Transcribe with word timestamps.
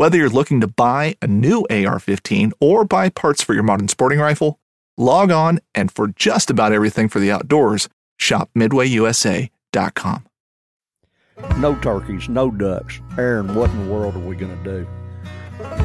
Whether 0.00 0.16
you're 0.16 0.30
looking 0.30 0.62
to 0.62 0.66
buy 0.66 1.14
a 1.20 1.26
new 1.26 1.66
AR 1.68 1.98
15 1.98 2.54
or 2.58 2.86
buy 2.86 3.10
parts 3.10 3.42
for 3.42 3.52
your 3.52 3.62
modern 3.62 3.86
sporting 3.88 4.18
rifle, 4.18 4.58
log 4.96 5.30
on 5.30 5.60
and 5.74 5.92
for 5.92 6.08
just 6.08 6.48
about 6.48 6.72
everything 6.72 7.06
for 7.10 7.20
the 7.20 7.30
outdoors, 7.30 7.86
shop 8.16 8.48
MidwayUSA.com. 8.56 10.26
No 11.58 11.74
turkeys, 11.80 12.30
no 12.30 12.50
ducks. 12.50 13.02
Aaron, 13.18 13.54
what 13.54 13.68
in 13.68 13.84
the 13.84 13.92
world 13.92 14.16
are 14.16 14.20
we 14.20 14.36
going 14.36 14.56
to 14.56 14.64
do? 14.64 14.88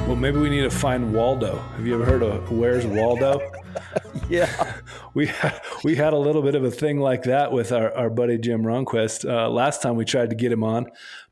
Well, 0.08 0.16
maybe 0.16 0.38
we 0.38 0.50
need 0.50 0.62
to 0.62 0.70
find 0.70 1.14
Waldo. 1.14 1.58
Have 1.76 1.86
you 1.86 1.96
ever 1.96 2.06
heard 2.06 2.24
of 2.24 2.50
Where's 2.50 2.86
Waldo? 2.86 3.42
yeah, 4.30 4.78
we 5.14 5.28
had, 5.28 5.62
we 5.84 5.96
had 5.96 6.14
a 6.14 6.18
little 6.18 6.42
bit 6.42 6.56
of 6.56 6.64
a 6.64 6.72
thing 6.72 7.00
like 7.00 7.24
that 7.24 7.52
with 7.52 7.74
our, 7.74 7.94
our 7.94 8.10
buddy 8.10 8.38
Jim 8.38 8.64
Ronquest. 8.64 9.30
Uh, 9.30 9.50
last 9.50 9.82
time 9.82 9.98
we 9.98 10.06
tried 10.06 10.30
to 10.30 10.38
get 10.38 10.54
him 10.54 10.64
on, 10.64 10.86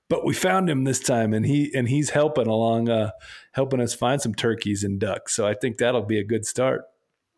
but 0.09 0.25
we 0.25 0.33
found 0.33 0.69
him 0.69 0.83
this 0.83 0.99
time, 0.99 1.33
and 1.33 1.45
he 1.45 1.71
and 1.73 1.89
he's 1.89 2.11
helping 2.11 2.47
along, 2.47 2.89
uh, 2.89 3.11
helping 3.53 3.79
us 3.79 3.93
find 3.93 4.21
some 4.21 4.35
turkeys 4.35 4.83
and 4.83 4.99
ducks. 4.99 5.35
So 5.35 5.47
I 5.47 5.53
think 5.53 5.77
that'll 5.77 6.05
be 6.05 6.19
a 6.19 6.23
good 6.23 6.45
start. 6.45 6.85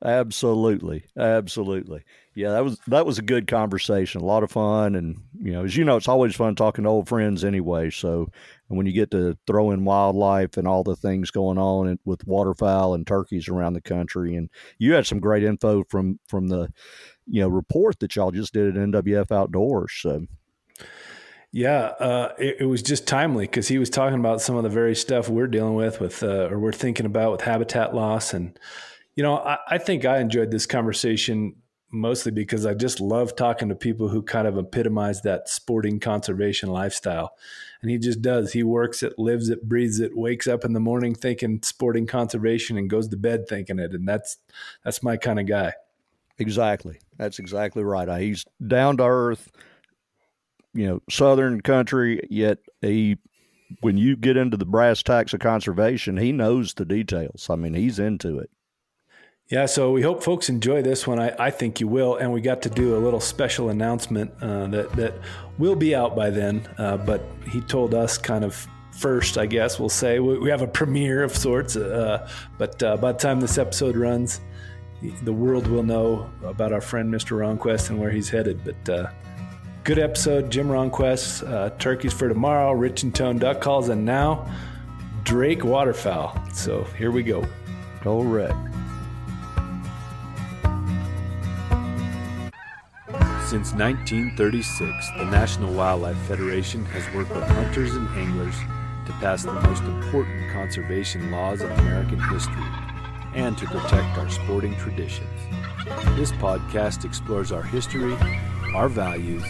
Absolutely, 0.03 1.05
absolutely. 1.17 2.03
Yeah, 2.35 2.51
that 2.51 2.65
was 2.65 2.77
that 2.87 3.05
was 3.05 3.17
a 3.17 3.23
good 3.23 3.47
conversation, 3.47 4.19
a 4.19 4.25
lot 4.25 4.43
of 4.43 4.51
fun, 4.51 4.95
and 4.95 5.17
you 5.41 5.53
know, 5.53 5.63
as 5.63 5.77
you 5.77 5.85
know, 5.85 5.95
it's 5.95 6.09
always 6.09 6.35
fun 6.35 6.53
talking 6.55 6.83
to 6.83 6.89
old 6.89 7.07
friends 7.07 7.45
anyway. 7.45 7.89
So 7.89 8.29
when 8.67 8.85
you 8.85 8.91
get 8.91 9.09
to 9.11 9.37
throw 9.47 9.71
in 9.71 9.85
wildlife 9.85 10.57
and 10.57 10.67
all 10.67 10.83
the 10.83 10.97
things 10.97 11.31
going 11.31 11.57
on 11.57 11.97
with 12.03 12.27
waterfowl 12.27 12.93
and 12.93 13.07
turkeys 13.07 13.47
around 13.47 13.73
the 13.73 13.81
country, 13.81 14.35
and 14.35 14.49
you 14.79 14.93
had 14.93 15.07
some 15.07 15.21
great 15.21 15.43
info 15.43 15.85
from 15.89 16.19
from 16.27 16.49
the 16.49 16.73
you 17.25 17.41
know 17.41 17.47
report 17.47 17.99
that 17.99 18.15
y'all 18.17 18.31
just 18.31 18.53
did 18.53 18.75
at 18.75 18.83
NWF 18.89 19.31
Outdoors. 19.31 19.93
So 19.93 20.25
yeah, 21.55 21.93
uh, 22.01 22.33
it, 22.37 22.57
it, 22.59 22.65
was 22.65 22.81
just 22.81 23.07
timely 23.07 23.45
because 23.45 23.69
he 23.69 23.77
was 23.77 23.89
talking 23.89 24.19
about 24.19 24.41
some 24.41 24.57
of 24.57 24.63
the 24.63 24.69
very 24.69 24.93
stuff 24.93 25.29
we're 25.29 25.47
dealing 25.47 25.73
with, 25.73 26.01
with 26.01 26.21
uh, 26.21 26.49
or 26.49 26.59
we're 26.59 26.73
thinking 26.73 27.05
about 27.05 27.31
with 27.31 27.41
habitat 27.41 27.95
loss, 27.95 28.33
and 28.33 28.59
you 29.15 29.23
know, 29.23 29.37
I, 29.37 29.59
I, 29.69 29.77
think 29.77 30.03
I 30.03 30.17
enjoyed 30.17 30.51
this 30.51 30.65
conversation 30.65 31.55
mostly 31.89 32.33
because 32.33 32.65
I 32.65 32.73
just 32.73 32.99
love 32.99 33.37
talking 33.37 33.69
to 33.69 33.75
people 33.75 34.09
who 34.09 34.21
kind 34.21 34.49
of 34.49 34.57
epitomize 34.57 35.21
that 35.21 35.47
sporting 35.47 36.01
conservation 36.01 36.67
lifestyle, 36.67 37.31
and 37.81 37.89
he 37.89 37.99
just 37.99 38.21
does. 38.21 38.51
He 38.51 38.63
works 38.63 39.01
it, 39.01 39.17
lives 39.17 39.47
it, 39.47 39.63
breathes 39.63 40.01
it, 40.01 40.11
wakes 40.13 40.47
up 40.47 40.65
in 40.65 40.73
the 40.73 40.81
morning 40.81 41.15
thinking 41.15 41.61
sporting 41.63 42.05
conservation, 42.05 42.77
and 42.77 42.89
goes 42.89 43.07
to 43.07 43.15
bed 43.15 43.47
thinking 43.47 43.79
it, 43.79 43.93
and 43.93 44.05
that's 44.05 44.39
that's 44.83 45.01
my 45.01 45.15
kind 45.15 45.39
of 45.39 45.47
guy. 45.47 45.71
Exactly, 46.37 46.99
that's 47.15 47.39
exactly 47.39 47.81
right. 47.81 48.09
He's 48.21 48.43
down 48.67 48.97
to 48.97 49.05
earth 49.05 49.49
you 50.75 50.85
know 50.85 51.01
southern 51.09 51.61
country 51.61 52.19
yet 52.29 52.59
he 52.81 53.17
when 53.79 53.97
you 53.97 54.15
get 54.15 54.37
into 54.37 54.57
the 54.57 54.65
brass 54.65 55.01
tacks 55.01 55.33
of 55.33 55.39
conservation 55.39 56.17
he 56.17 56.31
knows 56.31 56.73
the 56.75 56.85
details. 56.85 57.47
I 57.49 57.55
mean 57.55 57.73
he's 57.73 57.97
into 57.97 58.37
it. 58.37 58.51
Yeah 59.49 59.65
so 59.65 59.91
we 59.91 60.01
hope 60.01 60.21
folks 60.21 60.49
enjoy 60.49 60.81
this 60.81 61.07
one. 61.07 61.19
I, 61.19 61.33
I 61.39 61.49
think 61.49 61.79
you 61.79 61.87
will. 61.87 62.17
And 62.17 62.31
we 62.31 62.41
got 62.41 62.61
to 62.63 62.69
do 62.69 62.95
a 62.95 62.99
little 62.99 63.21
special 63.21 63.69
announcement 63.69 64.31
uh, 64.41 64.67
that 64.67 64.91
that 64.93 65.13
will 65.57 65.75
be 65.75 65.95
out 65.95 66.15
by 66.15 66.29
then. 66.29 66.67
Uh, 66.77 66.97
but 66.97 67.23
he 67.49 67.61
told 67.61 67.93
us 67.95 68.17
kind 68.17 68.43
of 68.43 68.67
first 68.91 69.37
i 69.37 69.45
guess 69.45 69.79
we'll 69.79 69.89
say. 69.89 70.19
We, 70.19 70.37
we 70.37 70.49
have 70.49 70.61
a 70.61 70.67
premiere 70.67 71.23
of 71.23 71.35
sorts 71.35 71.75
uh, 71.75 72.29
but 72.57 72.81
uh, 72.83 72.97
by 72.97 73.13
the 73.13 73.17
time 73.17 73.39
this 73.39 73.57
episode 73.57 73.95
runs 73.95 74.41
the 75.23 75.33
world 75.33 75.67
will 75.67 75.83
know 75.83 76.29
about 76.43 76.71
our 76.71 76.81
friend 76.81 77.13
mr 77.13 77.37
ronquest 77.37 77.89
and 77.89 77.99
where 77.99 78.09
he's 78.09 78.29
headed. 78.29 78.61
But 78.63 78.89
uh, 78.89 79.09
Good 79.85 79.99
episode, 79.99 80.49
Jim 80.49 80.67
Ronquest, 80.67 81.47
uh, 81.47 81.69
Turkeys 81.77 82.11
for 82.11 82.27
Tomorrow, 82.27 82.71
Rich-N-Tone 82.71 83.37
Duck 83.37 83.61
Calls, 83.61 83.89
and 83.89 84.03
now 84.03 84.51
Drake 85.23 85.63
Waterfowl. 85.63 86.35
So 86.51 86.85
here 86.97 87.11
we 87.11 87.21
go. 87.21 87.45
All 88.03 88.23
right. 88.23 88.49
Since 93.45 93.73
1936, 93.73 95.11
the 95.19 95.25
National 95.25 95.71
Wildlife 95.71 96.17
Federation 96.23 96.83
has 96.85 97.05
worked 97.13 97.29
with 97.29 97.43
hunters 97.43 97.93
and 97.93 98.09
anglers 98.17 98.55
to 99.05 99.11
pass 99.19 99.43
the 99.43 99.53
most 99.53 99.83
important 99.83 100.51
conservation 100.51 101.29
laws 101.29 101.61
in 101.61 101.71
American 101.73 102.19
history 102.31 102.65
and 103.35 103.55
to 103.59 103.67
protect 103.67 104.17
our 104.17 104.31
sporting 104.31 104.75
traditions. 104.77 105.29
This 106.15 106.31
podcast 106.31 107.05
explores 107.05 107.51
our 107.51 107.61
history, 107.61 108.17
our 108.73 108.89
values, 108.89 109.43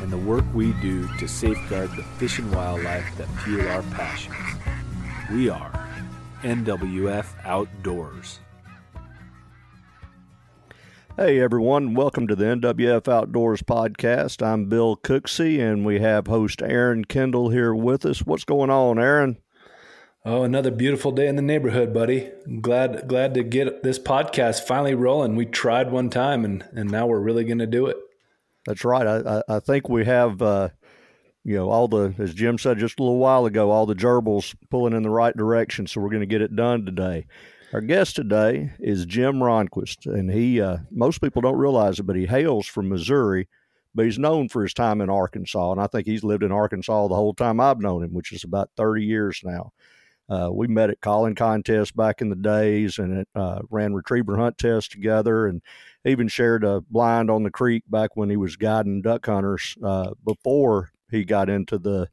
and 0.00 0.12
the 0.12 0.18
work 0.18 0.44
we 0.54 0.72
do 0.74 1.08
to 1.18 1.26
safeguard 1.26 1.90
the 1.96 2.02
fish 2.18 2.38
and 2.38 2.54
wildlife 2.54 3.16
that 3.16 3.28
fuel 3.42 3.68
our 3.68 3.82
passions. 3.82 4.36
We 5.32 5.48
are 5.48 5.72
NWF 6.42 7.26
Outdoors. 7.44 8.38
Hey 11.16 11.40
everyone, 11.40 11.94
welcome 11.94 12.28
to 12.28 12.36
the 12.36 12.44
NWF 12.44 13.08
Outdoors 13.08 13.60
podcast. 13.62 14.40
I'm 14.40 14.66
Bill 14.66 14.96
Cooksey 14.96 15.58
and 15.58 15.84
we 15.84 15.98
have 15.98 16.28
host 16.28 16.62
Aaron 16.62 17.04
Kendall 17.04 17.50
here 17.50 17.74
with 17.74 18.06
us. 18.06 18.20
What's 18.20 18.44
going 18.44 18.70
on, 18.70 19.00
Aaron? 19.00 19.38
Oh, 20.24 20.44
another 20.44 20.70
beautiful 20.70 21.10
day 21.10 21.26
in 21.26 21.34
the 21.34 21.42
neighborhood, 21.42 21.92
buddy. 21.92 22.30
glad 22.60 23.08
glad 23.08 23.34
to 23.34 23.42
get 23.42 23.82
this 23.82 23.98
podcast 23.98 24.62
finally 24.62 24.94
rolling. 24.94 25.34
We 25.34 25.46
tried 25.46 25.90
one 25.90 26.08
time 26.08 26.44
and 26.44 26.64
and 26.70 26.88
now 26.88 27.08
we're 27.08 27.18
really 27.18 27.44
going 27.44 27.58
to 27.58 27.66
do 27.66 27.86
it. 27.86 27.96
That's 28.68 28.84
right. 28.84 29.06
I, 29.06 29.42
I 29.48 29.60
think 29.60 29.88
we 29.88 30.04
have, 30.04 30.42
uh, 30.42 30.68
you 31.42 31.56
know, 31.56 31.70
all 31.70 31.88
the, 31.88 32.14
as 32.18 32.34
Jim 32.34 32.58
said 32.58 32.78
just 32.78 33.00
a 33.00 33.02
little 33.02 33.16
while 33.16 33.46
ago, 33.46 33.70
all 33.70 33.86
the 33.86 33.94
gerbils 33.94 34.54
pulling 34.68 34.92
in 34.92 35.02
the 35.02 35.08
right 35.08 35.34
direction. 35.34 35.86
So 35.86 36.02
we're 36.02 36.10
going 36.10 36.20
to 36.20 36.26
get 36.26 36.42
it 36.42 36.54
done 36.54 36.84
today. 36.84 37.24
Our 37.72 37.80
guest 37.80 38.16
today 38.16 38.70
is 38.78 39.06
Jim 39.06 39.36
Ronquest, 39.36 40.04
and 40.04 40.30
he, 40.30 40.60
uh, 40.60 40.78
most 40.90 41.22
people 41.22 41.40
don't 41.40 41.56
realize 41.56 41.98
it, 41.98 42.02
but 42.02 42.16
he 42.16 42.26
hails 42.26 42.66
from 42.66 42.90
Missouri, 42.90 43.48
but 43.94 44.04
he's 44.04 44.18
known 44.18 44.50
for 44.50 44.62
his 44.62 44.74
time 44.74 45.00
in 45.00 45.08
Arkansas. 45.08 45.72
And 45.72 45.80
I 45.80 45.86
think 45.86 46.06
he's 46.06 46.22
lived 46.22 46.42
in 46.42 46.52
Arkansas 46.52 47.08
the 47.08 47.14
whole 47.14 47.32
time 47.32 47.60
I've 47.60 47.80
known 47.80 48.04
him, 48.04 48.12
which 48.12 48.32
is 48.32 48.44
about 48.44 48.68
30 48.76 49.02
years 49.02 49.40
now. 49.42 49.72
Uh, 50.28 50.50
we 50.52 50.66
met 50.66 50.90
at 50.90 51.00
calling 51.00 51.34
contests 51.34 51.90
back 51.90 52.20
in 52.20 52.28
the 52.28 52.36
days 52.36 52.98
and 52.98 53.20
it, 53.20 53.28
uh, 53.34 53.60
ran 53.70 53.94
retriever 53.94 54.36
hunt 54.36 54.58
tests 54.58 54.90
together 54.90 55.46
and 55.46 55.62
even 56.08 56.28
shared 56.28 56.64
a 56.64 56.80
blind 56.82 57.30
on 57.30 57.42
the 57.42 57.50
creek 57.50 57.84
back 57.88 58.10
when 58.14 58.30
he 58.30 58.36
was 58.36 58.56
guiding 58.56 59.02
duck 59.02 59.26
hunters 59.26 59.76
uh, 59.82 60.12
before 60.24 60.90
he 61.10 61.24
got 61.24 61.48
into 61.48 61.78
the 61.78 62.08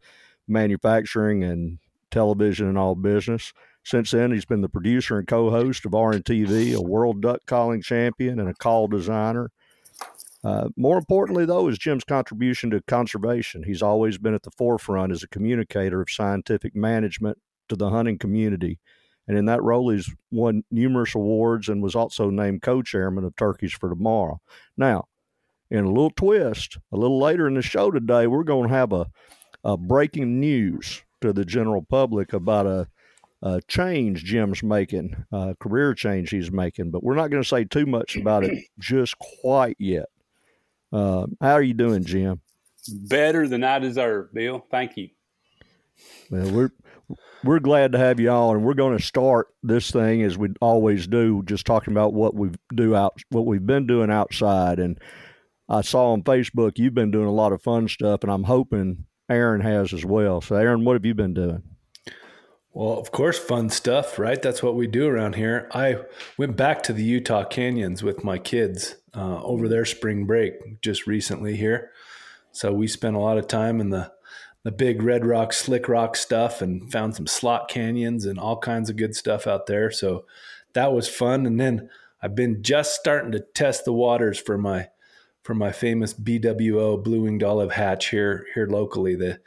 manufacturing 0.48 1.44
and 1.44 1.80
television 2.12 2.68
and 2.68 2.78
all 2.78 2.96
business. 2.96 3.54
Since 3.84 4.12
then, 4.12 4.32
he's 4.32 4.46
been 4.46 4.62
the 4.62 4.70
producer 4.70 5.20
and 5.20 5.28
co-host 5.28 5.86
of 5.86 5.92
RNTV, 5.92 6.76
a 6.76 6.82
world 6.82 7.22
duck 7.22 7.42
calling 7.46 7.82
champion, 7.82 8.40
and 8.40 8.50
a 8.50 8.54
call 8.54 8.88
designer. 8.88 9.52
Uh, 10.44 10.70
more 10.76 10.98
importantly, 10.98 11.46
though, 11.46 11.68
is 11.68 11.78
Jim's 11.78 12.04
contribution 12.04 12.70
to 12.72 12.82
conservation. 12.82 13.64
He's 13.64 13.82
always 13.82 14.18
been 14.18 14.34
at 14.34 14.44
the 14.44 14.52
forefront 14.52 15.12
as 15.12 15.24
a 15.24 15.28
communicator 15.28 16.02
of 16.02 16.10
scientific 16.10 16.76
management 16.76 17.40
to 17.70 17.76
the 17.76 17.90
hunting 17.90 18.18
community. 18.18 18.80
And 19.28 19.38
in 19.38 19.46
that 19.46 19.64
role, 19.64 19.90
he's 19.90 20.14
won 20.32 20.64
numerous 20.70 21.16
awards 21.16 21.68
and 21.68 21.82
was 21.82 21.96
also 21.96 22.30
named 22.30 22.62
co 22.62 22.82
chairman 22.82 23.24
of 23.24 23.36
Turkeys 23.36 23.74
for 23.74 23.90
Tomorrow. 23.90 24.40
Now, 24.78 25.06
in 25.72 25.84
a 25.84 25.90
little 25.90 26.12
twist, 26.12 26.78
a 26.92 26.98
little 26.98 27.20
later 27.20 27.48
in 27.48 27.56
the 27.56 27.62
show 27.62 27.92
today, 27.92 28.28
we're 28.28 28.44
going 28.44 28.70
to 28.70 28.76
have 28.76 28.94
a, 28.94 29.08
a 29.64 29.78
breaking 29.78 30.40
news 30.40 31.04
to 31.22 31.34
the 31.34 31.46
general 31.46 31.82
public 31.82 32.34
about 32.34 32.68
a, 32.68 32.88
a 33.42 33.62
change 33.68 34.24
Jim's 34.24 34.62
making, 34.62 35.26
a 35.32 35.56
career 35.60 35.94
change 35.96 36.30
he's 36.30 36.52
making. 36.52 36.92
But 36.92 37.04
we're 37.04 37.16
not 37.16 37.32
going 37.32 37.42
to 37.42 37.50
say 37.50 37.64
too 37.64 37.86
much 37.88 38.16
about 38.16 38.44
it 38.44 38.64
just 38.80 39.16
quite 39.42 39.78
yet. 39.80 40.06
Uh, 40.94 41.26
how 41.42 41.54
are 41.54 41.64
you 41.64 41.74
doing, 41.74 42.06
Jim? 42.06 42.42
Better 42.88 43.48
than 43.48 43.64
I 43.64 43.80
deserve, 43.80 44.34
Bill. 44.34 44.64
Thank 44.70 44.98
you. 44.98 45.10
Well, 46.30 46.52
we're 46.52 46.72
we're 47.44 47.60
glad 47.60 47.92
to 47.92 47.98
have 47.98 48.20
you 48.20 48.32
all, 48.32 48.54
and 48.54 48.64
we're 48.64 48.74
going 48.74 48.98
to 48.98 49.04
start 49.04 49.48
this 49.64 49.92
thing 49.92 50.24
as 50.24 50.38
we 50.38 50.50
always 50.62 51.08
do, 51.08 51.44
just 51.46 51.66
talking 51.66 51.94
about 51.94 52.14
what 52.14 52.36
we 52.36 52.50
do 52.74 52.96
out, 52.96 53.20
what 53.30 53.46
we've 53.46 53.66
been 53.66 53.88
doing 53.88 54.12
outside. 54.12 54.80
And 54.80 55.00
I 55.70 55.82
saw 55.82 56.14
on 56.14 56.24
Facebook 56.24 56.78
you've 56.78 56.94
been 56.94 57.12
doing 57.12 57.28
a 57.28 57.34
lot 57.34 57.54
of 57.54 57.62
fun 57.62 57.88
stuff, 57.88 58.24
and 58.24 58.32
I'm 58.32 58.44
hoping 58.44 59.06
Aaron 59.30 59.62
has 59.62 59.94
as 59.94 60.06
well. 60.06 60.42
So, 60.42 60.56
Aaron, 60.56 60.86
what 60.86 60.94
have 60.94 61.06
you 61.06 61.14
been 61.14 61.34
doing? 61.34 61.64
Well, 62.76 63.00
of 63.00 63.12
course, 63.12 63.40
fun 63.40 63.70
stuff, 63.70 64.20
right? 64.20 64.42
That's 64.42 64.62
what 64.62 64.76
we 64.76 64.86
do 64.86 65.08
around 65.08 65.36
here. 65.36 65.70
I 65.74 66.00
went 66.38 66.58
back 66.58 66.84
to 66.84 66.94
the 66.94 67.04
Utah 67.04 67.46
canyons 67.46 68.04
with 68.04 68.26
my 68.26 68.38
kids 68.38 68.96
uh, 69.16 69.42
over 69.44 69.70
their 69.70 69.86
spring 69.86 70.26
break 70.26 70.82
just 70.82 71.08
recently 71.08 71.56
here. 71.56 71.92
So 72.52 72.74
we 72.74 72.88
spent 72.88 73.16
a 73.16 73.20
lot 73.20 73.38
of 73.38 73.48
time 73.48 73.80
in 73.80 73.92
the 73.92 74.12
the 74.66 74.72
big 74.72 75.04
red 75.04 75.28
rock, 75.28 75.54
slick 75.54 75.88
rock 75.88 76.16
stuff, 76.16 76.60
and 76.60 76.92
found 76.92 77.16
some 77.16 77.28
slot 77.28 77.70
canyons 77.70 78.26
and 78.26 78.40
all 78.40 78.58
kinds 78.58 78.90
of 78.90 78.98
good 78.98 79.16
stuff 79.16 79.46
out 79.46 79.68
there. 79.68 79.92
So 79.92 80.26
that 80.74 80.92
was 80.92 81.08
fun. 81.08 81.46
And 81.46 81.60
then 81.60 81.88
I've 82.20 82.34
been 82.34 82.64
just 82.64 82.96
starting 82.96 83.32
to 83.34 83.40
test 83.40 83.86
the 83.86 83.94
waters 83.94 84.40
for 84.40 84.58
my 84.58 84.90
for 85.44 85.54
my 85.54 85.72
famous 85.72 86.16
BWO 86.16 87.02
blue 87.02 87.22
winged 87.22 87.44
olive 87.44 87.74
hatch 87.74 88.10
here 88.10 88.48
here 88.56 88.66
locally. 88.66 89.14
The 89.14 89.40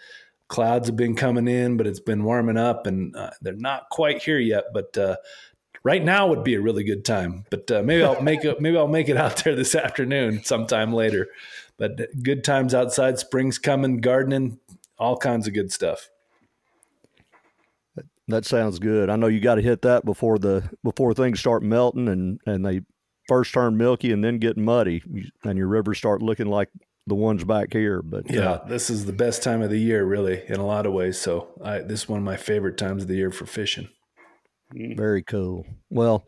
clouds 0.46 0.86
have 0.86 0.96
been 0.96 1.16
coming 1.16 1.48
in, 1.48 1.76
but 1.76 1.88
it's 1.88 1.98
been 1.98 2.22
warming 2.22 2.56
up, 2.56 2.86
and 2.86 3.16
uh, 3.16 3.30
they're 3.42 3.54
not 3.54 3.90
quite 3.90 4.22
here 4.22 4.38
yet. 4.38 4.66
But 4.72 4.96
uh, 4.96 5.16
right 5.82 6.04
now 6.04 6.28
would 6.28 6.44
be 6.44 6.54
a 6.54 6.60
really 6.60 6.84
good 6.84 7.04
time. 7.04 7.44
But 7.50 7.68
uh, 7.72 7.82
maybe 7.82 8.04
I'll 8.04 8.22
make 8.22 8.44
it. 8.44 8.60
Maybe 8.60 8.76
I'll 8.76 8.86
make 8.86 9.08
it 9.08 9.16
out 9.16 9.38
there 9.38 9.56
this 9.56 9.74
afternoon, 9.74 10.44
sometime 10.44 10.92
later. 10.92 11.26
But 11.76 12.22
good 12.22 12.44
times 12.44 12.72
outside. 12.72 13.18
Spring's 13.18 13.58
coming. 13.58 14.00
Gardening, 14.00 14.60
all 14.98 15.16
kinds 15.16 15.46
of 15.46 15.54
good 15.54 15.72
stuff. 15.72 16.10
That 18.28 18.44
sounds 18.44 18.78
good. 18.78 19.08
I 19.08 19.16
know 19.16 19.26
you 19.26 19.40
got 19.40 19.54
to 19.54 19.62
hit 19.62 19.82
that 19.82 20.04
before 20.04 20.38
the 20.38 20.68
before 20.84 21.14
things 21.14 21.40
start 21.40 21.62
melting 21.62 22.08
and 22.08 22.40
and 22.44 22.64
they 22.64 22.82
first 23.26 23.54
turn 23.54 23.76
milky 23.76 24.12
and 24.12 24.22
then 24.22 24.38
get 24.38 24.56
muddy, 24.56 25.02
and 25.44 25.56
your 25.56 25.68
rivers 25.68 25.98
start 25.98 26.22
looking 26.22 26.46
like 26.46 26.68
the 27.06 27.14
ones 27.14 27.44
back 27.44 27.72
here. 27.72 28.02
But 28.02 28.30
yeah, 28.30 28.50
uh, 28.50 28.66
this 28.66 28.90
is 28.90 29.06
the 29.06 29.12
best 29.12 29.42
time 29.42 29.62
of 29.62 29.70
the 29.70 29.78
year, 29.78 30.04
really, 30.04 30.42
in 30.46 30.56
a 30.56 30.66
lot 30.66 30.86
of 30.86 30.92
ways. 30.92 31.18
So 31.18 31.48
I, 31.62 31.78
this 31.78 32.02
is 32.02 32.08
one 32.08 32.18
of 32.18 32.24
my 32.24 32.36
favorite 32.36 32.76
times 32.76 33.02
of 33.02 33.08
the 33.08 33.16
year 33.16 33.30
for 33.30 33.46
fishing. 33.46 33.88
Very 34.72 35.22
cool. 35.22 35.66
Well, 35.88 36.26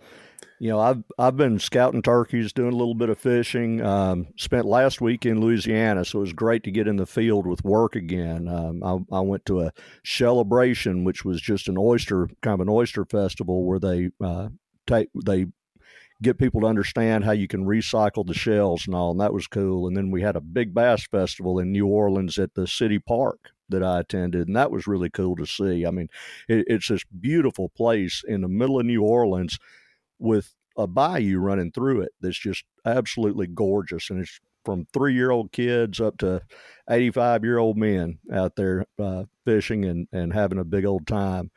you 0.60 0.68
know, 0.68 0.78
I've 0.78 1.02
I've 1.18 1.38
been 1.38 1.58
scouting 1.58 2.02
turkeys, 2.02 2.52
doing 2.52 2.74
a 2.74 2.76
little 2.76 2.94
bit 2.94 3.08
of 3.08 3.18
fishing. 3.18 3.80
Um, 3.80 4.26
spent 4.36 4.66
last 4.66 5.00
week 5.00 5.24
in 5.24 5.40
Louisiana, 5.40 6.04
so 6.04 6.18
it 6.18 6.20
was 6.20 6.32
great 6.34 6.64
to 6.64 6.70
get 6.70 6.86
in 6.86 6.96
the 6.96 7.06
field 7.06 7.46
with 7.46 7.64
work 7.64 7.96
again. 7.96 8.46
Um, 8.46 8.84
I, 8.84 9.16
I, 9.16 9.20
went 9.20 9.46
to 9.46 9.62
a 9.62 9.72
celebration, 10.04 11.02
which 11.02 11.24
was 11.24 11.40
just 11.40 11.66
an 11.66 11.78
oyster 11.78 12.28
kind 12.42 12.52
of 12.52 12.60
an 12.60 12.68
oyster 12.68 13.06
festival 13.06 13.64
where 13.64 13.78
they 13.78 14.10
uh, 14.22 14.50
take 14.86 15.08
they 15.24 15.46
get 16.20 16.36
people 16.36 16.60
to 16.60 16.66
understand 16.66 17.24
how 17.24 17.32
you 17.32 17.48
can 17.48 17.64
recycle 17.64 18.26
the 18.26 18.34
shells 18.34 18.86
and 18.86 18.94
all, 18.94 19.12
and 19.12 19.20
that 19.20 19.32
was 19.32 19.46
cool. 19.46 19.88
And 19.88 19.96
then 19.96 20.10
we 20.10 20.20
had 20.20 20.36
a 20.36 20.42
big 20.42 20.74
bass 20.74 21.06
festival 21.06 21.58
in 21.58 21.72
New 21.72 21.86
Orleans 21.86 22.38
at 22.38 22.52
the 22.52 22.66
city 22.66 22.98
park 22.98 23.52
that 23.70 23.82
I 23.82 24.00
attended, 24.00 24.46
and 24.46 24.56
that 24.56 24.70
was 24.70 24.86
really 24.86 25.08
cool 25.08 25.36
to 25.36 25.46
see. 25.46 25.86
I 25.86 25.90
mean, 25.90 26.08
it, 26.48 26.66
it's 26.68 26.88
this 26.88 27.04
beautiful 27.18 27.70
place 27.70 28.22
in 28.28 28.42
the 28.42 28.48
middle 28.48 28.78
of 28.78 28.84
New 28.84 29.02
Orleans 29.02 29.58
with 30.20 30.54
a 30.76 30.86
bayou 30.86 31.38
running 31.38 31.72
through 31.72 32.02
it 32.02 32.12
that's 32.20 32.38
just 32.38 32.64
absolutely 32.86 33.46
gorgeous. 33.46 34.10
And 34.10 34.20
it's 34.20 34.40
from 34.64 34.86
three 34.92 35.14
year 35.14 35.30
old 35.30 35.52
kids 35.52 36.00
up 36.00 36.18
to 36.18 36.42
85 36.88 37.44
year 37.44 37.58
old 37.58 37.76
men 37.76 38.18
out 38.32 38.56
there 38.56 38.86
uh, 38.98 39.24
fishing 39.44 39.84
and, 39.84 40.06
and 40.12 40.32
having 40.32 40.58
a 40.58 40.64
big 40.64 40.84
old 40.84 41.06
time. 41.06 41.50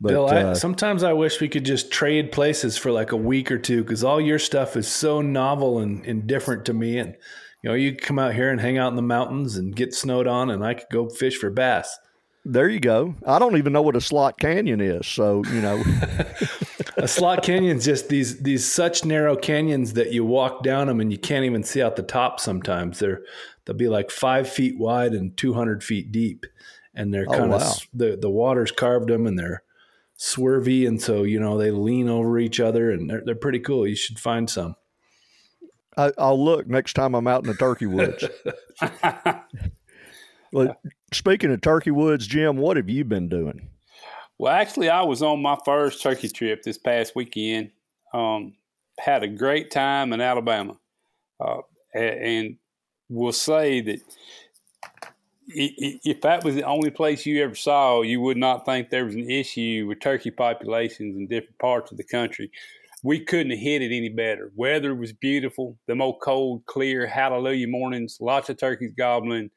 But, 0.00 0.10
Bill, 0.10 0.28
I, 0.28 0.42
uh, 0.42 0.54
sometimes 0.54 1.02
I 1.02 1.12
wish 1.12 1.40
we 1.40 1.48
could 1.48 1.64
just 1.64 1.90
trade 1.90 2.32
places 2.32 2.76
for 2.76 2.90
like 2.90 3.12
a 3.12 3.16
week 3.16 3.50
or 3.50 3.58
two 3.58 3.82
because 3.82 4.04
all 4.04 4.20
your 4.20 4.38
stuff 4.38 4.76
is 4.76 4.88
so 4.88 5.22
novel 5.22 5.78
and, 5.78 6.04
and 6.04 6.26
different 6.26 6.64
to 6.66 6.74
me. 6.74 6.98
And, 6.98 7.16
you 7.62 7.70
know, 7.70 7.74
you 7.74 7.96
come 7.96 8.18
out 8.18 8.34
here 8.34 8.50
and 8.50 8.60
hang 8.60 8.76
out 8.76 8.90
in 8.90 8.96
the 8.96 9.02
mountains 9.02 9.56
and 9.56 9.74
get 9.74 9.94
snowed 9.94 10.26
on, 10.26 10.50
and 10.50 10.64
I 10.64 10.74
could 10.74 10.88
go 10.92 11.08
fish 11.08 11.38
for 11.38 11.48
bass. 11.48 11.96
There 12.46 12.68
you 12.68 12.80
go. 12.80 13.14
I 13.26 13.38
don't 13.38 13.56
even 13.56 13.72
know 13.72 13.80
what 13.80 13.96
a 13.96 14.00
slot 14.02 14.38
canyon 14.38 14.80
is, 14.80 15.06
so 15.06 15.42
you 15.44 15.62
know. 15.62 15.82
a 16.96 17.08
slot 17.08 17.42
canyon 17.42 17.78
is 17.78 17.84
just 17.86 18.08
these 18.10 18.42
these 18.42 18.70
such 18.70 19.04
narrow 19.04 19.34
canyons 19.34 19.94
that 19.94 20.12
you 20.12 20.26
walk 20.26 20.62
down 20.62 20.88
them 20.88 21.00
and 21.00 21.10
you 21.10 21.18
can't 21.18 21.46
even 21.46 21.62
see 21.62 21.82
out 21.82 21.96
the 21.96 22.02
top. 22.02 22.38
Sometimes 22.40 22.98
they're 22.98 23.22
they'll 23.64 23.76
be 23.76 23.88
like 23.88 24.10
five 24.10 24.48
feet 24.48 24.78
wide 24.78 25.12
and 25.14 25.34
two 25.36 25.54
hundred 25.54 25.82
feet 25.82 26.12
deep, 26.12 26.44
and 26.94 27.14
they're 27.14 27.26
kind 27.26 27.52
of 27.52 27.62
oh, 27.62 27.64
wow. 27.64 27.74
the 27.94 28.18
the 28.20 28.30
water's 28.30 28.72
carved 28.72 29.08
them 29.08 29.26
and 29.26 29.38
they're 29.38 29.62
swervy, 30.18 30.86
and 30.86 31.00
so 31.00 31.22
you 31.22 31.40
know 31.40 31.56
they 31.56 31.70
lean 31.70 32.10
over 32.10 32.38
each 32.38 32.60
other 32.60 32.90
and 32.90 33.08
they're 33.08 33.22
they're 33.24 33.34
pretty 33.34 33.60
cool. 33.60 33.86
You 33.86 33.96
should 33.96 34.18
find 34.18 34.50
some. 34.50 34.76
I, 35.96 36.12
will 36.18 36.44
look 36.44 36.66
next 36.66 36.94
time 36.94 37.14
I'm 37.14 37.26
out 37.26 37.44
in 37.44 37.50
the 37.50 37.56
turkey 37.56 37.86
woods. 37.86 38.24
well, 40.54 40.76
speaking 41.12 41.52
of 41.52 41.60
turkey 41.60 41.90
woods, 41.90 42.26
Jim, 42.26 42.56
what 42.56 42.76
have 42.76 42.88
you 42.88 43.04
been 43.04 43.28
doing? 43.28 43.68
Well, 44.38 44.52
actually, 44.52 44.88
I 44.88 45.02
was 45.02 45.22
on 45.22 45.42
my 45.42 45.56
first 45.64 46.02
turkey 46.02 46.28
trip 46.28 46.62
this 46.62 46.78
past 46.78 47.14
weekend. 47.14 47.70
Um, 48.12 48.54
had 48.98 49.22
a 49.22 49.28
great 49.28 49.70
time 49.70 50.12
in 50.12 50.20
Alabama, 50.20 50.76
uh, 51.40 51.62
and 51.94 52.56
will 53.08 53.32
say 53.32 53.80
that 53.80 54.00
if 55.48 56.20
that 56.22 56.44
was 56.44 56.54
the 56.54 56.62
only 56.62 56.90
place 56.90 57.26
you 57.26 57.42
ever 57.42 57.54
saw, 57.54 58.02
you 58.02 58.20
would 58.20 58.36
not 58.36 58.64
think 58.64 58.88
there 58.90 59.04
was 59.04 59.14
an 59.14 59.30
issue 59.30 59.86
with 59.88 60.00
turkey 60.00 60.30
populations 60.30 61.16
in 61.16 61.26
different 61.26 61.58
parts 61.58 61.90
of 61.90 61.98
the 61.98 62.04
country. 62.04 62.50
We 63.02 63.20
couldn't 63.20 63.50
have 63.50 63.60
hit 63.60 63.82
it 63.82 63.94
any 63.94 64.08
better. 64.08 64.50
Weather 64.56 64.94
was 64.94 65.12
beautiful. 65.12 65.76
The 65.86 65.94
most 65.94 66.20
cold, 66.22 66.64
clear 66.64 67.06
hallelujah 67.06 67.68
mornings. 67.68 68.18
Lots 68.20 68.48
of 68.48 68.56
turkeys 68.56 68.92
gobbling. 68.96 69.50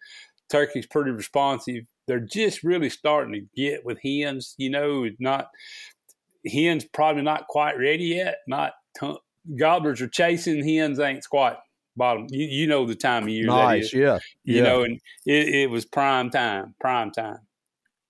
Turkey's 0.50 0.88
pretty 0.88 1.12
responsive 1.12 1.86
they're 2.08 2.20
just 2.20 2.64
really 2.64 2.90
starting 2.90 3.34
to 3.34 3.62
get 3.62 3.86
with 3.86 4.00
hens. 4.02 4.56
You 4.58 4.70
know, 4.70 5.08
not 5.20 5.50
hens 6.52 6.86
probably 6.86 7.22
not 7.22 7.48
quite 7.48 7.78
ready 7.78 8.06
yet. 8.06 8.38
Not 8.48 8.74
t- 9.00 9.18
gobblers 9.60 10.02
are 10.02 10.08
chasing 10.08 10.68
hens 10.68 11.00
ain't 11.00 11.28
quite 11.30 11.58
bottom. 11.96 12.28
You, 12.30 12.48
you 12.48 12.68
know 12.68 12.86
the 12.86 12.96
time 12.96 13.24
of 13.24 13.30
year 13.30 13.46
nice, 13.46 13.94
yeah, 13.94 14.20
you 14.44 14.58
yeah. 14.58 14.64
know, 14.64 14.84
and 14.84 15.00
it, 15.26 15.50
it 15.50 15.70
was 15.70 15.86
prime 15.86 16.30
time, 16.30 16.74
prime 16.80 17.12
time. 17.12 17.40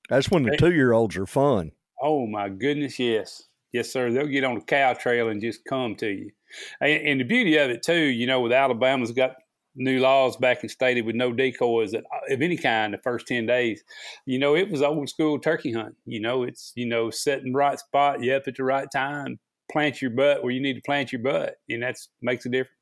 That's 0.10 0.32
when 0.32 0.44
the 0.44 0.56
two 0.56 0.72
year 0.72 0.94
olds 0.94 1.18
are 1.18 1.26
fun. 1.26 1.72
Oh 2.02 2.28
my 2.28 2.48
goodness, 2.50 3.00
yes, 3.00 3.44
yes, 3.74 3.92
sir. 3.92 4.12
They'll 4.12 4.28
get 4.28 4.44
on 4.44 4.56
the 4.56 4.62
cow 4.62 4.94
trail 4.94 5.30
and 5.30 5.42
just 5.42 5.66
come 5.66 5.96
to 5.96 6.08
you. 6.08 6.32
And, 6.80 7.08
and 7.08 7.20
the 7.20 7.26
beauty 7.26 7.58
of 7.58 7.72
it 7.72 7.82
too, 7.82 7.96
you 7.96 8.28
know, 8.28 8.42
with 8.42 8.54
Alabama's 8.54 9.12
got 9.12 9.36
new 9.78 10.00
laws 10.00 10.36
back 10.38 10.62
and 10.62 10.72
stated 10.72 11.06
with 11.06 11.16
no 11.16 11.32
decoys 11.32 11.94
of 11.94 12.04
any 12.30 12.58
kind 12.58 12.94
the 12.94 12.98
first 12.98 13.28
10 13.28 13.46
days. 13.46 13.84
You 14.26 14.40
know 14.40 14.56
it 14.56 14.70
was 14.70 14.82
old 14.82 15.10
school 15.10 15.40
turkey 15.40 15.72
hunt 15.72 15.96
you 16.06 16.20
know 16.20 16.44
it's 16.44 16.74
you 16.76 16.86
know 16.86 17.10
setting 17.10 17.54
the 17.54 17.58
right 17.58 17.80
spot 17.80 18.24
yep 18.24 18.48
at 18.48 18.56
the 18.56 18.64
right 18.64 18.88
time 18.92 19.40
plant 19.72 20.02
your 20.02 20.12
butt 20.12 20.44
where 20.44 20.52
you 20.52 20.62
need 20.62 20.74
to 20.74 20.82
plant 20.82 21.12
your 21.12 21.22
butt 21.22 21.56
and 21.70 21.84
that's 21.84 22.10
makes 22.22 22.46
a 22.46 22.50
difference. 22.50 22.74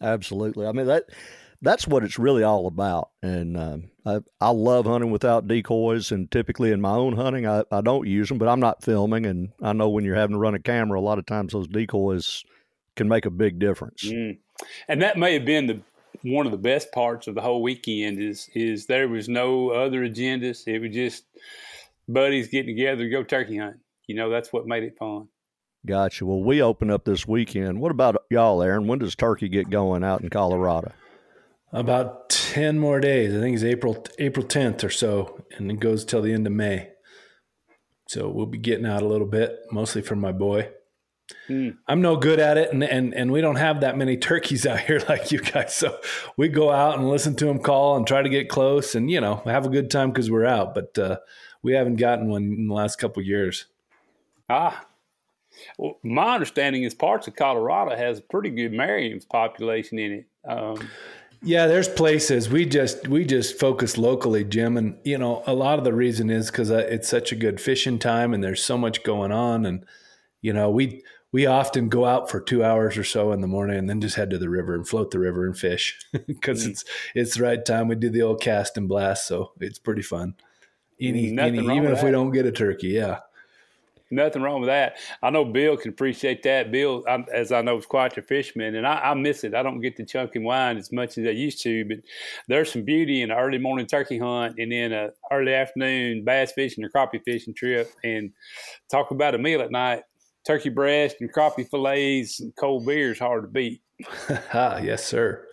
Absolutely. 0.00 0.66
I 0.66 0.72
mean 0.72 0.86
that 0.86 1.04
that's 1.62 1.86
what 1.86 2.04
it's 2.04 2.18
really 2.18 2.42
all 2.42 2.66
about 2.66 3.10
and 3.22 3.56
um, 3.56 3.90
I, 4.04 4.20
I 4.40 4.50
love 4.50 4.86
hunting 4.86 5.10
without 5.10 5.48
decoys 5.48 6.12
and 6.12 6.30
typically 6.30 6.72
in 6.72 6.80
my 6.80 6.94
own 6.94 7.16
hunting 7.16 7.46
I, 7.46 7.64
I 7.70 7.80
don't 7.80 8.06
use 8.06 8.28
them 8.28 8.36
but 8.36 8.48
i'm 8.48 8.60
not 8.60 8.82
filming 8.82 9.24
and 9.24 9.50
i 9.62 9.72
know 9.72 9.88
when 9.88 10.04
you're 10.04 10.16
having 10.16 10.34
to 10.34 10.38
run 10.38 10.54
a 10.54 10.58
camera 10.58 10.98
a 10.98 11.00
lot 11.00 11.18
of 11.18 11.24
times 11.24 11.54
those 11.54 11.68
decoys 11.68 12.44
can 12.96 13.08
make 13.08 13.24
a 13.24 13.30
big 13.30 13.58
difference. 13.58 14.04
Mm 14.04 14.38
and 14.88 15.02
that 15.02 15.18
may 15.18 15.34
have 15.34 15.44
been 15.44 15.66
the 15.66 15.80
one 16.22 16.46
of 16.46 16.52
the 16.52 16.58
best 16.58 16.90
parts 16.92 17.26
of 17.26 17.34
the 17.34 17.40
whole 17.40 17.62
weekend 17.62 18.18
is 18.18 18.48
is 18.54 18.86
there 18.86 19.08
was 19.08 19.28
no 19.28 19.70
other 19.70 20.00
agendas. 20.08 20.66
It 20.66 20.80
was 20.80 20.94
just 20.94 21.24
buddies 22.08 22.48
getting 22.48 22.74
together 22.74 23.04
to 23.04 23.10
go 23.10 23.22
turkey 23.22 23.58
hunting. 23.58 23.80
You 24.06 24.16
know, 24.16 24.30
that's 24.30 24.52
what 24.52 24.66
made 24.66 24.84
it 24.84 24.96
fun. 24.98 25.28
Gotcha. 25.86 26.24
Well, 26.24 26.42
we 26.42 26.62
open 26.62 26.90
up 26.90 27.04
this 27.04 27.26
weekend. 27.26 27.80
What 27.80 27.90
about 27.90 28.16
y'all, 28.30 28.62
Aaron? 28.62 28.86
When 28.86 28.98
does 28.98 29.14
turkey 29.14 29.48
get 29.48 29.68
going 29.68 30.02
out 30.02 30.22
in 30.22 30.30
Colorado? 30.30 30.92
About 31.72 32.30
ten 32.30 32.78
more 32.78 33.00
days. 33.00 33.34
I 33.34 33.40
think 33.40 33.54
it's 33.54 33.64
April 33.64 34.04
April 34.18 34.46
tenth 34.46 34.82
or 34.82 34.90
so, 34.90 35.44
and 35.56 35.70
it 35.70 35.80
goes 35.80 36.04
till 36.04 36.22
the 36.22 36.32
end 36.32 36.46
of 36.46 36.52
May. 36.52 36.90
So 38.08 38.28
we'll 38.28 38.46
be 38.46 38.58
getting 38.58 38.86
out 38.86 39.02
a 39.02 39.08
little 39.08 39.26
bit, 39.26 39.58
mostly 39.70 40.00
for 40.00 40.16
my 40.16 40.32
boy. 40.32 40.68
Mm. 41.48 41.76
I'm 41.88 42.02
no 42.02 42.16
good 42.16 42.38
at 42.38 42.58
it, 42.58 42.72
and, 42.72 42.84
and 42.84 43.14
and 43.14 43.32
we 43.32 43.40
don't 43.40 43.56
have 43.56 43.80
that 43.80 43.96
many 43.96 44.16
turkeys 44.16 44.66
out 44.66 44.80
here 44.80 45.02
like 45.08 45.32
you 45.32 45.40
guys. 45.40 45.74
So 45.74 45.98
we 46.36 46.48
go 46.48 46.70
out 46.70 46.98
and 46.98 47.08
listen 47.08 47.34
to 47.36 47.46
them 47.46 47.58
call 47.60 47.96
and 47.96 48.06
try 48.06 48.22
to 48.22 48.28
get 48.28 48.48
close, 48.48 48.94
and 48.94 49.10
you 49.10 49.20
know 49.20 49.36
have 49.44 49.66
a 49.66 49.70
good 49.70 49.90
time 49.90 50.10
because 50.10 50.30
we're 50.30 50.44
out. 50.44 50.74
But 50.74 50.98
uh, 50.98 51.18
we 51.62 51.72
haven't 51.72 51.96
gotten 51.96 52.28
one 52.28 52.44
in 52.44 52.68
the 52.68 52.74
last 52.74 52.96
couple 52.96 53.22
years. 53.22 53.66
Ah, 54.50 54.86
well, 55.78 55.98
my 56.02 56.34
understanding 56.34 56.82
is 56.82 56.94
parts 56.94 57.26
of 57.26 57.36
Colorado 57.36 57.96
has 57.96 58.18
a 58.18 58.22
pretty 58.22 58.50
good 58.50 58.72
Merriam's 58.72 59.24
population 59.24 59.98
in 59.98 60.12
it. 60.12 60.26
Um, 60.46 60.88
yeah, 61.42 61.66
there's 61.66 61.88
places 61.88 62.48
we 62.48 62.64
just 62.64 63.08
we 63.08 63.24
just 63.24 63.58
focus 63.58 63.98
locally, 63.98 64.44
Jim, 64.44 64.76
and 64.76 64.96
you 65.04 65.18
know 65.18 65.42
a 65.46 65.54
lot 65.54 65.78
of 65.78 65.84
the 65.84 65.92
reason 65.92 66.30
is 66.30 66.50
because 66.50 66.70
uh, 66.70 66.86
it's 66.88 67.08
such 67.08 67.32
a 67.32 67.36
good 67.36 67.60
fishing 67.60 67.98
time, 67.98 68.32
and 68.34 68.42
there's 68.42 68.64
so 68.64 68.78
much 68.78 69.02
going 69.02 69.32
on, 69.32 69.66
and 69.66 69.84
you 70.44 70.52
know 70.52 70.68
we 70.68 71.02
we 71.32 71.46
often 71.46 71.88
go 71.88 72.04
out 72.04 72.30
for 72.30 72.38
two 72.38 72.62
hours 72.62 72.98
or 72.98 73.02
so 73.02 73.32
in 73.32 73.40
the 73.40 73.46
morning 73.46 73.78
and 73.78 73.88
then 73.88 74.00
just 74.00 74.14
head 74.14 74.28
to 74.30 74.38
the 74.38 74.50
river 74.50 74.74
and 74.74 74.86
float 74.86 75.10
the 75.10 75.18
river 75.18 75.46
and 75.46 75.56
fish 75.56 75.98
because 76.26 76.64
mm. 76.64 76.70
it's 76.70 76.84
it's 77.14 77.34
the 77.36 77.42
right 77.42 77.64
time. 77.64 77.88
We 77.88 77.96
do 77.96 78.10
the 78.10 78.22
old 78.22 78.42
cast 78.42 78.76
and 78.76 78.86
blast, 78.86 79.26
so 79.26 79.52
it's 79.58 79.78
pretty 79.78 80.02
fun. 80.02 80.34
Any, 81.00 81.36
any 81.38 81.58
even 81.58 81.86
if 81.86 82.00
that. 82.00 82.04
we 82.04 82.10
don't 82.10 82.30
get 82.30 82.46
a 82.46 82.52
turkey, 82.52 82.88
yeah. 82.88 83.20
Nothing 84.10 84.42
wrong 84.42 84.60
with 84.60 84.68
that. 84.68 84.98
I 85.22 85.30
know 85.30 85.44
Bill 85.46 85.76
can 85.76 85.88
appreciate 85.88 86.42
that. 86.44 86.70
Bill, 86.70 87.02
I, 87.08 87.24
as 87.32 87.50
I 87.50 87.62
know, 87.62 87.78
is 87.78 87.86
quite 87.86 88.16
a 88.16 88.22
fisherman, 88.22 88.76
and 88.76 88.86
I, 88.86 89.00
I, 89.00 89.14
miss 89.14 89.42
it. 89.44 89.54
I 89.54 89.62
don't 89.62 89.80
get 89.80 89.96
the 89.96 90.04
chunk 90.04 90.36
and 90.36 90.44
wine 90.44 90.76
as 90.76 90.92
much 90.92 91.18
as 91.18 91.26
I 91.26 91.30
used 91.30 91.62
to, 91.62 91.84
but 91.86 91.98
there's 92.46 92.70
some 92.70 92.84
beauty 92.84 93.22
in 93.22 93.30
an 93.30 93.38
early 93.38 93.58
morning 93.58 93.86
turkey 93.86 94.18
hunt 94.18 94.56
and 94.58 94.70
then 94.70 94.92
a 94.92 95.08
early 95.32 95.54
afternoon 95.54 96.22
bass 96.22 96.52
fishing 96.52 96.84
or 96.84 96.90
crappie 96.90 97.24
fishing 97.24 97.54
trip. 97.54 97.90
And 98.04 98.30
talk 98.88 99.10
about 99.10 99.34
a 99.34 99.38
meal 99.38 99.62
at 99.62 99.72
night 99.72 100.02
turkey 100.46 100.68
breast 100.68 101.16
and 101.20 101.32
crappie 101.32 101.68
fillets 101.68 102.40
and 102.40 102.54
cold 102.56 102.86
beer 102.86 103.12
is 103.12 103.18
hard 103.18 103.42
to 103.44 103.48
beat. 103.48 103.82
yes, 104.28 105.04
sir. 105.04 105.46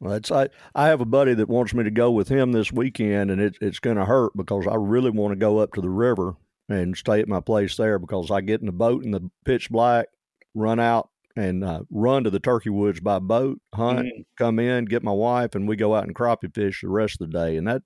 Well, 0.00 0.14
it's 0.14 0.32
I, 0.32 0.48
I 0.74 0.88
have 0.88 1.00
a 1.00 1.06
buddy 1.06 1.34
that 1.34 1.48
wants 1.48 1.74
me 1.74 1.84
to 1.84 1.90
go 1.90 2.10
with 2.10 2.28
him 2.28 2.52
this 2.52 2.72
weekend, 2.72 3.30
and 3.30 3.40
it, 3.40 3.56
it's 3.60 3.78
going 3.78 3.96
to 3.96 4.04
hurt 4.04 4.36
because 4.36 4.66
I 4.66 4.74
really 4.74 5.10
want 5.10 5.32
to 5.32 5.36
go 5.36 5.58
up 5.58 5.72
to 5.74 5.80
the 5.80 5.90
river 5.90 6.34
and 6.68 6.96
stay 6.96 7.20
at 7.20 7.28
my 7.28 7.40
place 7.40 7.76
there 7.76 7.98
because 7.98 8.30
I 8.30 8.40
get 8.40 8.60
in 8.60 8.66
the 8.66 8.72
boat 8.72 9.04
in 9.04 9.12
the 9.12 9.30
pitch 9.44 9.70
black, 9.70 10.08
run 10.54 10.80
out 10.80 11.10
and 11.36 11.64
uh, 11.64 11.82
run 11.90 12.24
to 12.24 12.30
the 12.30 12.40
turkey 12.40 12.70
woods 12.70 13.00
by 13.00 13.18
boat, 13.20 13.60
hunt, 13.74 14.00
mm-hmm. 14.00 14.22
come 14.36 14.58
in, 14.58 14.86
get 14.86 15.04
my 15.04 15.12
wife, 15.12 15.54
and 15.54 15.68
we 15.68 15.76
go 15.76 15.94
out 15.94 16.04
and 16.04 16.14
crappie 16.14 16.52
fish 16.52 16.80
the 16.80 16.88
rest 16.88 17.20
of 17.20 17.30
the 17.30 17.38
day, 17.38 17.56
and 17.56 17.68
that 17.68 17.82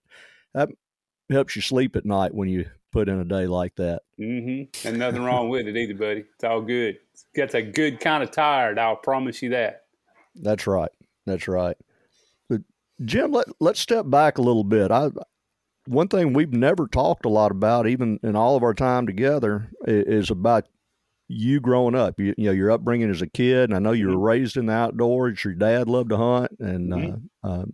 that 0.54 0.70
helps 1.30 1.54
you 1.54 1.62
sleep 1.62 1.96
at 1.96 2.06
night 2.06 2.34
when 2.34 2.48
you 2.48 2.64
put 2.96 3.10
in 3.10 3.20
a 3.20 3.24
day 3.24 3.46
like 3.46 3.76
that. 3.76 4.00
Mm-hmm. 4.18 4.88
And 4.88 4.98
nothing 4.98 5.22
wrong 5.22 5.50
with 5.50 5.66
it 5.66 5.76
either, 5.76 5.94
buddy. 5.94 6.24
It's 6.34 6.44
all 6.44 6.62
good. 6.62 6.98
Gets 7.34 7.54
a 7.54 7.60
good 7.60 8.00
kind 8.00 8.22
of 8.22 8.30
tired. 8.30 8.78
I'll 8.78 8.96
promise 8.96 9.42
you 9.42 9.50
that. 9.50 9.84
That's 10.34 10.66
right. 10.66 10.90
That's 11.26 11.46
right. 11.46 11.76
But 12.48 12.62
Jim, 13.04 13.32
let 13.32 13.48
let's 13.60 13.80
step 13.80 14.08
back 14.08 14.38
a 14.38 14.42
little 14.42 14.64
bit. 14.64 14.90
I 14.90 15.10
one 15.86 16.08
thing 16.08 16.32
we've 16.32 16.52
never 16.52 16.88
talked 16.88 17.26
a 17.26 17.28
lot 17.28 17.50
about, 17.50 17.86
even 17.86 18.18
in 18.22 18.34
all 18.34 18.56
of 18.56 18.62
our 18.62 18.74
time 18.74 19.06
together, 19.06 19.70
is 19.86 20.30
about 20.30 20.66
you 21.28 21.60
growing 21.60 21.94
up. 21.94 22.18
You, 22.18 22.34
you 22.38 22.46
know, 22.46 22.52
your 22.52 22.70
upbringing 22.70 23.10
as 23.10 23.20
a 23.20 23.28
kid, 23.28 23.70
and 23.70 23.74
I 23.74 23.78
know 23.78 23.92
you 23.92 24.06
were 24.06 24.14
mm-hmm. 24.14 24.22
raised 24.22 24.56
in 24.56 24.66
the 24.66 24.72
outdoors. 24.72 25.44
Your 25.44 25.54
dad 25.54 25.88
loved 25.88 26.10
to 26.10 26.16
hunt, 26.16 26.52
and 26.60 26.92
mm-hmm. 26.92 27.46
uh, 27.46 27.62
uh, 27.62 27.64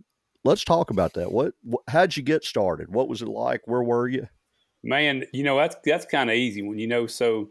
let's 0.43 0.65
talk 0.65 0.89
about 0.89 1.13
that. 1.13 1.31
What, 1.31 1.53
what, 1.63 1.83
how'd 1.87 2.17
you 2.17 2.23
get 2.23 2.43
started? 2.43 2.93
What 2.93 3.07
was 3.07 3.21
it 3.21 3.29
like? 3.29 3.61
Where 3.65 3.83
were 3.83 4.09
you? 4.09 4.27
Man, 4.83 5.23
you 5.31 5.43
know 5.43 5.57
that's 5.57 5.75
that's 5.85 6.05
kind 6.05 6.29
of 6.29 6.35
easy 6.35 6.61
when 6.61 6.77
you 6.77 6.87
know. 6.87 7.07
So 7.07 7.49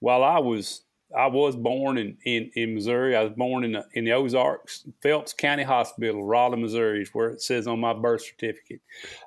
while 0.00 0.24
I 0.24 0.38
was 0.38 0.82
I 1.16 1.26
was 1.26 1.56
born 1.56 1.98
in, 1.98 2.16
in, 2.24 2.50
in 2.54 2.74
Missouri. 2.74 3.16
I 3.16 3.22
was 3.22 3.32
born 3.32 3.64
in 3.64 3.72
the, 3.72 3.84
in 3.94 4.04
the 4.04 4.12
Ozarks, 4.12 4.86
Phelps 5.02 5.32
County 5.32 5.62
Hospital, 5.62 6.24
Rolla, 6.24 6.56
Missouri, 6.56 7.02
is 7.02 7.10
where 7.12 7.30
it 7.30 7.42
says 7.42 7.66
on 7.66 7.80
my 7.80 7.92
birth 7.92 8.22
certificate, 8.22 8.80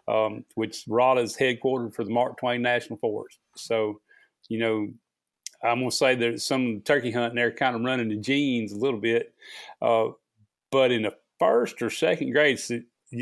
um, 0.08 0.44
which 0.56 0.86
Rolla 0.88 1.22
is 1.22 1.38
headquartered 1.38 1.94
for 1.94 2.04
the 2.04 2.10
Mark 2.12 2.38
Twain 2.38 2.62
National 2.62 2.98
Forest. 2.98 3.40
So, 3.56 4.02
you 4.50 4.60
know, 4.60 4.88
I'm 5.64 5.80
going 5.80 5.90
to 5.90 5.96
say 5.96 6.16
that 6.16 6.42
some 6.42 6.82
turkey 6.82 7.12
hunting 7.12 7.36
there 7.36 7.52
kind 7.52 7.76
of 7.76 7.82
running 7.82 8.10
the 8.10 8.18
genes 8.18 8.72
a 8.72 8.78
little 8.78 9.00
bit. 9.00 9.34
Uh, 9.82 10.10
but 10.72 10.92
in 10.92 11.04
the 11.04 11.16
first 11.40 11.82
or 11.82 11.90
second 11.90 12.32
grade, 12.32 12.60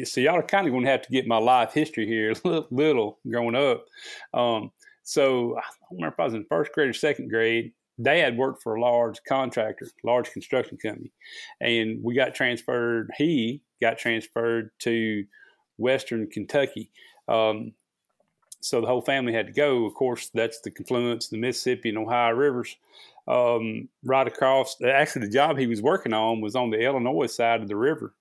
so, 0.05 0.21
y'all 0.21 0.35
are 0.35 0.43
kind 0.43 0.67
of 0.67 0.73
going 0.73 0.85
to 0.85 0.91
have 0.91 1.01
to 1.03 1.11
get 1.11 1.27
my 1.27 1.37
life 1.37 1.73
history 1.73 2.07
here 2.07 2.33
little 2.71 3.19
growing 3.27 3.55
up. 3.55 3.85
Um, 4.33 4.71
so 5.03 5.57
I 5.57 5.61
don't 5.61 5.97
remember 5.97 6.13
if 6.13 6.19
I 6.19 6.25
was 6.25 6.33
in 6.33 6.45
first 6.45 6.71
grade 6.71 6.89
or 6.89 6.93
second 6.93 7.29
grade 7.29 7.73
dad 8.01 8.37
worked 8.37 8.63
for 8.63 8.75
a 8.75 8.81
large 8.81 9.19
contractor, 9.27 9.87
large 10.03 10.31
construction 10.31 10.77
company, 10.77 11.11
and 11.61 12.03
we 12.03 12.15
got 12.15 12.33
transferred. 12.33 13.11
He 13.17 13.61
got 13.81 13.97
transferred 13.97 14.71
to 14.79 15.25
Western 15.77 16.27
Kentucky. 16.27 16.89
Um, 17.27 17.73
so 18.61 18.79
the 18.79 18.87
whole 18.87 19.01
family 19.01 19.33
had 19.33 19.47
to 19.47 19.53
go. 19.53 19.85
Of 19.85 19.93
course, 19.93 20.29
that's 20.33 20.61
the 20.61 20.71
confluence, 20.71 21.27
the 21.27 21.37
Mississippi 21.37 21.89
and 21.89 21.97
Ohio 21.97 22.33
rivers, 22.33 22.75
um, 23.27 23.89
right 24.03 24.27
across. 24.27 24.77
Actually, 24.81 25.27
the 25.27 25.33
job 25.33 25.57
he 25.57 25.67
was 25.67 25.81
working 25.81 26.13
on 26.13 26.41
was 26.41 26.55
on 26.55 26.69
the 26.69 26.79
Illinois 26.79 27.27
side 27.27 27.61
of 27.61 27.67
the 27.67 27.75
river. 27.75 28.13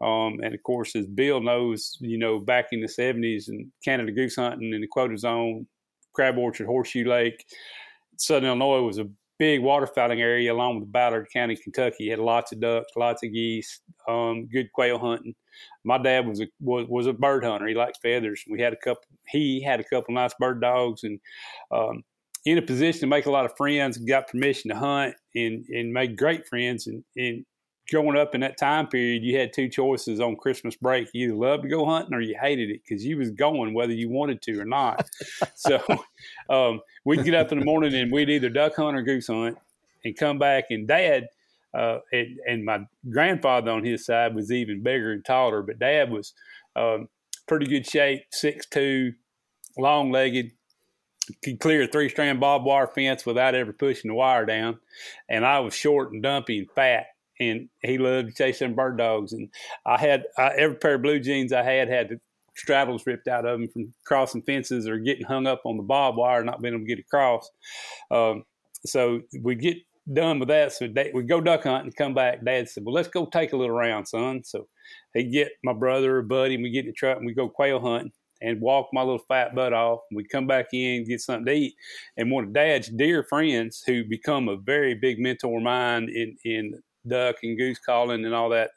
Um, 0.00 0.40
and 0.42 0.54
of 0.54 0.62
course, 0.62 0.94
as 0.94 1.06
Bill 1.06 1.40
knows, 1.40 1.96
you 2.00 2.18
know, 2.18 2.38
back 2.38 2.68
in 2.72 2.80
the 2.80 2.86
70s 2.86 3.48
and 3.48 3.70
Canada 3.84 4.12
goose 4.12 4.36
hunting 4.36 4.72
in 4.72 4.80
the 4.80 4.86
quota 4.86 5.16
zone, 5.16 5.66
Crab 6.14 6.38
Orchard, 6.38 6.66
Horseshoe 6.66 7.04
Lake, 7.04 7.44
Southern 8.16 8.46
Illinois 8.46 8.82
was 8.82 8.98
a 8.98 9.08
big 9.38 9.60
waterfowling 9.60 10.20
area 10.20 10.52
along 10.52 10.80
with 10.80 10.92
Ballard 10.92 11.28
County, 11.32 11.56
Kentucky. 11.56 12.10
had 12.10 12.18
lots 12.18 12.52
of 12.52 12.60
ducks, 12.60 12.92
lots 12.96 13.22
of 13.22 13.32
geese, 13.32 13.80
um, 14.08 14.46
good 14.46 14.70
quail 14.72 14.98
hunting. 14.98 15.34
My 15.84 15.98
dad 15.98 16.26
was 16.26 16.40
a 16.40 16.48
was, 16.60 16.86
was 16.88 17.06
a 17.06 17.12
bird 17.12 17.44
hunter. 17.44 17.66
He 17.66 17.74
liked 17.74 17.98
feathers. 18.02 18.44
We 18.48 18.60
had 18.60 18.72
a 18.72 18.76
couple. 18.76 19.04
He 19.28 19.62
had 19.62 19.80
a 19.80 19.84
couple 19.84 20.14
nice 20.14 20.34
bird 20.38 20.60
dogs, 20.60 21.04
and 21.04 21.18
um, 21.70 22.02
in 22.44 22.58
a 22.58 22.62
position 22.62 23.00
to 23.00 23.06
make 23.06 23.26
a 23.26 23.30
lot 23.30 23.44
of 23.44 23.56
friends. 23.56 23.98
Got 23.98 24.28
permission 24.28 24.70
to 24.70 24.76
hunt 24.76 25.14
and 25.34 25.64
and 25.66 25.92
made 25.92 26.16
great 26.16 26.46
friends. 26.46 26.86
And, 26.86 27.04
and 27.16 27.44
growing 27.90 28.16
up 28.16 28.34
in 28.34 28.42
that 28.42 28.58
time 28.58 28.86
period, 28.86 29.22
you 29.22 29.38
had 29.38 29.52
two 29.52 29.68
choices 29.68 30.20
on 30.20 30.36
Christmas 30.36 30.76
break. 30.76 31.08
You 31.12 31.28
either 31.28 31.36
loved 31.36 31.62
to 31.62 31.68
go 31.68 31.86
hunting 31.86 32.14
or 32.14 32.20
you 32.20 32.36
hated 32.40 32.70
it 32.70 32.82
because 32.86 33.04
you 33.04 33.16
was 33.16 33.30
going 33.30 33.74
whether 33.74 33.92
you 33.92 34.10
wanted 34.10 34.42
to 34.42 34.60
or 34.60 34.64
not. 34.64 35.08
so 35.54 35.80
um, 36.50 36.80
we'd 37.04 37.24
get 37.24 37.34
up 37.34 37.52
in 37.52 37.58
the 37.58 37.64
morning 37.64 37.94
and 37.94 38.12
we'd 38.12 38.30
either 38.30 38.48
duck 38.48 38.76
hunt 38.76 38.96
or 38.96 39.02
goose 39.02 39.28
hunt 39.28 39.58
and 40.04 40.16
come 40.16 40.38
back. 40.38 40.64
And 40.70 40.86
dad 40.86 41.28
uh, 41.74 41.98
and, 42.12 42.38
and, 42.46 42.64
my 42.64 42.80
grandfather 43.10 43.70
on 43.70 43.84
his 43.84 44.06
side 44.06 44.34
was 44.34 44.50
even 44.50 44.82
bigger 44.82 45.12
and 45.12 45.22
taller, 45.22 45.62
but 45.62 45.78
dad 45.78 46.10
was 46.10 46.32
um, 46.76 47.08
pretty 47.46 47.66
good 47.66 47.86
shape, 47.86 48.22
six 48.30 48.64
two, 48.66 49.12
long 49.76 50.10
legged, 50.10 50.52
could 51.44 51.60
clear 51.60 51.82
a 51.82 51.86
three 51.86 52.08
strand 52.08 52.40
barbed 52.40 52.64
wire 52.64 52.86
fence 52.86 53.26
without 53.26 53.54
ever 53.54 53.74
pushing 53.74 54.08
the 54.08 54.14
wire 54.14 54.46
down. 54.46 54.78
And 55.28 55.44
I 55.44 55.60
was 55.60 55.74
short 55.74 56.10
and 56.10 56.22
dumpy 56.22 56.58
and 56.58 56.70
fat 56.70 57.08
and 57.40 57.68
he 57.82 57.98
loved 57.98 58.36
chasing 58.36 58.74
bird 58.74 58.98
dogs. 58.98 59.32
And 59.32 59.48
I 59.86 59.98
had 59.98 60.24
I, 60.36 60.50
every 60.56 60.76
pair 60.76 60.94
of 60.96 61.02
blue 61.02 61.20
jeans 61.20 61.52
I 61.52 61.62
had 61.62 61.88
had 61.88 62.08
the 62.08 62.20
straddles 62.56 63.06
ripped 63.06 63.28
out 63.28 63.46
of 63.46 63.58
them 63.58 63.68
from 63.68 63.92
crossing 64.04 64.42
fences 64.42 64.88
or 64.88 64.98
getting 64.98 65.24
hung 65.24 65.46
up 65.46 65.62
on 65.64 65.76
the 65.76 65.82
barbed 65.82 66.18
wire, 66.18 66.44
not 66.44 66.60
being 66.60 66.74
able 66.74 66.84
to 66.84 66.88
get 66.88 66.98
across. 66.98 67.48
Um, 68.10 68.44
so 68.84 69.20
we 69.42 69.54
get 69.54 69.76
done 70.12 70.38
with 70.38 70.48
that. 70.48 70.72
So 70.72 70.88
we 71.14 71.22
go 71.22 71.40
duck 71.40 71.64
hunting, 71.64 71.92
come 71.92 72.14
back. 72.14 72.44
Dad 72.44 72.68
said, 72.68 72.84
"Well, 72.84 72.94
let's 72.94 73.08
go 73.08 73.26
take 73.26 73.52
a 73.52 73.56
little 73.56 73.76
round, 73.76 74.08
son." 74.08 74.42
So 74.44 74.68
he 75.14 75.24
get 75.24 75.52
my 75.62 75.72
brother 75.72 76.18
or 76.18 76.22
buddy, 76.22 76.54
and 76.54 76.62
we 76.62 76.70
get 76.70 76.80
in 76.80 76.86
the 76.86 76.92
truck 76.92 77.18
and 77.18 77.26
we 77.26 77.34
go 77.34 77.48
quail 77.48 77.80
hunting 77.80 78.12
and 78.40 78.60
walk 78.60 78.88
my 78.92 79.02
little 79.02 79.24
fat 79.28 79.54
butt 79.54 79.72
off. 79.72 80.00
We 80.12 80.24
come 80.24 80.46
back 80.46 80.66
in, 80.72 81.06
get 81.08 81.20
something 81.20 81.46
to 81.46 81.52
eat, 81.52 81.74
and 82.16 82.30
one 82.30 82.44
of 82.44 82.52
Dad's 82.52 82.88
dear 82.88 83.24
friends, 83.24 83.82
who 83.86 84.04
become 84.04 84.48
a 84.48 84.56
very 84.56 84.94
big 84.94 85.18
mentor 85.18 85.58
of 85.58 85.64
mine 85.64 86.08
in 86.08 86.36
in 86.44 86.82
duck 87.08 87.36
and 87.42 87.58
goose 87.58 87.78
calling 87.78 88.24
and 88.24 88.34
all 88.34 88.48
that. 88.50 88.70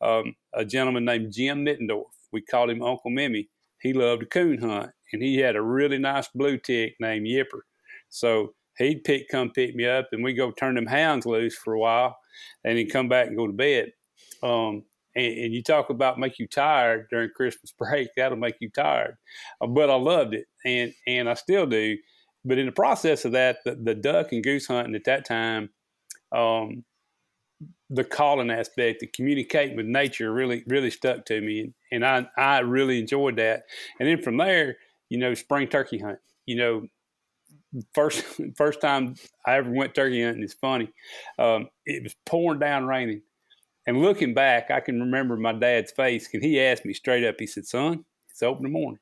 Um, 0.00 0.34
a 0.54 0.64
gentleman 0.64 1.04
named 1.04 1.32
Jim 1.32 1.64
Mittendorf. 1.64 2.04
We 2.32 2.42
called 2.42 2.70
him 2.70 2.82
Uncle 2.82 3.10
Mimi. 3.10 3.48
He 3.80 3.92
loved 3.92 4.20
to 4.20 4.26
coon 4.26 4.58
hunt, 4.60 4.90
and 5.12 5.22
he 5.22 5.38
had 5.38 5.56
a 5.56 5.62
really 5.62 5.98
nice 5.98 6.28
blue 6.34 6.58
tick 6.58 6.96
named 7.00 7.26
Yipper. 7.26 7.60
So 8.08 8.54
he'd 8.78 9.04
pick, 9.04 9.28
come 9.28 9.50
pick 9.50 9.74
me 9.74 9.86
up, 9.86 10.08
and 10.12 10.22
we'd 10.24 10.34
go 10.34 10.50
turn 10.50 10.74
them 10.74 10.86
hounds 10.86 11.26
loose 11.26 11.56
for 11.56 11.74
a 11.74 11.78
while, 11.78 12.16
and 12.64 12.76
then 12.76 12.88
come 12.88 13.08
back 13.08 13.28
and 13.28 13.36
go 13.36 13.46
to 13.46 13.52
bed. 13.52 13.92
Um, 14.42 14.84
and, 15.14 15.38
and, 15.38 15.54
you 15.54 15.62
talk 15.62 15.90
about 15.90 16.18
make 16.18 16.38
you 16.38 16.46
tired 16.46 17.08
during 17.10 17.30
Christmas 17.34 17.72
break, 17.78 18.08
that'll 18.16 18.38
make 18.38 18.56
you 18.60 18.70
tired. 18.70 19.16
Uh, 19.60 19.66
but 19.66 19.90
I 19.90 19.94
loved 19.94 20.34
it, 20.34 20.46
and 20.64 20.92
and 21.06 21.28
I 21.28 21.34
still 21.34 21.66
do. 21.66 21.96
But 22.44 22.58
in 22.58 22.66
the 22.66 22.72
process 22.72 23.24
of 23.24 23.32
that, 23.32 23.58
the, 23.64 23.74
the 23.74 23.94
duck 23.94 24.32
and 24.32 24.44
goose 24.44 24.66
hunting 24.66 24.94
at 24.94 25.04
that 25.04 25.26
time, 25.26 25.70
um, 26.32 26.84
the 27.90 28.04
calling 28.04 28.50
aspect, 28.50 29.00
the 29.00 29.06
communicating 29.06 29.76
with 29.76 29.86
nature, 29.86 30.32
really 30.32 30.62
really 30.66 30.90
stuck 30.90 31.24
to 31.26 31.40
me, 31.40 31.60
and, 31.60 31.74
and 31.90 32.04
I 32.04 32.26
I 32.36 32.58
really 32.60 33.00
enjoyed 33.00 33.36
that. 33.36 33.64
And 33.98 34.08
then 34.08 34.22
from 34.22 34.36
there, 34.36 34.76
you 35.08 35.18
know, 35.18 35.34
spring 35.34 35.68
turkey 35.68 35.98
hunt. 35.98 36.18
You 36.46 36.56
know, 36.56 36.88
first 37.94 38.24
first 38.56 38.80
time 38.80 39.14
I 39.46 39.56
ever 39.56 39.70
went 39.70 39.94
turkey 39.94 40.22
hunting 40.22 40.42
is 40.42 40.54
funny. 40.54 40.90
Um, 41.38 41.68
it 41.86 42.02
was 42.02 42.14
pouring 42.26 42.60
down 42.60 42.86
raining, 42.86 43.22
and 43.86 44.02
looking 44.02 44.34
back, 44.34 44.70
I 44.70 44.80
can 44.80 45.00
remember 45.00 45.36
my 45.36 45.52
dad's 45.52 45.92
face. 45.92 46.28
And 46.32 46.42
he 46.42 46.60
asked 46.60 46.84
me 46.84 46.92
straight 46.92 47.24
up. 47.24 47.36
He 47.38 47.46
said, 47.46 47.66
"Son, 47.66 48.04
it's 48.30 48.42
open 48.42 48.66
in 48.66 48.72
the 48.72 48.78
morning. 48.78 49.00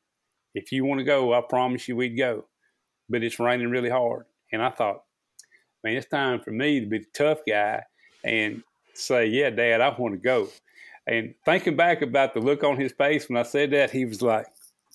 If 0.54 0.72
you 0.72 0.84
want 0.84 1.00
to 1.00 1.04
go, 1.04 1.34
I 1.34 1.40
promise 1.40 1.88
you 1.88 1.96
we'd 1.96 2.16
go. 2.16 2.46
But 3.08 3.22
it's 3.22 3.40
raining 3.40 3.70
really 3.70 3.90
hard." 3.90 4.26
And 4.52 4.62
I 4.62 4.70
thought, 4.70 5.02
man, 5.82 5.96
it's 5.96 6.06
time 6.06 6.40
for 6.40 6.52
me 6.52 6.80
to 6.80 6.86
be 6.86 6.98
the 6.98 7.06
tough 7.12 7.40
guy 7.46 7.82
and 8.24 8.62
say, 8.96 9.26
"Yeah, 9.26 9.50
Dad, 9.50 9.80
I 9.80 9.88
want 9.96 10.14
to 10.14 10.18
go." 10.18 10.48
And 11.06 11.34
thinking 11.44 11.76
back 11.76 12.02
about 12.02 12.34
the 12.34 12.40
look 12.40 12.64
on 12.64 12.78
his 12.78 12.92
face 12.92 13.28
when 13.28 13.38
I 13.38 13.44
said 13.44 13.70
that, 13.70 13.90
he 13.90 14.04
was 14.04 14.22
like, 14.22 14.46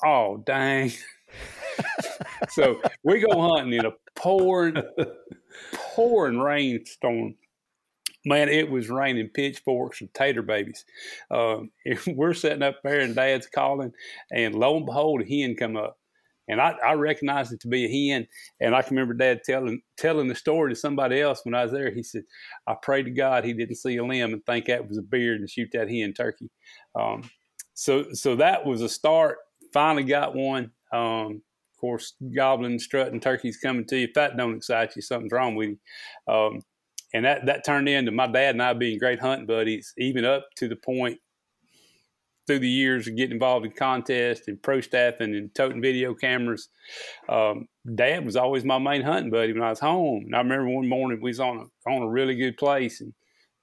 "Oh, 0.03 0.37
dang." 0.45 0.91
so 2.49 2.81
we 3.03 3.19
go 3.19 3.39
hunting 3.41 3.73
in 3.73 3.85
a 3.85 3.93
pouring, 4.15 4.81
pouring 5.73 6.39
rainstorm. 6.39 7.35
Man, 8.23 8.49
it 8.49 8.69
was 8.69 8.89
raining 8.89 9.29
pitchforks 9.29 10.01
and 10.01 10.13
tater 10.13 10.43
babies. 10.43 10.85
Um, 11.31 11.71
we're 12.07 12.33
sitting 12.33 12.61
up 12.61 12.79
there 12.83 12.99
and 12.99 13.15
Dad's 13.15 13.47
calling, 13.47 13.93
and 14.31 14.53
lo 14.53 14.77
and 14.77 14.85
behold, 14.85 15.21
a 15.21 15.25
hen 15.25 15.55
come 15.55 15.77
up. 15.77 15.97
And 16.51 16.61
I, 16.61 16.75
I 16.85 16.93
recognized 16.93 17.53
it 17.53 17.61
to 17.61 17.67
be 17.67 17.85
a 17.85 18.11
hen. 18.11 18.27
And 18.59 18.75
I 18.75 18.81
can 18.81 18.95
remember 18.95 19.13
Dad 19.13 19.41
telling 19.43 19.81
telling 19.97 20.27
the 20.27 20.35
story 20.35 20.71
to 20.71 20.75
somebody 20.75 21.21
else 21.21 21.41
when 21.43 21.55
I 21.55 21.63
was 21.63 21.71
there. 21.71 21.89
He 21.89 22.03
said, 22.03 22.23
"I 22.67 22.75
prayed 22.81 23.05
to 23.05 23.11
God 23.11 23.45
he 23.45 23.53
didn't 23.53 23.75
see 23.75 23.97
a 23.97 24.05
limb 24.05 24.33
and 24.33 24.45
think 24.45 24.65
that 24.65 24.87
was 24.87 24.97
a 24.97 25.01
beard 25.01 25.39
and 25.39 25.49
shoot 25.49 25.69
that 25.73 25.89
hen 25.89 26.13
turkey." 26.13 26.49
Um, 26.93 27.23
so 27.73 28.11
so 28.13 28.35
that 28.35 28.65
was 28.65 28.81
a 28.81 28.89
start. 28.89 29.37
Finally 29.73 30.03
got 30.03 30.35
one. 30.35 30.71
Um, 30.91 31.41
of 31.73 31.79
course, 31.79 32.13
gobbling, 32.35 32.77
strutting, 32.77 33.21
turkeys 33.21 33.57
coming 33.57 33.87
to 33.87 33.97
you. 33.97 34.03
If 34.03 34.13
that 34.13 34.37
don't 34.37 34.57
excite 34.57 34.95
you, 34.95 35.01
something's 35.01 35.31
wrong 35.31 35.55
with 35.55 35.69
you. 35.69 36.33
Um, 36.33 36.61
and 37.13 37.25
that, 37.25 37.45
that 37.45 37.65
turned 37.65 37.89
into 37.89 38.11
my 38.11 38.27
dad 38.27 38.55
and 38.55 38.61
I 38.61 38.73
being 38.73 38.99
great 38.99 39.19
hunting 39.19 39.47
buddies, 39.47 39.93
even 39.97 40.23
up 40.23 40.45
to 40.57 40.67
the 40.67 40.75
point 40.75 41.19
through 42.47 42.59
the 42.59 42.69
years 42.69 43.07
of 43.07 43.15
getting 43.15 43.33
involved 43.33 43.65
in 43.65 43.71
contests 43.71 44.47
and 44.47 44.61
pro 44.61 44.81
staffing 44.81 45.35
and 45.35 45.53
toting 45.53 45.81
video 45.81 46.13
cameras. 46.13 46.69
Um, 47.29 47.67
dad 47.95 48.25
was 48.25 48.35
always 48.35 48.65
my 48.65 48.79
main 48.79 49.01
hunting 49.01 49.31
buddy 49.31 49.53
when 49.53 49.63
I 49.63 49.69
was 49.69 49.79
home. 49.79 50.23
And 50.25 50.35
I 50.35 50.39
remember 50.39 50.67
one 50.69 50.89
morning 50.89 51.19
we 51.21 51.29
was 51.29 51.39
on 51.39 51.69
a, 51.87 51.89
on 51.89 52.01
a 52.01 52.09
really 52.09 52.35
good 52.35 52.57
place. 52.57 53.01
And 53.01 53.13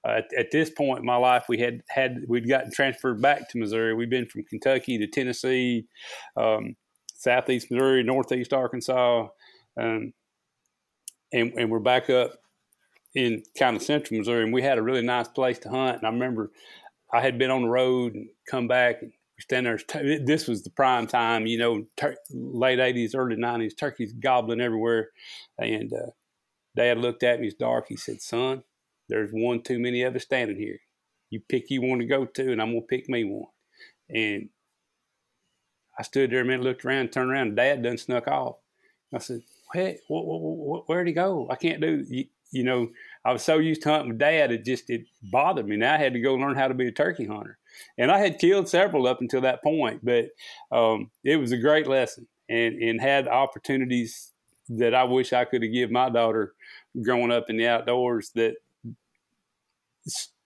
uh, 0.07 0.19
at, 0.19 0.25
at, 0.37 0.51
this 0.51 0.69
point 0.69 0.99
in 0.99 1.05
my 1.05 1.17
life, 1.17 1.45
we 1.49 1.59
had 1.59 1.81
had 1.89 2.21
we'd 2.27 2.47
gotten 2.47 2.71
transferred 2.71 3.21
back 3.21 3.49
to 3.49 3.57
Missouri. 3.57 3.93
We'd 3.93 4.09
been 4.09 4.27
from 4.27 4.43
Kentucky 4.43 4.97
to 4.97 5.07
Tennessee, 5.07 5.87
um, 6.37 6.75
southeast 7.15 7.69
Missouri, 7.69 8.03
northeast 8.03 8.53
Arkansas, 8.53 9.27
um, 9.77 10.13
and, 11.33 11.53
and 11.53 11.69
we're 11.69 11.79
back 11.79 12.09
up 12.09 12.31
in 13.13 13.43
kind 13.57 13.75
of 13.75 13.83
central 13.83 14.17
Missouri, 14.17 14.43
and 14.43 14.53
we 14.53 14.61
had 14.61 14.77
a 14.77 14.81
really 14.81 15.01
nice 15.01 15.27
place 15.27 15.59
to 15.59 15.69
hunt. 15.69 15.97
And 15.97 16.07
I 16.07 16.09
remember 16.11 16.51
I 17.13 17.21
had 17.21 17.37
been 17.37 17.51
on 17.51 17.63
the 17.63 17.69
road 17.69 18.15
and 18.15 18.27
come 18.49 18.67
back 18.67 19.01
and 19.01 19.11
stand 19.39 19.65
there. 19.65 19.79
This 20.25 20.47
was 20.47 20.63
the 20.63 20.69
prime 20.71 21.07
time, 21.07 21.47
you 21.47 21.57
know, 21.57 21.85
tur- 21.97 22.17
late 22.31 22.79
'80s, 22.79 23.15
early 23.15 23.35
'90s. 23.35 23.77
Turkeys 23.77 24.13
gobbling 24.13 24.61
everywhere, 24.61 25.09
and 25.57 25.91
uh, 25.93 26.11
Dad 26.75 26.99
looked 26.99 27.23
at 27.23 27.39
me. 27.39 27.47
It's 27.47 27.55
dark. 27.55 27.85
He 27.89 27.97
said, 27.97 28.21
"Son, 28.21 28.63
there's 29.09 29.31
one 29.31 29.61
too 29.61 29.79
many 29.79 30.03
of 30.03 30.15
us 30.15 30.23
standing 30.23 30.57
here. 30.57 30.79
You 31.29 31.41
pick 31.47 31.69
you 31.69 31.81
want 31.81 32.01
to 32.01 32.07
go 32.07 32.25
to, 32.25 32.51
and 32.51 32.61
I'm 32.61 32.69
gonna 32.69 32.81
pick 32.81 33.09
me 33.09 33.23
one." 33.23 33.49
And 34.09 34.49
I 35.99 36.03
stood 36.03 36.31
there 36.31 36.41
a 36.41 36.45
minute, 36.45 36.63
looked 36.63 36.85
around, 36.85 37.11
turned 37.11 37.31
around, 37.31 37.55
Dad 37.55 37.83
done 37.83 37.97
snuck 37.97 38.27
off. 38.27 38.57
I 39.13 39.19
said, 39.19 39.41
"Hey, 39.73 39.99
wh- 40.07 40.23
wh- 40.23 40.83
wh- 40.85 40.89
where'd 40.89 41.07
he 41.07 41.13
go? 41.13 41.47
I 41.49 41.55
can't 41.55 41.81
do." 41.81 42.05
You, 42.07 42.25
you, 42.51 42.63
know, 42.63 42.89
I 43.25 43.33
was 43.33 43.43
so 43.43 43.57
used 43.57 43.81
to 43.83 43.89
hunting 43.89 44.09
with 44.09 44.17
Dad, 44.17 44.51
it 44.51 44.63
just 44.65 44.89
it 44.89 45.01
bothered 45.23 45.67
me. 45.67 45.75
Now 45.75 45.95
I 45.95 45.97
had 45.97 46.13
to 46.13 46.19
go 46.19 46.35
learn 46.35 46.55
how 46.55 46.67
to 46.67 46.73
be 46.73 46.87
a 46.87 46.91
turkey 46.91 47.25
hunter, 47.25 47.57
and 47.97 48.11
I 48.11 48.17
had 48.17 48.39
killed 48.39 48.69
several 48.69 49.07
up 49.07 49.21
until 49.21 49.41
that 49.41 49.61
point. 49.63 50.03
But 50.03 50.29
um, 50.71 51.11
it 51.23 51.35
was 51.35 51.51
a 51.51 51.57
great 51.57 51.87
lesson, 51.87 52.27
and 52.47 52.81
and 52.81 53.01
had 53.01 53.27
opportunities 53.27 54.31
that 54.69 54.95
I 54.95 55.03
wish 55.03 55.33
I 55.33 55.45
could 55.45 55.63
have 55.63 55.73
given 55.73 55.93
my 55.93 56.09
daughter 56.09 56.53
growing 57.01 57.31
up 57.31 57.49
in 57.49 57.57
the 57.57 57.67
outdoors. 57.67 58.31
That 58.35 58.55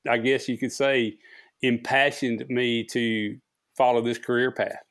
I 0.10 0.18
guess 0.18 0.50
you 0.50 0.58
could 0.58 0.72
say 0.72 1.18
impassioned 1.62 2.46
me 2.50 2.84
to 2.86 3.38
follow 3.78 4.02
this 4.02 4.18
career 4.18 4.52
path. 4.52 4.84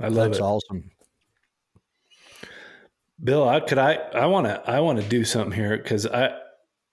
I 0.00 0.08
love 0.08 0.30
That's 0.30 0.38
it. 0.38 0.42
awesome. 0.42 0.90
Bill, 3.22 3.48
I 3.48 3.60
could 3.60 3.78
I 3.78 3.94
I 3.94 4.26
want 4.26 4.46
to 4.46 4.62
I 4.68 4.80
want 4.80 5.00
to 5.00 5.08
do 5.08 5.24
something 5.24 5.52
here 5.52 5.76
because 5.76 6.06
I 6.06 6.36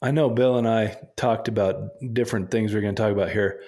I 0.02 0.12
know 0.12 0.30
Bill 0.30 0.58
and 0.58 0.68
I 0.68 0.98
talked 1.16 1.48
about 1.48 1.90
different 2.14 2.52
things 2.52 2.74
we 2.74 2.80
are 2.80 2.82
going 2.82 2.96
to 2.96 3.02
talk 3.02 3.12
about 3.12 3.32
here, 3.32 3.62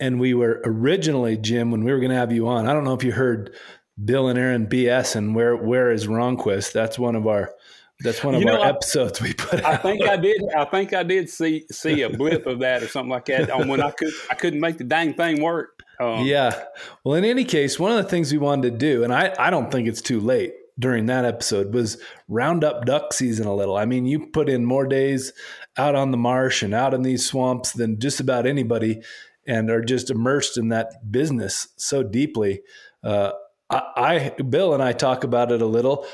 and 0.00 0.18
we 0.18 0.34
were 0.34 0.62
originally 0.64 1.36
Jim 1.36 1.70
when 1.70 1.84
we 1.84 1.92
were 1.92 1.98
going 1.98 2.10
to 2.10 2.16
have 2.16 2.32
you 2.32 2.48
on. 2.48 2.66
I 2.66 2.72
don't 2.72 2.84
know 2.84 2.94
if 2.94 3.04
you 3.04 3.12
heard 3.12 3.54
Bill 4.02 4.28
and 4.28 4.38
Aaron 4.38 4.66
BS 4.66 5.14
and 5.14 5.34
where 5.34 5.56
where 5.56 5.90
is 5.90 6.06
Ronquest? 6.06 6.72
That's 6.72 6.98
one 6.98 7.16
of 7.16 7.26
our 7.26 7.52
that's 8.00 8.24
one 8.24 8.34
of 8.34 8.40
you 8.40 8.46
know, 8.46 8.60
our 8.60 8.66
I, 8.66 8.68
episodes 8.70 9.20
we 9.20 9.34
put. 9.34 9.62
I 9.62 9.76
think 9.76 10.08
I 10.08 10.16
did. 10.16 10.42
I 10.56 10.64
think 10.70 10.94
I 10.94 11.02
did 11.02 11.28
see 11.28 11.66
see 11.70 12.00
a 12.00 12.08
blip 12.08 12.46
of 12.46 12.60
that 12.60 12.82
or 12.82 12.88
something 12.88 13.10
like 13.10 13.26
that 13.26 13.50
on 13.50 13.68
when 13.68 13.82
I 13.82 13.90
could 13.90 14.12
I 14.30 14.34
couldn't 14.36 14.60
make 14.60 14.78
the 14.78 14.84
dang 14.84 15.12
thing 15.12 15.42
work. 15.42 15.80
Um, 16.00 16.24
yeah. 16.24 16.64
Well, 17.04 17.14
in 17.14 17.24
any 17.24 17.44
case, 17.44 17.78
one 17.78 17.92
of 17.92 18.02
the 18.02 18.08
things 18.08 18.32
we 18.32 18.38
wanted 18.38 18.72
to 18.72 18.78
do, 18.78 19.04
and 19.04 19.14
I, 19.14 19.32
I 19.38 19.50
don't 19.50 19.70
think 19.70 19.86
it's 19.86 20.02
too 20.02 20.18
late 20.18 20.54
during 20.78 21.06
that 21.06 21.24
episode, 21.24 21.72
was 21.72 21.98
round 22.28 22.64
up 22.64 22.84
duck 22.84 23.12
season 23.12 23.46
a 23.46 23.54
little. 23.54 23.76
I 23.76 23.84
mean, 23.84 24.06
you 24.06 24.26
put 24.26 24.48
in 24.48 24.64
more 24.64 24.86
days 24.86 25.32
out 25.76 25.94
on 25.94 26.10
the 26.10 26.16
marsh 26.16 26.62
and 26.62 26.74
out 26.74 26.94
in 26.94 27.02
these 27.02 27.26
swamps 27.26 27.72
than 27.72 28.00
just 28.00 28.20
about 28.20 28.46
anybody 28.46 29.02
and 29.46 29.70
are 29.70 29.82
just 29.82 30.10
immersed 30.10 30.56
in 30.56 30.68
that 30.68 31.10
business 31.10 31.68
so 31.76 32.02
deeply. 32.02 32.62
Uh, 33.02 33.32
I, 33.70 33.82
I, 33.96 34.42
Bill 34.42 34.74
and 34.74 34.82
I 34.82 34.92
talk 34.92 35.24
about 35.24 35.52
it 35.52 35.62
a 35.62 35.66
little. 35.66 36.06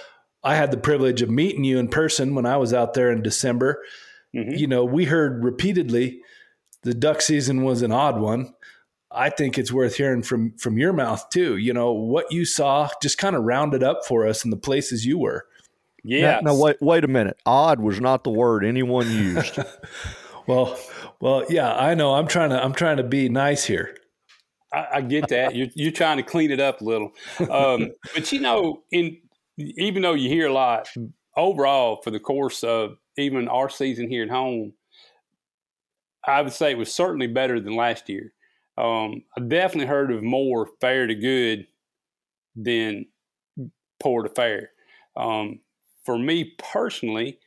I 0.42 0.54
had 0.54 0.70
the 0.70 0.76
privilege 0.78 1.22
of 1.22 1.30
meeting 1.30 1.64
you 1.64 1.78
in 1.78 1.88
person 1.88 2.34
when 2.34 2.46
I 2.46 2.56
was 2.56 2.72
out 2.72 2.94
there 2.94 3.10
in 3.10 3.22
December. 3.22 3.82
Mm-hmm. 4.34 4.52
You 4.52 4.66
know, 4.66 4.84
we 4.84 5.04
heard 5.04 5.44
repeatedly 5.44 6.20
the 6.82 6.94
duck 6.94 7.20
season 7.20 7.62
was 7.62 7.82
an 7.82 7.92
odd 7.92 8.20
one. 8.20 8.54
I 9.12 9.30
think 9.30 9.58
it's 9.58 9.72
worth 9.72 9.96
hearing 9.96 10.22
from 10.22 10.52
from 10.56 10.78
your 10.78 10.92
mouth 10.92 11.28
too. 11.30 11.56
You 11.56 11.72
know 11.72 11.92
what 11.92 12.30
you 12.30 12.44
saw, 12.44 12.88
just 13.02 13.18
kind 13.18 13.34
of 13.34 13.42
round 13.42 13.74
it 13.74 13.82
up 13.82 14.04
for 14.06 14.26
us 14.26 14.44
in 14.44 14.50
the 14.50 14.56
places 14.56 15.04
you 15.04 15.18
were. 15.18 15.46
Yeah. 16.02 16.40
Now, 16.42 16.52
now, 16.52 16.56
wait, 16.56 16.76
wait 16.80 17.04
a 17.04 17.08
minute. 17.08 17.38
Odd 17.44 17.80
was 17.80 18.00
not 18.00 18.24
the 18.24 18.30
word 18.30 18.64
anyone 18.64 19.10
used. 19.10 19.58
well, 20.46 20.78
well, 21.20 21.44
yeah, 21.48 21.74
I 21.74 21.94
know. 21.94 22.14
I'm 22.14 22.26
trying 22.26 22.50
to 22.50 22.62
I'm 22.62 22.72
trying 22.72 22.98
to 22.98 23.02
be 23.02 23.28
nice 23.28 23.64
here. 23.64 23.96
I, 24.72 24.86
I 24.94 25.00
get 25.00 25.28
that. 25.28 25.54
you're 25.54 25.68
you're 25.74 25.92
trying 25.92 26.18
to 26.18 26.22
clean 26.22 26.50
it 26.50 26.60
up 26.60 26.80
a 26.80 26.84
little, 26.84 27.12
um, 27.50 27.90
but 28.14 28.30
you 28.32 28.40
know, 28.40 28.82
in 28.92 29.18
even 29.58 30.02
though 30.02 30.14
you 30.14 30.28
hear 30.28 30.46
a 30.46 30.52
lot 30.52 30.88
overall 31.36 32.00
for 32.02 32.10
the 32.10 32.20
course 32.20 32.62
of 32.62 32.96
even 33.18 33.48
our 33.48 33.68
season 33.68 34.08
here 34.08 34.22
at 34.22 34.30
home, 34.30 34.72
I 36.24 36.42
would 36.42 36.52
say 36.52 36.70
it 36.70 36.78
was 36.78 36.92
certainly 36.92 37.26
better 37.26 37.60
than 37.60 37.74
last 37.74 38.08
year. 38.08 38.32
Um, 38.80 39.22
I 39.36 39.40
definitely 39.40 39.86
heard 39.86 40.10
of 40.10 40.22
more 40.22 40.68
fair 40.80 41.06
to 41.06 41.14
good 41.14 41.66
than 42.56 43.06
poor 44.00 44.22
to 44.22 44.30
fair. 44.30 44.70
Um, 45.16 45.60
for 46.04 46.18
me 46.18 46.54
personally, 46.58 47.38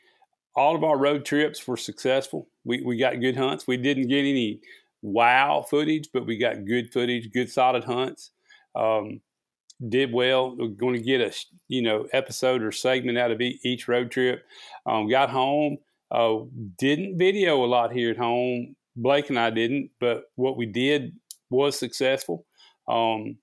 all 0.56 0.76
of 0.76 0.84
our 0.84 0.98
road 0.98 1.26
trips 1.26 1.68
were 1.68 1.78
successful. 1.78 2.48
We, 2.66 2.82
we 2.82 2.98
got 2.98 3.20
good 3.20 3.36
hunts. 3.36 3.66
We 3.66 3.78
didn't 3.78 4.10
get 4.10 4.20
any 4.20 4.62
wow 5.02 5.66
footage, 5.68 6.10
but 6.14 6.28
we 6.28 6.38
got 6.38 6.66
good 6.66 6.94
footage, 6.94 7.32
good 7.32 7.50
solid 7.50 7.84
hunts. 7.84 8.30
Um, 8.76 9.20
did 9.90 10.14
well. 10.14 10.56
We're 10.56 10.68
going 10.68 10.96
to 10.96 11.02
get 11.02 11.20
a 11.20 11.34
you 11.68 11.82
know 11.82 12.08
episode 12.14 12.62
or 12.62 12.72
segment 12.72 13.18
out 13.18 13.32
of 13.32 13.42
each 13.42 13.88
road 13.88 14.12
trip. 14.12 14.46
Um, 14.86 15.10
got 15.10 15.32
home. 15.32 15.78
Uh, 16.12 16.42
didn't 16.78 17.18
video 17.18 17.64
a 17.64 17.66
lot 17.66 17.92
here 17.92 18.12
at 18.12 18.18
home. 18.18 18.76
Blake 18.96 19.30
and 19.30 19.40
I 19.40 19.50
didn't, 19.50 19.90
but 20.00 20.26
what 20.36 20.56
we 20.56 20.68
did 20.68 21.14
was 21.54 21.78
successful. 21.80 22.46
Um, 22.88 23.38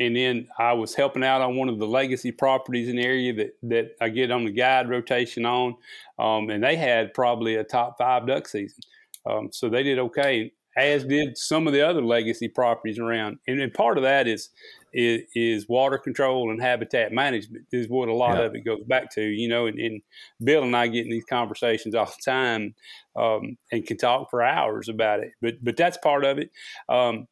and 0.00 0.16
then 0.16 0.48
I 0.58 0.72
was 0.72 0.94
helping 0.94 1.22
out 1.22 1.40
on 1.40 1.56
one 1.56 1.68
of 1.68 1.78
the 1.78 1.86
legacy 1.86 2.32
properties 2.32 2.88
in 2.88 2.96
the 2.96 3.04
area 3.04 3.32
that, 3.34 3.52
that 3.62 3.90
I 4.00 4.08
get 4.08 4.32
on 4.32 4.44
the 4.44 4.50
guide 4.50 4.88
rotation 4.88 5.46
on. 5.46 5.76
Um, 6.18 6.50
and 6.50 6.64
they 6.64 6.76
had 6.76 7.14
probably 7.14 7.54
a 7.56 7.64
top 7.64 7.96
five 7.98 8.26
duck 8.26 8.48
season. 8.48 8.82
Um, 9.24 9.50
so 9.52 9.68
they 9.68 9.84
did 9.84 10.00
okay, 10.00 10.52
as 10.76 11.04
did 11.04 11.38
some 11.38 11.68
of 11.68 11.72
the 11.72 11.86
other 11.86 12.02
legacy 12.02 12.48
properties 12.48 12.98
around. 12.98 13.38
And, 13.46 13.60
and 13.60 13.72
part 13.72 13.96
of 13.96 14.02
that 14.02 14.26
is, 14.26 14.50
is, 14.92 15.22
is 15.36 15.68
water 15.68 15.98
control 15.98 16.50
and 16.50 16.60
habitat 16.60 17.12
management 17.12 17.66
is 17.72 17.88
what 17.88 18.08
a 18.08 18.14
lot 18.14 18.38
yeah. 18.38 18.46
of 18.46 18.54
it 18.56 18.64
goes 18.64 18.82
back 18.88 19.12
to. 19.14 19.22
You 19.22 19.48
know, 19.48 19.66
and, 19.66 19.78
and, 19.78 20.02
Bill 20.42 20.64
and 20.64 20.76
I 20.76 20.88
get 20.88 21.04
in 21.04 21.12
these 21.12 21.24
conversations 21.24 21.94
all 21.94 22.06
the 22.06 22.30
time 22.30 22.74
um, 23.14 23.56
and 23.70 23.86
can 23.86 23.96
talk 23.96 24.28
for 24.28 24.42
hours 24.42 24.88
about 24.88 25.20
it. 25.20 25.30
But 25.40 25.54
but 25.62 25.76
that's 25.76 25.98
part 25.98 26.24
of 26.24 26.38
it. 26.38 26.50
Um, 26.88 27.28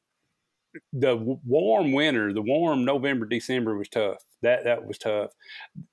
the 0.92 1.16
warm 1.16 1.92
winter, 1.92 2.32
the 2.32 2.42
warm 2.42 2.84
November, 2.84 3.26
December 3.26 3.76
was 3.76 3.88
tough. 3.88 4.18
That 4.42 4.64
that 4.64 4.84
was 4.84 4.98
tough. 4.98 5.30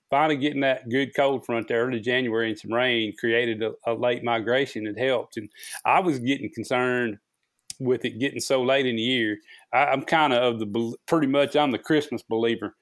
Finally, 0.09 0.37
getting 0.37 0.61
that 0.61 0.89
good 0.89 1.15
cold 1.15 1.45
front 1.45 1.67
there 1.67 1.85
early 1.85 1.99
January 1.99 2.49
and 2.49 2.59
some 2.59 2.73
rain 2.73 3.13
created 3.17 3.61
a, 3.61 3.73
a 3.85 3.93
late 3.93 4.23
migration. 4.23 4.87
It 4.87 4.97
helped, 4.97 5.37
and 5.37 5.49
I 5.85 5.99
was 5.99 6.19
getting 6.19 6.51
concerned 6.53 7.17
with 7.79 8.03
it 8.05 8.19
getting 8.19 8.39
so 8.39 8.61
late 8.61 8.85
in 8.85 8.95
the 8.95 9.01
year. 9.01 9.37
I, 9.73 9.93
am 9.93 10.03
kind 10.03 10.33
of 10.33 10.53
of 10.53 10.59
the 10.59 10.95
pretty 11.07 11.27
much 11.27 11.55
I'm 11.55 11.71
the 11.71 11.77
Christmas 11.77 12.21
believer. 12.21 12.75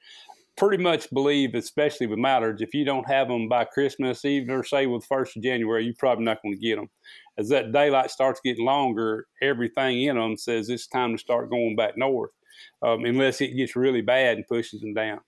Pretty 0.55 0.81
much 0.81 1.09
believe, 1.11 1.53
especially 1.53 2.07
with 2.07 2.17
mallards, 2.17 2.63
if 2.63 2.73
you 2.73 2.83
don't 2.83 3.07
have 3.07 3.27
them 3.27 3.47
by 3.47 3.63
Christmas 3.63 4.25
Eve 4.25 4.49
or 4.49 4.63
say 4.63 4.87
with 4.87 5.05
first 5.05 5.37
of 5.37 5.43
January, 5.43 5.85
you're 5.85 5.93
probably 5.99 6.25
not 6.25 6.41
going 6.41 6.55
to 6.55 6.59
get 6.59 6.77
them 6.77 6.89
as 7.37 7.49
that 7.49 7.71
daylight 7.71 8.11
starts 8.11 8.41
getting 8.43 8.65
longer, 8.65 9.27
everything 9.41 10.01
in 10.03 10.15
them 10.15 10.37
says 10.37 10.69
it's 10.69 10.87
time 10.87 11.13
to 11.13 11.17
start 11.17 11.49
going 11.49 11.75
back 11.75 11.97
north, 11.97 12.31
um, 12.81 13.05
unless 13.05 13.41
it 13.41 13.55
gets 13.55 13.75
really 13.75 14.01
bad 14.01 14.37
and 14.37 14.47
pushes 14.47 14.81
them 14.81 14.93
down. 14.93 15.19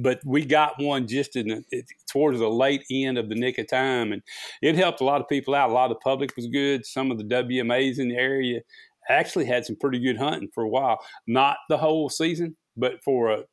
But 0.00 0.20
we 0.24 0.44
got 0.44 0.74
one 0.78 1.06
just 1.06 1.34
in 1.34 1.48
the, 1.48 1.82
towards 2.12 2.40
the 2.40 2.48
late 2.48 2.84
end 2.90 3.16
of 3.16 3.30
the 3.30 3.34
nick 3.34 3.56
of 3.56 3.68
time, 3.68 4.12
and 4.12 4.22
it 4.60 4.74
helped 4.74 5.00
a 5.00 5.04
lot 5.04 5.22
of 5.22 5.28
people 5.28 5.54
out. 5.54 5.70
A 5.70 5.72
lot 5.72 5.90
of 5.90 5.96
the 5.96 6.00
public 6.00 6.36
was 6.36 6.46
good. 6.46 6.84
Some 6.84 7.10
of 7.10 7.16
the 7.16 7.24
WMAs 7.24 7.98
in 7.98 8.08
the 8.08 8.16
area 8.16 8.60
actually 9.08 9.46
had 9.46 9.64
some 9.64 9.76
pretty 9.76 9.98
good 9.98 10.18
hunting 10.18 10.50
for 10.54 10.62
a 10.62 10.68
while. 10.68 10.98
Not 11.26 11.56
the 11.70 11.78
whole 11.78 12.10
season, 12.10 12.56
but 12.76 13.02
for 13.02 13.30
a 13.30 13.44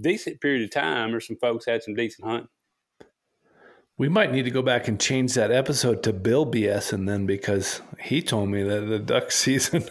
decent 0.00 0.40
period 0.40 0.64
of 0.64 0.72
time, 0.72 1.14
or 1.14 1.20
some 1.20 1.36
folks 1.40 1.66
had 1.66 1.84
some 1.84 1.94
decent 1.94 2.26
hunting. 2.26 2.48
We 3.96 4.08
might 4.08 4.32
need 4.32 4.42
to 4.42 4.50
go 4.50 4.60
back 4.60 4.88
and 4.88 5.00
change 5.00 5.34
that 5.34 5.52
episode 5.52 6.02
to 6.02 6.12
Bill 6.12 6.44
BS 6.44 6.92
and 6.92 7.08
then 7.08 7.26
because 7.26 7.80
he 8.00 8.22
told 8.22 8.48
me 8.48 8.64
that 8.64 8.80
the 8.80 8.98
duck 8.98 9.30
season. 9.30 9.84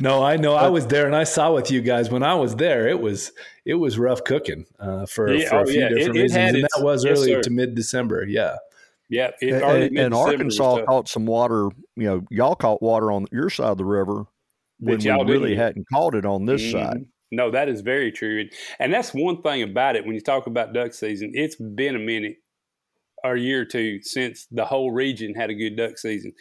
no, 0.00 0.24
I 0.24 0.36
know 0.36 0.54
I 0.54 0.68
was 0.68 0.86
there 0.86 1.04
and 1.04 1.14
I 1.14 1.24
saw 1.24 1.52
with 1.52 1.70
you 1.70 1.82
guys 1.82 2.10
when 2.10 2.22
I 2.22 2.34
was 2.34 2.56
there. 2.56 2.88
It 2.88 3.00
was 3.00 3.32
it 3.66 3.74
was 3.74 3.98
rough 3.98 4.24
cooking 4.24 4.64
uh, 4.80 5.04
for, 5.04 5.30
yeah, 5.30 5.48
for 5.50 5.56
a 5.56 5.62
oh, 5.62 5.66
few 5.66 5.80
yeah. 5.80 5.88
different 5.90 6.16
it, 6.16 6.22
reasons, 6.22 6.36
it 6.36 6.54
and 6.54 6.64
that 6.64 6.82
was 6.82 7.04
yes, 7.04 7.18
early 7.18 7.32
sir. 7.32 7.42
to 7.42 7.50
mid 7.50 7.74
December. 7.74 8.24
Yeah, 8.24 8.56
yeah. 9.10 9.32
and, 9.42 9.98
and 9.98 10.14
Arkansas 10.14 10.84
caught 10.86 11.08
some 11.08 11.26
water. 11.26 11.68
You 11.96 12.04
know, 12.04 12.26
y'all 12.30 12.54
caught 12.54 12.80
water 12.80 13.12
on 13.12 13.26
your 13.30 13.50
side 13.50 13.68
of 13.68 13.78
the 13.78 13.84
river 13.84 14.24
when 14.80 14.98
we 14.98 15.10
really 15.10 15.54
hadn't 15.54 15.86
caught 15.92 16.14
it 16.14 16.24
on 16.24 16.46
this 16.46 16.62
mm-hmm. 16.62 16.78
side. 16.78 17.06
No, 17.30 17.50
that 17.50 17.68
is 17.68 17.82
very 17.82 18.10
true, 18.10 18.48
and 18.78 18.94
that's 18.94 19.12
one 19.12 19.42
thing 19.42 19.62
about 19.62 19.96
it. 19.96 20.06
When 20.06 20.14
you 20.14 20.20
talk 20.22 20.46
about 20.46 20.72
duck 20.72 20.94
season, 20.94 21.32
it's 21.34 21.56
been 21.56 21.96
a 21.96 21.98
minute 21.98 22.38
or 23.26 23.36
year 23.36 23.62
or 23.62 23.64
two 23.64 24.00
since 24.02 24.46
the 24.50 24.64
whole 24.64 24.90
region 24.90 25.34
had 25.34 25.50
a 25.50 25.54
good 25.54 25.76
duck 25.76 25.98
season. 25.98 26.32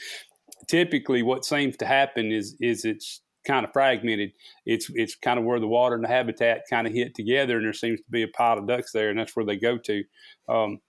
Typically, 0.67 1.23
what 1.23 1.45
seems 1.45 1.77
to 1.77 1.85
happen 1.85 2.31
is 2.31 2.55
is 2.59 2.85
it's 2.85 3.21
kind 3.45 3.65
of 3.65 3.73
fragmented. 3.73 4.31
It's 4.65 4.89
it's 4.93 5.15
kind 5.15 5.39
of 5.39 5.45
where 5.45 5.59
the 5.59 5.67
water 5.67 5.95
and 5.95 6.03
the 6.03 6.09
habitat 6.09 6.61
kind 6.69 6.87
of 6.87 6.93
hit 6.93 7.15
together, 7.15 7.57
and 7.57 7.65
there 7.65 7.73
seems 7.73 7.99
to 7.99 8.11
be 8.11 8.23
a 8.23 8.27
pile 8.27 8.57
of 8.57 8.67
ducks 8.67 8.91
there, 8.91 9.09
and 9.09 9.19
that's 9.19 9.35
where 9.35 9.45
they 9.45 9.57
go 9.57 9.77
to. 9.77 10.03
Um, 10.49 10.79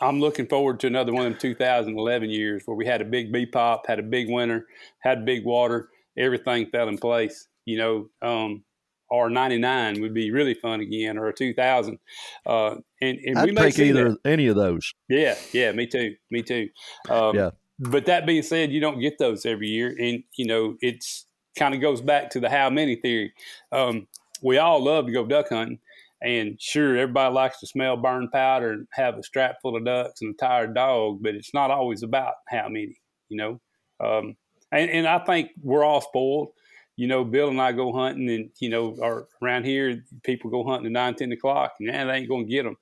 I'm 0.00 0.20
looking 0.20 0.48
forward 0.48 0.80
to 0.80 0.88
another 0.88 1.12
one 1.12 1.26
of 1.26 1.32
them 1.32 1.40
2011 1.40 2.28
years 2.30 2.62
where 2.66 2.76
we 2.76 2.86
had 2.86 3.00
a 3.00 3.04
big 3.04 3.32
bee 3.32 3.46
pop, 3.46 3.86
had 3.86 4.00
a 4.00 4.02
big 4.02 4.28
winter, 4.28 4.66
had 5.00 5.24
big 5.24 5.44
water, 5.44 5.88
everything 6.18 6.66
fell 6.70 6.88
in 6.88 6.98
place. 6.98 7.46
You 7.66 7.78
know, 7.78 8.28
um, 8.28 8.64
or 9.10 9.28
99 9.28 10.00
would 10.00 10.14
be 10.14 10.30
really 10.30 10.54
fun 10.54 10.80
again, 10.80 11.18
or 11.18 11.28
a 11.28 11.34
2000. 11.34 11.98
Uh, 12.46 12.76
and, 13.00 13.18
and 13.18 13.38
I'd 13.38 13.44
we 13.46 13.52
may 13.52 13.70
take 13.70 13.88
either 13.88 14.10
that. 14.10 14.18
any 14.24 14.46
of 14.46 14.56
those. 14.56 14.92
Yeah, 15.08 15.34
yeah, 15.52 15.72
me 15.72 15.86
too, 15.86 16.14
me 16.30 16.42
too. 16.42 16.68
Um, 17.08 17.36
yeah. 17.36 17.50
But 17.78 18.06
that 18.06 18.26
being 18.26 18.42
said, 18.42 18.72
you 18.72 18.80
don't 18.80 19.00
get 19.00 19.18
those 19.18 19.46
every 19.46 19.68
year, 19.68 19.94
and 19.98 20.22
you 20.36 20.46
know 20.46 20.76
it's 20.80 21.26
kind 21.58 21.74
of 21.74 21.80
goes 21.80 22.00
back 22.00 22.30
to 22.30 22.40
the 22.40 22.48
how 22.48 22.70
many 22.70 22.96
theory. 22.96 23.32
Um, 23.72 24.06
we 24.42 24.58
all 24.58 24.82
love 24.82 25.06
to 25.06 25.12
go 25.12 25.26
duck 25.26 25.48
hunting, 25.48 25.78
and 26.22 26.60
sure, 26.60 26.96
everybody 26.96 27.34
likes 27.34 27.60
to 27.60 27.66
smell 27.66 27.96
burned 27.96 28.32
powder 28.32 28.72
and 28.72 28.86
have 28.92 29.16
a 29.16 29.22
strap 29.22 29.56
full 29.62 29.76
of 29.76 29.84
ducks 29.84 30.20
and 30.20 30.34
a 30.34 30.36
tired 30.36 30.74
dog, 30.74 31.22
but 31.22 31.34
it's 31.34 31.54
not 31.54 31.70
always 31.70 32.02
about 32.02 32.34
how 32.48 32.68
many, 32.68 32.98
you 33.28 33.38
know. 33.38 33.60
Um, 34.04 34.36
and, 34.70 34.90
and 34.90 35.06
I 35.06 35.18
think 35.20 35.50
we're 35.62 35.84
all 35.84 36.00
spoiled 36.00 36.50
you 37.00 37.06
know, 37.06 37.24
Bill 37.24 37.48
and 37.48 37.62
I 37.62 37.72
go 37.72 37.94
hunting, 37.94 38.28
and 38.28 38.50
you 38.60 38.68
know, 38.68 38.94
are 39.02 39.26
around 39.42 39.64
here, 39.64 40.04
people 40.22 40.50
go 40.50 40.64
hunting 40.64 40.84
at 40.84 40.92
nine, 40.92 41.14
ten 41.14 41.32
o'clock, 41.32 41.72
and 41.80 41.88
man, 41.88 42.08
they 42.08 42.12
ain't 42.12 42.28
gonna 42.28 42.44
get 42.44 42.64
them. 42.64 42.76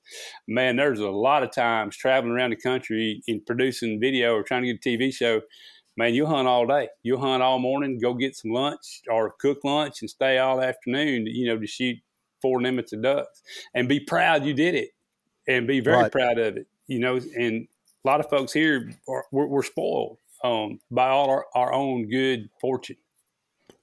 Man, 0.45 0.75
there's 0.75 0.99
a 0.99 1.07
lot 1.07 1.41
of 1.41 1.53
times 1.53 1.95
traveling 1.95 2.33
around 2.33 2.49
the 2.49 2.57
country 2.57 3.23
and 3.29 3.45
producing 3.45 3.97
video 3.97 4.33
or 4.33 4.43
trying 4.43 4.63
to 4.63 4.73
get 4.73 4.85
a 4.85 4.89
TV 4.89 5.13
show. 5.13 5.39
Man, 5.95 6.13
you 6.13 6.25
hunt 6.25 6.49
all 6.49 6.67
day. 6.67 6.89
You'll 7.01 7.21
hunt 7.21 7.41
all 7.41 7.59
morning, 7.59 7.97
go 7.97 8.13
get 8.13 8.35
some 8.35 8.51
lunch 8.51 9.03
or 9.09 9.35
cook 9.39 9.59
lunch, 9.63 10.01
and 10.01 10.09
stay 10.09 10.37
all 10.37 10.61
afternoon. 10.61 11.25
You 11.25 11.47
know, 11.47 11.57
to 11.57 11.65
shoot 11.65 11.95
four 12.41 12.61
limits 12.61 12.91
of 12.91 13.01
ducks, 13.01 13.41
and 13.73 13.87
be 13.87 14.01
proud 14.01 14.43
you 14.43 14.53
did 14.53 14.75
it, 14.75 14.89
and 15.47 15.65
be 15.65 15.79
very 15.79 15.95
right. 15.95 16.11
proud 16.11 16.37
of 16.39 16.57
it. 16.57 16.67
You 16.87 16.99
know, 16.99 17.21
and 17.37 17.69
a 18.03 18.07
lot 18.07 18.19
of 18.19 18.29
folks 18.29 18.51
here 18.51 18.91
are, 19.07 19.23
we're, 19.31 19.47
we're 19.47 19.63
spoiled 19.63 20.17
um, 20.43 20.81
by 20.91 21.07
all 21.07 21.29
our, 21.29 21.45
our 21.55 21.71
own 21.71 22.09
good 22.09 22.49
fortune 22.59 22.97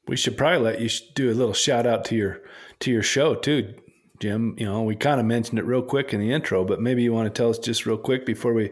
we 0.08 0.16
should 0.16 0.36
probably 0.36 0.58
let 0.58 0.80
you 0.80 0.88
do 1.14 1.30
a 1.30 1.34
little 1.34 1.54
shout 1.54 1.86
out 1.86 2.04
to 2.06 2.14
your 2.14 2.42
to 2.80 2.90
your 2.90 3.02
show 3.02 3.34
too, 3.34 3.74
Jim. 4.20 4.54
You 4.58 4.66
know, 4.66 4.82
we 4.82 4.96
kind 4.96 5.20
of 5.20 5.26
mentioned 5.26 5.58
it 5.58 5.64
real 5.64 5.82
quick 5.82 6.12
in 6.12 6.20
the 6.20 6.32
intro, 6.32 6.64
but 6.64 6.80
maybe 6.80 7.02
you 7.02 7.12
want 7.12 7.32
to 7.32 7.36
tell 7.36 7.50
us 7.50 7.58
just 7.58 7.86
real 7.86 7.98
quick 7.98 8.26
before 8.26 8.52
we 8.52 8.70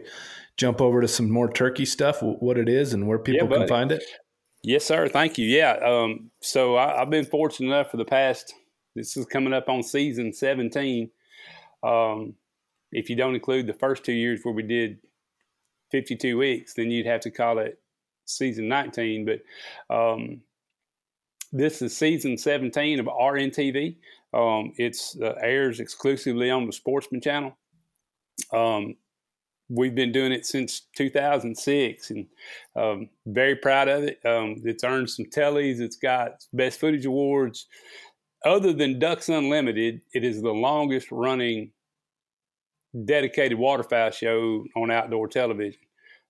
jump 0.57 0.81
over 0.81 1.01
to 1.01 1.07
some 1.07 1.29
more 1.29 1.51
turkey 1.51 1.85
stuff, 1.85 2.21
what 2.21 2.57
it 2.57 2.69
is 2.69 2.93
and 2.93 3.07
where 3.07 3.19
people 3.19 3.49
yeah, 3.49 3.57
can 3.57 3.67
find 3.67 3.91
it. 3.91 4.03
Yes, 4.63 4.85
sir. 4.85 5.07
Thank 5.07 5.37
you. 5.37 5.45
Yeah. 5.45 5.73
Um, 5.73 6.31
so 6.41 6.77
I, 6.77 6.99
have 6.99 7.09
been 7.09 7.25
fortunate 7.25 7.67
enough 7.67 7.91
for 7.91 7.97
the 7.97 8.05
past. 8.05 8.53
This 8.95 9.17
is 9.17 9.25
coming 9.25 9.53
up 9.53 9.69
on 9.69 9.83
season 9.83 10.33
seventeen. 10.33 11.11
Um, 11.83 12.35
if 12.91 13.09
you 13.09 13.15
don't 13.15 13.35
include 13.35 13.67
the 13.67 13.73
first 13.73 14.03
two 14.03 14.13
years 14.13 14.39
where 14.43 14.53
we 14.53 14.63
did 14.63 14.99
fifty-two 15.91 16.37
weeks, 16.37 16.73
then 16.73 16.89
you'd 16.89 17.05
have 17.05 17.21
to 17.21 17.31
call 17.31 17.59
it 17.59 17.79
season 18.25 18.67
nineteen. 18.67 19.25
But 19.25 19.95
um, 19.95 20.41
this 21.55 21.81
is 21.81 21.95
season 21.95 22.37
17 22.37 22.99
of 22.99 23.05
RNTV. 23.05 23.95
Um, 24.33 24.73
it's 24.77 25.17
uh, 25.21 25.35
airs 25.41 25.79
exclusively 25.79 26.49
on 26.49 26.65
the 26.65 26.73
Sportsman 26.73 27.21
Channel. 27.21 27.57
Um, 28.51 28.95
we've 29.69 29.95
been 29.95 30.11
doing 30.11 30.33
it 30.33 30.45
since 30.45 30.81
2006 30.97 32.11
and 32.11 32.27
um, 32.75 33.09
very 33.25 33.55
proud 33.55 33.87
of 33.87 34.03
it. 34.03 34.19
Um, 34.25 34.61
it's 34.65 34.83
earned 34.83 35.09
some 35.09 35.25
tellies. 35.27 35.79
It's 35.79 35.95
got 35.95 36.43
best 36.51 36.79
footage 36.79 37.05
awards. 37.05 37.67
Other 38.43 38.73
than 38.73 38.99
Ducks 38.99 39.29
Unlimited, 39.29 40.01
it 40.13 40.25
is 40.25 40.41
the 40.41 40.51
longest 40.51 41.07
running 41.09 41.71
dedicated 43.05 43.57
waterfowl 43.57 44.11
show 44.11 44.65
on 44.75 44.91
outdoor 44.91 45.29
television. 45.29 45.79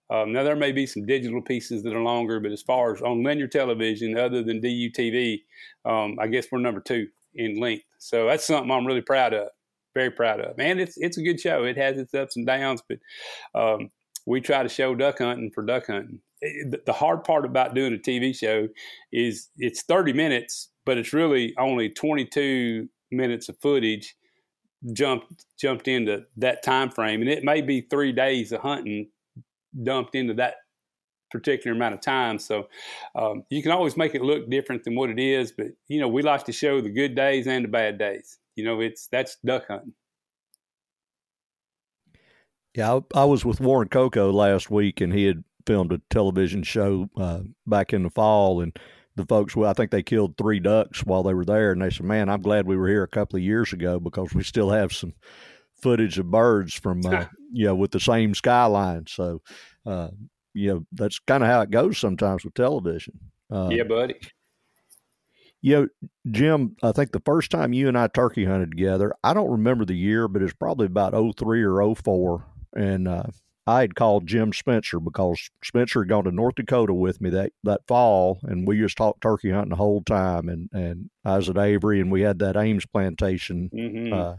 Um, 0.09 0.33
now 0.33 0.43
there 0.43 0.55
may 0.55 0.71
be 0.71 0.85
some 0.85 1.05
digital 1.05 1.41
pieces 1.41 1.83
that 1.83 1.95
are 1.95 2.01
longer, 2.01 2.39
but 2.39 2.51
as 2.51 2.61
far 2.61 2.93
as 2.93 3.01
on 3.01 3.23
linear 3.23 3.47
television, 3.47 4.17
other 4.17 4.43
than 4.43 4.61
DUTV, 4.61 5.41
um, 5.85 6.17
I 6.19 6.27
guess 6.27 6.47
we're 6.51 6.59
number 6.59 6.81
two 6.81 7.07
in 7.33 7.59
length. 7.59 7.85
So 7.97 8.27
that's 8.27 8.45
something 8.45 8.71
I'm 8.71 8.85
really 8.85 9.01
proud 9.01 9.33
of, 9.33 9.49
very 9.93 10.11
proud 10.11 10.39
of. 10.41 10.59
And 10.59 10.79
it's 10.79 10.95
it's 10.97 11.17
a 11.17 11.23
good 11.23 11.39
show. 11.39 11.63
It 11.63 11.77
has 11.77 11.97
its 11.97 12.13
ups 12.13 12.37
and 12.37 12.45
downs, 12.45 12.83
but 12.87 12.99
um, 13.59 13.89
we 14.25 14.41
try 14.41 14.63
to 14.63 14.69
show 14.69 14.93
duck 14.95 15.19
hunting 15.19 15.51
for 15.53 15.63
duck 15.63 15.87
hunting. 15.87 16.19
It, 16.41 16.85
the 16.85 16.93
hard 16.93 17.23
part 17.23 17.45
about 17.45 17.73
doing 17.73 17.93
a 17.93 17.97
TV 17.97 18.35
show 18.35 18.67
is 19.11 19.49
it's 19.57 19.83
30 19.83 20.13
minutes, 20.13 20.69
but 20.85 20.97
it's 20.97 21.13
really 21.13 21.53
only 21.57 21.89
22 21.89 22.87
minutes 23.11 23.49
of 23.49 23.57
footage 23.61 24.15
jumped 24.93 25.45
jumped 25.59 25.87
into 25.87 26.23
that 26.37 26.63
time 26.63 26.91
frame, 26.91 27.21
and 27.21 27.29
it 27.29 27.43
may 27.43 27.61
be 27.61 27.81
three 27.81 28.11
days 28.11 28.51
of 28.51 28.61
hunting 28.61 29.07
dumped 29.83 30.15
into 30.15 30.33
that 30.35 30.55
particular 31.31 31.75
amount 31.75 31.93
of 31.93 32.01
time. 32.01 32.39
So 32.39 32.67
um, 33.15 33.43
you 33.49 33.61
can 33.61 33.71
always 33.71 33.97
make 33.97 34.15
it 34.15 34.21
look 34.21 34.49
different 34.49 34.83
than 34.83 34.95
what 34.95 35.09
it 35.09 35.19
is. 35.19 35.51
But 35.51 35.67
you 35.87 35.99
know, 35.99 36.07
we 36.07 36.21
like 36.21 36.45
to 36.45 36.51
show 36.51 36.81
the 36.81 36.89
good 36.89 37.15
days 37.15 37.47
and 37.47 37.65
the 37.65 37.69
bad 37.69 37.97
days. 37.97 38.37
You 38.55 38.63
know, 38.63 38.79
it's 38.79 39.07
that's 39.07 39.37
duck 39.45 39.67
hunting. 39.67 39.93
Yeah, 42.75 42.99
I, 43.15 43.21
I 43.21 43.25
was 43.25 43.45
with 43.45 43.61
Warren 43.61 43.87
Coco 43.87 44.31
last 44.31 44.69
week, 44.69 44.99
and 44.99 45.13
he 45.13 45.25
had 45.25 45.43
filmed 45.65 45.93
a 45.93 46.01
television 46.09 46.61
show 46.63 47.09
uh, 47.17 47.39
back 47.65 47.93
in 47.93 48.03
the 48.03 48.09
fall, 48.09 48.61
and 48.61 48.77
the 49.15 49.25
folks, 49.25 49.55
well, 49.55 49.69
I 49.69 49.73
think 49.73 49.91
they 49.91 50.03
killed 50.03 50.37
three 50.37 50.59
ducks 50.59 51.03
while 51.05 51.23
they 51.23 51.33
were 51.33 51.45
there, 51.45 51.71
and 51.71 51.81
they 51.81 51.89
said, 51.89 52.05
"Man, 52.05 52.29
I'm 52.29 52.41
glad 52.41 52.67
we 52.67 52.75
were 52.75 52.89
here 52.89 53.03
a 53.03 53.07
couple 53.07 53.37
of 53.37 53.43
years 53.43 53.71
ago 53.71 53.99
because 53.99 54.33
we 54.33 54.43
still 54.43 54.71
have 54.71 54.91
some 54.91 55.13
footage 55.81 56.19
of 56.19 56.29
birds 56.29 56.73
from 56.73 57.05
uh, 57.05 57.25
you 57.55 57.65
know 57.65 57.75
with 57.75 57.91
the 57.91 57.99
same 57.99 58.35
skyline. 58.35 59.05
So 59.07 59.41
uh, 59.85 60.09
you 60.53 60.73
know 60.73 60.85
that's 60.91 61.19
kind 61.19 61.43
of 61.43 61.49
how 61.49 61.61
it 61.61 61.71
goes 61.71 61.97
sometimes 61.97 62.43
with 62.43 62.53
television. 62.53 63.19
Uh, 63.49 63.69
yeah, 63.71 63.83
buddy. 63.83 64.15
You 65.61 65.75
know, 65.75 65.87
Jim, 66.29 66.75
I 66.83 66.91
think 66.91 67.11
the 67.11 67.21
first 67.25 67.49
time 67.49 67.73
you 67.73 67.87
and 67.87 67.97
I 67.97 68.07
turkey 68.07 68.45
hunted 68.45 68.71
together, 68.71 69.15
I 69.23 69.33
don't 69.33 69.49
remember 69.49 69.83
the 69.83 69.95
year, 69.95 70.27
but 70.27 70.43
it's 70.43 70.53
probably 70.53 70.85
about 70.85 71.15
03 71.39 71.63
or 71.63 71.95
04. 71.95 72.45
And 72.75 73.07
uh, 73.07 73.23
I 73.65 73.81
had 73.81 73.95
called 73.95 74.27
Jim 74.27 74.53
Spencer 74.53 74.99
because 74.99 75.49
Spencer 75.63 76.01
had 76.01 76.09
gone 76.09 76.25
to 76.25 76.31
North 76.31 76.53
Dakota 76.53 76.93
with 76.93 77.19
me 77.19 77.31
that, 77.31 77.51
that 77.63 77.81
fall, 77.87 78.39
and 78.43 78.67
we 78.67 78.77
just 78.77 78.95
talked 78.95 79.21
turkey 79.21 79.49
hunting 79.49 79.71
the 79.71 79.75
whole 79.75 80.03
time. 80.03 80.49
And, 80.49 80.69
and 80.71 81.09
I 81.23 81.37
was 81.37 81.49
at 81.49 81.57
Avery, 81.57 81.99
and 81.99 82.11
we 82.11 82.21
had 82.21 82.37
that 82.39 82.57
Ames 82.57 82.85
plantation 82.85 83.71
mm-hmm. 83.73 84.13
uh, 84.13 84.35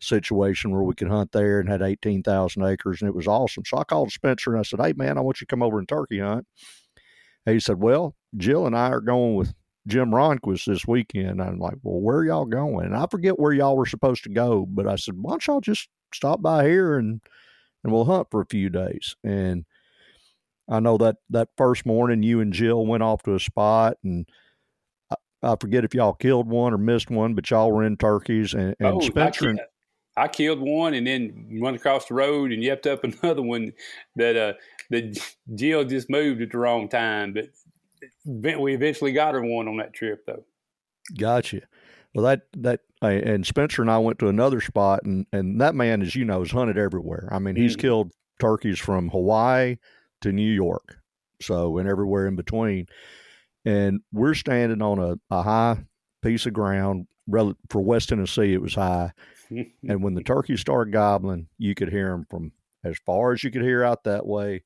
situation 0.00 0.70
where 0.70 0.82
we 0.82 0.94
could 0.94 1.08
hunt 1.08 1.32
there 1.32 1.60
and 1.60 1.68
had 1.68 1.82
18,000 1.82 2.62
acres, 2.64 3.00
and 3.00 3.08
it 3.08 3.14
was 3.14 3.26
awesome. 3.26 3.64
So 3.64 3.78
I 3.78 3.84
called 3.84 4.12
Spencer 4.12 4.52
and 4.52 4.60
I 4.60 4.62
said, 4.62 4.80
Hey, 4.80 4.92
man, 4.92 5.18
I 5.18 5.22
want 5.22 5.40
you 5.40 5.46
to 5.46 5.50
come 5.50 5.62
over 5.62 5.78
and 5.78 5.88
turkey 5.88 6.20
hunt. 6.20 6.46
And 7.44 7.54
he 7.54 7.60
said, 7.60 7.80
Well, 7.80 8.14
Jill 8.36 8.66
and 8.66 8.76
I 8.76 8.88
are 8.88 9.00
going 9.00 9.34
with 9.34 9.54
Jim 9.86 10.10
Ronquest 10.10 10.66
this 10.66 10.86
weekend. 10.86 11.40
I'm 11.40 11.58
like, 11.58 11.76
Well, 11.82 12.00
where 12.00 12.24
y'all 12.24 12.44
going? 12.44 12.86
And 12.86 12.96
I 12.96 13.06
forget 13.10 13.38
where 13.38 13.52
y'all 13.52 13.76
were 13.76 13.86
supposed 13.86 14.24
to 14.24 14.30
go, 14.30 14.66
but 14.68 14.86
I 14.86 14.96
said, 14.96 15.14
Why 15.16 15.32
don't 15.32 15.46
y'all 15.46 15.60
just 15.60 15.88
stop 16.12 16.42
by 16.42 16.64
here 16.64 16.98
and 16.98 17.20
and 17.84 17.92
we'll 17.92 18.04
hunt 18.04 18.28
for 18.30 18.40
a 18.40 18.46
few 18.46 18.68
days. 18.68 19.14
And 19.22 19.64
I 20.68 20.80
know 20.80 20.98
that 20.98 21.16
that 21.30 21.48
first 21.56 21.86
morning 21.86 22.24
you 22.24 22.40
and 22.40 22.52
Jill 22.52 22.84
went 22.84 23.04
off 23.04 23.22
to 23.22 23.34
a 23.34 23.40
spot 23.40 23.96
and 24.02 24.26
I, 25.10 25.14
I 25.42 25.56
forget 25.60 25.84
if 25.84 25.94
y'all 25.94 26.12
killed 26.12 26.48
one 26.48 26.74
or 26.74 26.78
missed 26.78 27.10
one, 27.10 27.34
but 27.34 27.48
y'all 27.48 27.70
were 27.70 27.84
in 27.84 27.96
turkeys 27.96 28.54
and, 28.54 28.74
and 28.80 28.96
oh, 28.96 29.00
Spencer. 29.00 29.56
I 30.16 30.28
killed 30.28 30.60
one 30.60 30.94
and 30.94 31.06
then 31.06 31.58
went 31.60 31.76
across 31.76 32.06
the 32.06 32.14
road 32.14 32.52
and 32.52 32.62
yipped 32.62 32.86
up 32.86 33.04
another 33.22 33.42
one 33.42 33.72
that 34.16 34.36
uh 34.36 34.52
that 34.90 35.18
Jill 35.54 35.84
just 35.84 36.08
moved 36.08 36.42
at 36.42 36.50
the 36.50 36.58
wrong 36.58 36.88
time. 36.88 37.34
But 38.24 38.60
we 38.60 38.74
eventually 38.74 39.12
got 39.12 39.34
her 39.34 39.42
one 39.42 39.68
on 39.68 39.78
that 39.78 39.94
trip 39.94 40.24
though. 40.26 40.44
Gotcha. 41.18 41.62
Well, 42.14 42.24
that 42.24 42.42
that 42.56 42.80
and 43.02 43.46
Spencer 43.46 43.82
and 43.82 43.90
I 43.90 43.98
went 43.98 44.18
to 44.20 44.28
another 44.28 44.60
spot, 44.60 45.02
and 45.04 45.26
and 45.32 45.60
that 45.60 45.74
man, 45.74 46.02
as 46.02 46.14
you 46.14 46.24
know, 46.24 46.40
has 46.40 46.50
hunted 46.50 46.78
everywhere. 46.78 47.28
I 47.30 47.38
mean, 47.38 47.56
he's 47.56 47.76
mm. 47.76 47.80
killed 47.80 48.12
turkeys 48.40 48.78
from 48.78 49.10
Hawaii 49.10 49.76
to 50.22 50.32
New 50.32 50.50
York, 50.50 50.98
so 51.40 51.78
and 51.78 51.88
everywhere 51.88 52.26
in 52.26 52.36
between. 52.36 52.86
And 53.64 54.00
we're 54.12 54.34
standing 54.34 54.80
on 54.80 54.98
a, 54.98 55.16
a 55.30 55.42
high 55.42 55.84
piece 56.22 56.46
of 56.46 56.52
ground. 56.52 57.06
For 57.68 57.80
West 57.80 58.10
Tennessee, 58.10 58.52
it 58.52 58.62
was 58.62 58.76
high, 58.76 59.12
and 59.88 60.02
when 60.02 60.14
the 60.14 60.22
turkeys 60.22 60.60
started 60.60 60.92
gobbling, 60.92 61.48
you 61.58 61.74
could 61.74 61.90
hear 61.90 62.10
them 62.10 62.26
from 62.28 62.52
as 62.84 62.96
far 63.04 63.32
as 63.32 63.42
you 63.42 63.50
could 63.50 63.62
hear 63.62 63.82
out 63.82 64.04
that 64.04 64.26
way 64.26 64.62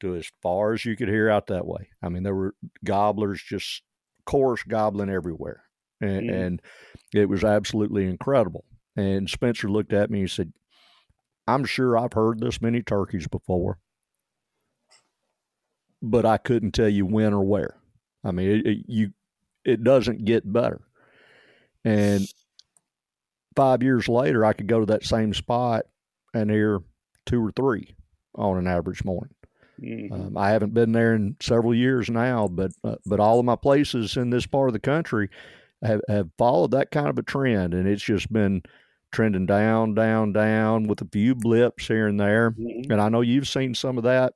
to 0.00 0.14
as 0.14 0.30
far 0.42 0.72
as 0.72 0.84
you 0.84 0.96
could 0.96 1.08
hear 1.08 1.28
out 1.28 1.48
that 1.48 1.66
way. 1.66 1.88
I 2.02 2.08
mean, 2.08 2.22
there 2.22 2.34
were 2.34 2.54
gobblers 2.84 3.42
just 3.42 3.82
coarse 4.24 4.62
gobbling 4.62 5.10
everywhere 5.10 5.64
and, 6.00 6.30
mm. 6.30 6.34
and 6.34 6.62
it 7.14 7.28
was 7.28 7.44
absolutely 7.44 8.06
incredible. 8.06 8.64
And 8.96 9.28
Spencer 9.28 9.68
looked 9.68 9.92
at 9.92 10.10
me 10.10 10.20
and 10.20 10.30
said, 10.30 10.52
I'm 11.46 11.64
sure 11.64 11.96
I've 11.96 12.12
heard 12.12 12.40
this 12.40 12.60
many 12.60 12.82
turkeys 12.82 13.26
before, 13.26 13.78
but 16.02 16.26
I 16.26 16.36
couldn't 16.36 16.72
tell 16.72 16.88
you 16.88 17.06
when 17.06 17.32
or 17.32 17.44
where. 17.44 17.76
I 18.24 18.32
mean, 18.32 18.50
it, 18.50 18.66
it, 18.66 18.78
you, 18.86 19.12
it 19.64 19.82
doesn't 19.82 20.24
get 20.24 20.52
better. 20.52 20.82
And 21.84 22.26
five 23.58 23.82
years 23.82 24.08
later, 24.08 24.44
I 24.44 24.52
could 24.52 24.68
go 24.68 24.78
to 24.78 24.86
that 24.86 25.04
same 25.04 25.34
spot 25.34 25.86
and 26.32 26.48
hear 26.48 26.78
two 27.26 27.44
or 27.44 27.50
three 27.50 27.96
on 28.36 28.56
an 28.56 28.68
average 28.68 29.04
morning. 29.04 29.34
Mm-hmm. 29.82 30.14
Um, 30.14 30.36
I 30.36 30.50
haven't 30.50 30.74
been 30.74 30.92
there 30.92 31.14
in 31.14 31.36
several 31.40 31.74
years 31.74 32.08
now, 32.08 32.46
but 32.46 32.70
uh, 32.84 32.96
but 33.04 33.18
all 33.18 33.40
of 33.40 33.44
my 33.44 33.56
places 33.56 34.16
in 34.16 34.30
this 34.30 34.46
part 34.46 34.68
of 34.68 34.74
the 34.74 34.78
country, 34.78 35.28
have, 35.82 36.00
have 36.08 36.28
followed 36.38 36.70
that 36.70 36.92
kind 36.92 37.08
of 37.08 37.18
a 37.18 37.22
trend, 37.22 37.74
and 37.74 37.88
it's 37.88 38.02
just 38.02 38.32
been 38.32 38.62
trending 39.10 39.46
down, 39.46 39.94
down, 39.94 40.32
down 40.32 40.86
with 40.86 41.00
a 41.00 41.08
few 41.10 41.34
blips 41.34 41.88
here 41.88 42.06
and 42.06 42.20
there. 42.20 42.52
Mm-hmm. 42.52 42.92
And 42.92 43.00
I 43.00 43.08
know 43.08 43.22
you've 43.22 43.48
seen 43.48 43.74
some 43.74 43.98
of 43.98 44.04
that, 44.04 44.34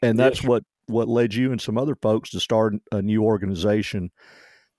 and 0.00 0.18
that's 0.18 0.40
yes. 0.40 0.48
what 0.48 0.64
what 0.86 1.08
led 1.08 1.34
you 1.34 1.52
and 1.52 1.60
some 1.60 1.76
other 1.76 1.94
folks 1.94 2.30
to 2.30 2.40
start 2.40 2.74
a 2.90 3.02
new 3.02 3.22
organization 3.22 4.10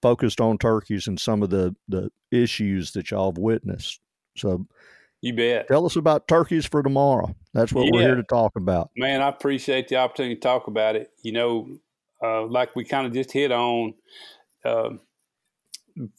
focused 0.03 0.39
on 0.39 0.59
turkeys 0.59 1.07
and 1.07 1.19
some 1.19 1.41
of 1.41 1.49
the 1.49 1.75
the 1.87 2.11
issues 2.31 2.91
that 2.91 3.09
y'all 3.09 3.31
have 3.31 3.39
witnessed. 3.39 3.99
So. 4.37 4.67
You 5.21 5.33
bet. 5.33 5.69
Tell 5.69 5.85
us 5.85 5.95
about 5.95 6.27
turkeys 6.27 6.65
for 6.65 6.83
tomorrow. 6.83 7.33
That's 7.53 7.71
what 7.71 7.85
yeah. 7.85 7.91
we're 7.93 8.01
here 8.01 8.15
to 8.15 8.23
talk 8.23 8.57
about. 8.57 8.91
Man, 8.97 9.21
I 9.21 9.29
appreciate 9.29 9.87
the 9.87 9.95
opportunity 9.95 10.35
to 10.35 10.41
talk 10.41 10.67
about 10.67 10.97
it. 10.97 11.11
You 11.23 11.31
know, 11.31 11.77
uh, 12.21 12.45
like 12.45 12.75
we 12.75 12.83
kind 12.83 13.07
of 13.07 13.13
just 13.13 13.31
hit 13.31 13.49
on, 13.49 13.93
uh, 14.65 14.89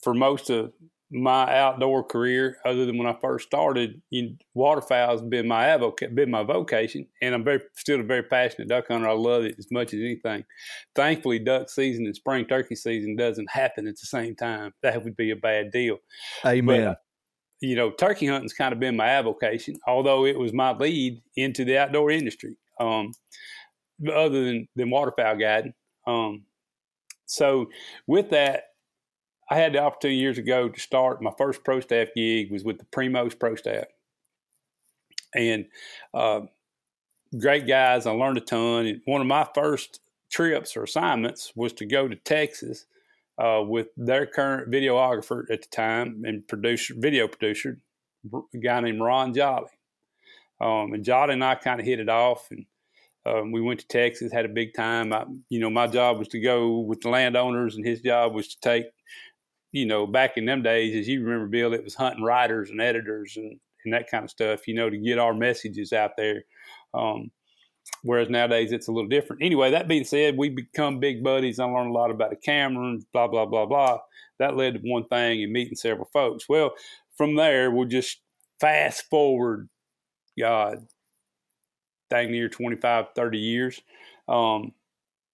for 0.02 0.14
most 0.14 0.48
of 0.48 0.72
my 1.10 1.56
outdoor 1.56 2.02
career, 2.02 2.56
other 2.64 2.86
than 2.86 2.98
when 2.98 3.06
I 3.06 3.16
first 3.20 3.46
started, 3.46 4.00
you, 4.10 4.36
waterfowl 4.54 5.10
has 5.10 5.22
been 5.22 5.46
my 5.46 5.66
avoc- 5.66 6.14
been 6.14 6.30
my 6.30 6.42
vocation, 6.42 7.06
and 7.22 7.34
I'm 7.34 7.44
very 7.44 7.60
still 7.74 8.00
a 8.00 8.04
very 8.04 8.22
passionate 8.22 8.68
duck 8.68 8.86
hunter. 8.88 9.08
I 9.08 9.12
love 9.12 9.44
it 9.44 9.54
as 9.58 9.68
much 9.70 9.94
as 9.94 10.00
anything. 10.00 10.44
Thankfully, 10.94 11.38
duck 11.38 11.70
season 11.70 12.06
and 12.06 12.16
spring 12.16 12.46
turkey 12.46 12.74
season 12.74 13.16
doesn't 13.16 13.50
happen 13.50 13.86
at 13.86 13.94
the 14.00 14.06
same 14.06 14.34
time. 14.34 14.72
That 14.82 15.04
would 15.04 15.16
be 15.16 15.30
a 15.30 15.36
bad 15.36 15.70
deal. 15.70 15.98
Amen. 16.44 16.84
But, 16.84 16.98
you 17.60 17.76
know, 17.76 17.90
turkey 17.90 18.26
hunting's 18.26 18.52
kind 18.52 18.72
of 18.72 18.80
been 18.80 18.96
my 18.96 19.08
avocation, 19.08 19.76
although 19.86 20.26
it 20.26 20.38
was 20.38 20.52
my 20.52 20.72
lead 20.72 21.22
into 21.36 21.64
the 21.64 21.78
outdoor 21.78 22.10
industry. 22.10 22.56
Um, 22.80 23.12
other 24.12 24.44
than 24.44 24.68
than 24.74 24.90
waterfowl 24.90 25.36
guiding. 25.36 25.74
Um, 26.06 26.44
so 27.26 27.66
with 28.06 28.30
that, 28.30 28.64
I 29.50 29.56
had 29.56 29.74
the 29.74 29.80
opportunity 29.80 30.18
years 30.18 30.38
ago 30.38 30.68
to 30.68 30.80
start 30.80 31.22
my 31.22 31.32
first 31.36 31.64
pro 31.64 31.80
staff 31.80 32.08
gig 32.16 32.50
was 32.50 32.64
with 32.64 32.78
the 32.78 32.86
Primos 32.86 33.38
Pro 33.38 33.54
Staff, 33.56 33.84
and 35.34 35.66
uh, 36.14 36.40
great 37.38 37.66
guys. 37.66 38.06
I 38.06 38.12
learned 38.12 38.38
a 38.38 38.40
ton. 38.40 38.86
And 38.86 39.00
one 39.04 39.20
of 39.20 39.26
my 39.26 39.46
first 39.54 40.00
trips 40.30 40.76
or 40.76 40.84
assignments 40.84 41.52
was 41.54 41.72
to 41.74 41.86
go 41.86 42.08
to 42.08 42.16
Texas 42.16 42.86
uh, 43.38 43.62
with 43.66 43.88
their 43.96 44.26
current 44.26 44.70
videographer 44.70 45.42
at 45.50 45.62
the 45.62 45.68
time 45.68 46.22
and 46.24 46.46
producer, 46.46 46.94
video 46.96 47.28
producer, 47.28 47.78
a 48.32 48.58
guy 48.58 48.80
named 48.80 49.00
Ron 49.00 49.34
Jolly. 49.34 49.66
Um, 50.60 50.92
and 50.94 51.04
Jolly 51.04 51.34
and 51.34 51.44
I 51.44 51.56
kind 51.56 51.80
of 51.80 51.86
hit 51.86 52.00
it 52.00 52.08
off, 52.08 52.48
and 52.50 52.64
um, 53.26 53.52
we 53.52 53.60
went 53.60 53.80
to 53.80 53.88
Texas, 53.88 54.32
had 54.32 54.44
a 54.44 54.48
big 54.48 54.72
time. 54.74 55.12
I, 55.12 55.24
you 55.48 55.58
know, 55.58 55.70
my 55.70 55.86
job 55.86 56.18
was 56.18 56.28
to 56.28 56.40
go 56.40 56.78
with 56.78 57.00
the 57.00 57.08
landowners, 57.08 57.74
and 57.74 57.84
his 57.84 58.00
job 58.00 58.34
was 58.34 58.48
to 58.48 58.60
take 58.60 58.86
you 59.74 59.86
know, 59.86 60.06
back 60.06 60.36
in 60.36 60.44
them 60.44 60.62
days, 60.62 60.94
as 60.94 61.08
you 61.08 61.20
remember, 61.20 61.48
Bill, 61.48 61.74
it 61.74 61.82
was 61.82 61.96
hunting 61.96 62.22
writers 62.22 62.70
and 62.70 62.80
editors 62.80 63.36
and, 63.36 63.58
and 63.84 63.92
that 63.92 64.08
kind 64.08 64.22
of 64.22 64.30
stuff, 64.30 64.68
you 64.68 64.74
know, 64.74 64.88
to 64.88 64.96
get 64.96 65.18
our 65.18 65.34
messages 65.34 65.92
out 65.92 66.12
there. 66.16 66.44
Um, 66.94 67.32
whereas 68.04 68.30
nowadays 68.30 68.70
it's 68.70 68.86
a 68.86 68.92
little 68.92 69.08
different. 69.08 69.42
Anyway, 69.42 69.72
that 69.72 69.88
being 69.88 70.04
said, 70.04 70.38
we 70.38 70.48
become 70.48 71.00
big 71.00 71.24
buddies. 71.24 71.58
I 71.58 71.64
learned 71.64 71.90
a 71.90 71.92
lot 71.92 72.12
about 72.12 72.30
the 72.30 72.36
camera 72.36 72.88
and 72.88 73.04
blah, 73.12 73.26
blah, 73.26 73.46
blah, 73.46 73.66
blah. 73.66 73.98
That 74.38 74.56
led 74.56 74.74
to 74.74 74.80
one 74.84 75.08
thing 75.08 75.42
and 75.42 75.52
meeting 75.52 75.74
several 75.74 76.08
folks. 76.12 76.48
Well, 76.48 76.74
from 77.18 77.34
there, 77.34 77.72
we'll 77.72 77.88
just 77.88 78.20
fast 78.60 79.10
forward, 79.10 79.68
God, 80.38 80.86
dang 82.10 82.30
near 82.30 82.48
25, 82.48 83.06
30 83.16 83.38
years. 83.38 83.80
Um, 84.28 84.70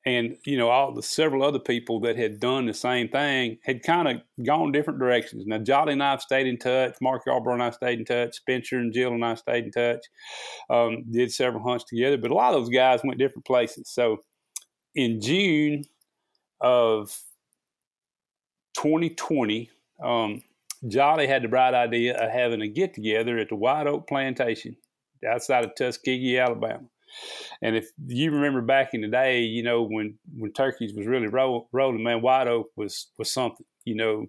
and 0.07 0.37
you 0.47 0.57
know 0.57 0.69
all 0.69 0.95
the 0.95 1.03
several 1.03 1.43
other 1.43 1.59
people 1.59 2.01
that 2.01 2.17
had 2.17 2.41
done 2.41 2.67
the 2.67 2.75
same 2.75 3.09
thing 3.09 3.59
had 3.63 3.83
kind 3.83 4.09
of 4.09 4.45
gone 4.45 4.73
different 4.73 4.99
directions. 4.99 5.45
Now 5.47 5.59
Jolly 5.59 5.93
and 5.93 6.03
I 6.03 6.13
have 6.13 6.23
stayed 6.23 6.47
in 6.47 6.59
touch. 6.59 6.97
Mark 7.01 7.23
Yarborough 7.27 7.55
and 7.55 7.63
I 7.63 7.71
stayed 7.71 7.99
in 7.99 8.05
touch. 8.05 8.37
Spencer 8.37 8.79
and 8.79 8.93
Jill 8.93 9.13
and 9.13 9.25
I 9.25 9.35
stayed 9.35 9.65
in 9.65 9.71
touch. 9.73 10.05
Um, 10.71 11.05
did 11.11 11.33
several 11.33 11.63
hunts 11.63 11.85
together, 11.85 12.17
but 12.17 12.31
a 12.31 12.35
lot 12.35 12.55
of 12.55 12.63
those 12.63 12.71
guys 12.71 13.01
went 13.05 13.19
different 13.19 13.45
places. 13.45 13.91
So 13.91 14.19
in 14.95 15.21
June 15.21 15.85
of 16.61 17.17
2020, 18.75 19.71
um, 20.03 20.43
Jolly 20.89 21.27
had 21.27 21.43
the 21.43 21.49
bright 21.49 21.75
idea 21.75 22.17
of 22.17 22.31
having 22.31 22.63
a 22.63 22.69
get 22.69 22.95
together 22.95 23.39
at 23.39 23.51
the 23.51 23.57
White 23.57 23.87
Oak 23.87 24.09
Plantation 24.09 24.77
outside 25.29 25.65
of 25.65 25.75
Tuskegee, 25.75 26.39
Alabama. 26.39 26.87
And 27.63 27.77
if 27.77 27.89
you 28.07 28.31
remember 28.31 28.63
back 28.63 28.91
in 28.95 29.01
the 29.01 29.09
day, 29.09 29.43
you 29.43 29.63
know, 29.63 29.83
when, 29.83 30.19
when 30.37 30.53
turkeys 30.53 30.95
was 30.95 31.07
really 31.07 31.27
roll, 31.27 31.69
rolling, 31.73 32.03
man, 32.03 32.23
white 32.23 32.49
oak 32.49 32.69
was, 32.77 33.09
was 33.19 33.31
something, 33.31 33.67
you 33.85 33.95
know, 33.95 34.27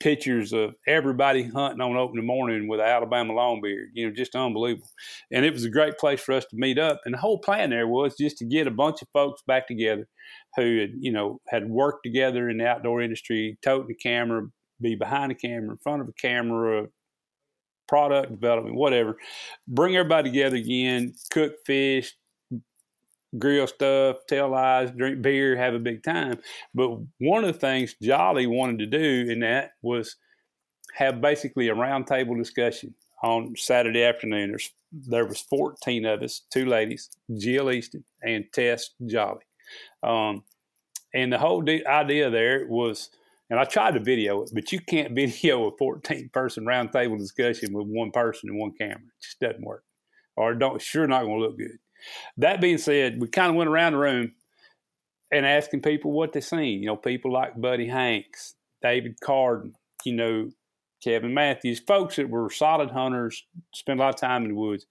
pictures 0.00 0.52
of 0.54 0.74
everybody 0.86 1.44
hunting 1.44 1.82
on 1.82 1.96
opening 1.96 2.26
morning 2.26 2.66
with 2.66 2.80
an 2.80 2.86
Alabama 2.86 3.34
longbeard, 3.34 3.88
you 3.92 4.06
know, 4.06 4.14
just 4.14 4.34
unbelievable. 4.34 4.88
And 5.30 5.44
it 5.44 5.52
was 5.52 5.64
a 5.64 5.70
great 5.70 5.98
place 5.98 6.20
for 6.20 6.32
us 6.32 6.46
to 6.46 6.56
meet 6.56 6.78
up. 6.78 7.00
And 7.04 7.14
the 7.14 7.18
whole 7.18 7.38
plan 7.38 7.70
there 7.70 7.86
was 7.86 8.16
just 8.16 8.38
to 8.38 8.46
get 8.46 8.66
a 8.66 8.70
bunch 8.70 9.02
of 9.02 9.08
folks 9.12 9.42
back 9.46 9.68
together 9.68 10.08
who 10.56 10.80
had, 10.80 10.90
you 10.98 11.12
know, 11.12 11.40
had 11.48 11.68
worked 11.68 12.02
together 12.02 12.48
in 12.48 12.58
the 12.58 12.66
outdoor 12.66 13.02
industry, 13.02 13.58
toting 13.62 13.88
the 13.88 13.94
camera, 13.94 14.46
be 14.80 14.94
behind 14.94 15.30
the 15.30 15.34
camera, 15.34 15.72
in 15.72 15.78
front 15.78 16.00
of 16.00 16.08
a 16.08 16.12
camera, 16.14 16.86
product 17.86 18.30
development, 18.30 18.76
whatever. 18.76 19.16
Bring 19.68 19.96
everybody 19.96 20.30
together 20.30 20.56
again, 20.56 21.12
cook 21.30 21.54
fish, 21.66 22.14
grill 23.38 23.66
stuff, 23.66 24.18
tell 24.28 24.50
lies, 24.50 24.90
drink 24.90 25.22
beer, 25.22 25.56
have 25.56 25.74
a 25.74 25.78
big 25.78 26.02
time. 26.02 26.38
But 26.74 26.98
one 27.18 27.44
of 27.44 27.52
the 27.52 27.58
things 27.58 27.94
Jolly 28.02 28.46
wanted 28.46 28.78
to 28.80 28.86
do 28.86 29.30
in 29.30 29.40
that 29.40 29.72
was 29.82 30.16
have 30.94 31.20
basically 31.20 31.68
a 31.68 31.74
roundtable 31.74 32.36
discussion 32.36 32.94
on 33.22 33.54
Saturday 33.56 34.02
afternoon. 34.02 34.50
There's 34.50 34.70
there 34.92 35.26
was 35.26 35.40
14 35.40 36.04
of 36.04 36.22
us, 36.22 36.42
two 36.50 36.66
ladies, 36.66 37.10
Jill 37.36 37.70
Easton 37.70 38.04
and 38.22 38.44
Tess 38.52 38.90
Jolly. 39.06 39.44
Um, 40.02 40.42
and 41.14 41.32
the 41.32 41.38
whole 41.38 41.62
de- 41.62 41.86
idea 41.86 42.30
there 42.30 42.66
was, 42.68 43.10
and 43.50 43.58
I 43.58 43.64
tried 43.64 43.94
to 43.94 44.00
video 44.00 44.42
it, 44.42 44.50
but 44.52 44.72
you 44.72 44.80
can't 44.80 45.12
video 45.14 45.68
a 45.68 45.76
14 45.76 46.30
person 46.32 46.64
roundtable 46.64 47.18
discussion 47.18 47.72
with 47.72 47.86
one 47.86 48.10
person 48.10 48.48
and 48.48 48.58
one 48.58 48.72
camera. 48.72 48.96
It 48.96 49.22
just 49.22 49.40
doesn't 49.40 49.62
work, 49.62 49.84
or 50.36 50.54
don't 50.54 50.82
sure 50.82 51.06
not 51.06 51.22
going 51.22 51.38
to 51.38 51.46
look 51.46 51.58
good. 51.58 51.78
That 52.36 52.60
being 52.60 52.78
said, 52.78 53.20
we 53.20 53.28
kind 53.28 53.50
of 53.50 53.56
went 53.56 53.70
around 53.70 53.92
the 53.92 53.98
room 53.98 54.32
and 55.32 55.46
asking 55.46 55.82
people 55.82 56.12
what 56.12 56.32
they 56.32 56.40
seen. 56.40 56.80
You 56.80 56.86
know, 56.86 56.96
people 56.96 57.32
like 57.32 57.60
Buddy 57.60 57.86
Hanks, 57.86 58.54
David 58.82 59.20
Carden, 59.20 59.74
you 60.04 60.14
know, 60.14 60.50
Kevin 61.02 61.32
Matthews, 61.32 61.80
folks 61.80 62.16
that 62.16 62.28
were 62.28 62.50
solid 62.50 62.90
hunters, 62.90 63.44
spent 63.74 64.00
a 64.00 64.02
lot 64.02 64.14
of 64.14 64.20
time 64.20 64.42
in 64.42 64.50
the 64.50 64.54
woods. 64.54 64.86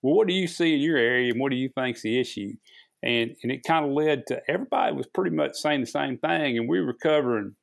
Well, 0.00 0.14
what 0.14 0.26
do 0.26 0.34
you 0.34 0.48
see 0.48 0.74
in 0.74 0.80
your 0.80 0.96
area, 0.96 1.30
and 1.30 1.40
what 1.40 1.50
do 1.50 1.56
you 1.56 1.68
think's 1.68 2.02
the 2.02 2.18
issue? 2.18 2.54
And 3.02 3.36
and 3.42 3.52
it 3.52 3.64
kind 3.64 3.84
of 3.84 3.92
led 3.92 4.26
to 4.28 4.42
everybody 4.48 4.94
was 4.94 5.06
pretty 5.06 5.34
much 5.34 5.56
saying 5.56 5.80
the 5.80 5.86
same 5.86 6.18
thing, 6.18 6.58
and 6.58 6.68
we 6.68 6.80
were 6.80 6.94
covering 6.94 7.54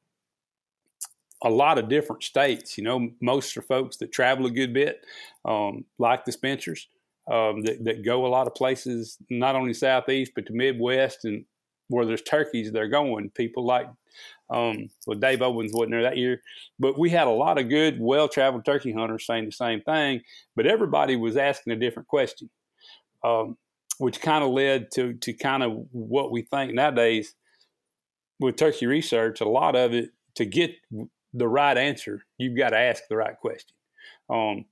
a 1.41 1.49
lot 1.49 1.77
of 1.77 1.89
different 1.89 2.23
states. 2.23 2.77
You 2.77 2.83
know, 2.83 3.09
most 3.21 3.55
are 3.57 3.61
folks 3.61 3.97
that 3.97 4.11
travel 4.11 4.45
a 4.45 4.51
good 4.51 4.73
bit, 4.73 5.05
um, 5.45 5.85
like 5.97 6.25
the 6.25 6.31
Spencers, 6.31 6.87
um, 7.29 7.61
that, 7.61 7.83
that 7.83 8.05
go 8.05 8.25
a 8.25 8.27
lot 8.27 8.47
of 8.47 8.55
places, 8.55 9.17
not 9.29 9.55
only 9.55 9.73
southeast 9.73 10.31
but 10.35 10.45
the 10.45 10.53
Midwest 10.53 11.25
and 11.25 11.45
where 11.87 12.05
there's 12.05 12.21
turkeys 12.21 12.71
they're 12.71 12.87
going. 12.87 13.29
People 13.31 13.65
like 13.65 13.87
um, 14.49 14.89
well, 15.05 15.19
Dave 15.19 15.41
Owens 15.41 15.73
wasn't 15.73 15.91
there 15.91 16.01
that 16.01 16.17
year, 16.17 16.41
but 16.79 16.97
we 16.97 17.09
had 17.09 17.27
a 17.27 17.31
lot 17.31 17.59
of 17.59 17.69
good, 17.69 17.97
well-traveled 17.99 18.65
turkey 18.65 18.91
hunters 18.91 19.25
saying 19.27 19.45
the 19.45 19.51
same 19.51 19.81
thing. 19.81 20.21
But 20.55 20.65
everybody 20.65 21.15
was 21.15 21.37
asking 21.37 21.73
a 21.73 21.79
different 21.79 22.07
question, 22.07 22.49
um, 23.23 23.57
which 23.99 24.21
kind 24.21 24.43
of 24.43 24.51
led 24.51 24.91
to 24.93 25.13
to 25.13 25.33
kind 25.33 25.63
of 25.63 25.85
what 25.91 26.31
we 26.31 26.43
think 26.43 26.73
nowadays 26.73 27.35
with 28.39 28.55
turkey 28.55 28.87
research. 28.87 29.41
A 29.41 29.47
lot 29.47 29.75
of 29.75 29.93
it 29.93 30.09
to 30.35 30.45
get 30.45 30.71
the 31.33 31.47
right 31.47 31.77
answer, 31.77 32.23
you've 32.37 32.57
got 32.57 32.69
to 32.69 32.77
ask 32.77 33.03
the 33.09 33.17
right 33.17 33.37
question. 33.37 33.75
Um, 34.29 34.65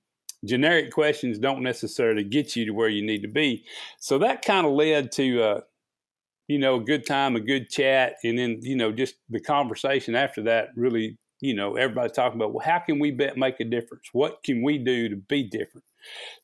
generic 0.45 0.91
questions 0.91 1.39
don't 1.39 1.63
necessarily 1.63 2.23
get 2.23 2.55
you 2.55 2.65
to 2.65 2.71
where 2.71 2.89
you 2.89 3.05
need 3.05 3.21
to 3.21 3.27
be. 3.27 3.65
So 3.99 4.19
that 4.19 4.43
kind 4.43 4.65
of 4.65 4.73
led 4.73 5.11
to 5.13 5.41
uh, 5.41 5.61
you 6.47 6.59
know, 6.59 6.75
a 6.75 6.83
good 6.83 7.05
time, 7.05 7.35
a 7.35 7.41
good 7.41 7.69
chat, 7.69 8.15
and 8.23 8.37
then 8.37 8.59
you 8.61 8.75
know, 8.75 8.91
just 8.91 9.15
the 9.29 9.39
conversation 9.39 10.15
after 10.15 10.43
that 10.43 10.69
really, 10.75 11.17
you 11.41 11.53
know, 11.53 11.75
everybody 11.75 12.09
talking 12.09 12.39
about 12.39 12.53
well, 12.53 12.65
how 12.65 12.79
can 12.79 12.99
we 12.99 13.11
bet 13.11 13.37
make 13.37 13.59
a 13.59 13.65
difference? 13.65 14.09
What 14.13 14.43
can 14.43 14.63
we 14.63 14.77
do 14.77 15.09
to 15.09 15.15
be 15.15 15.43
different? 15.43 15.85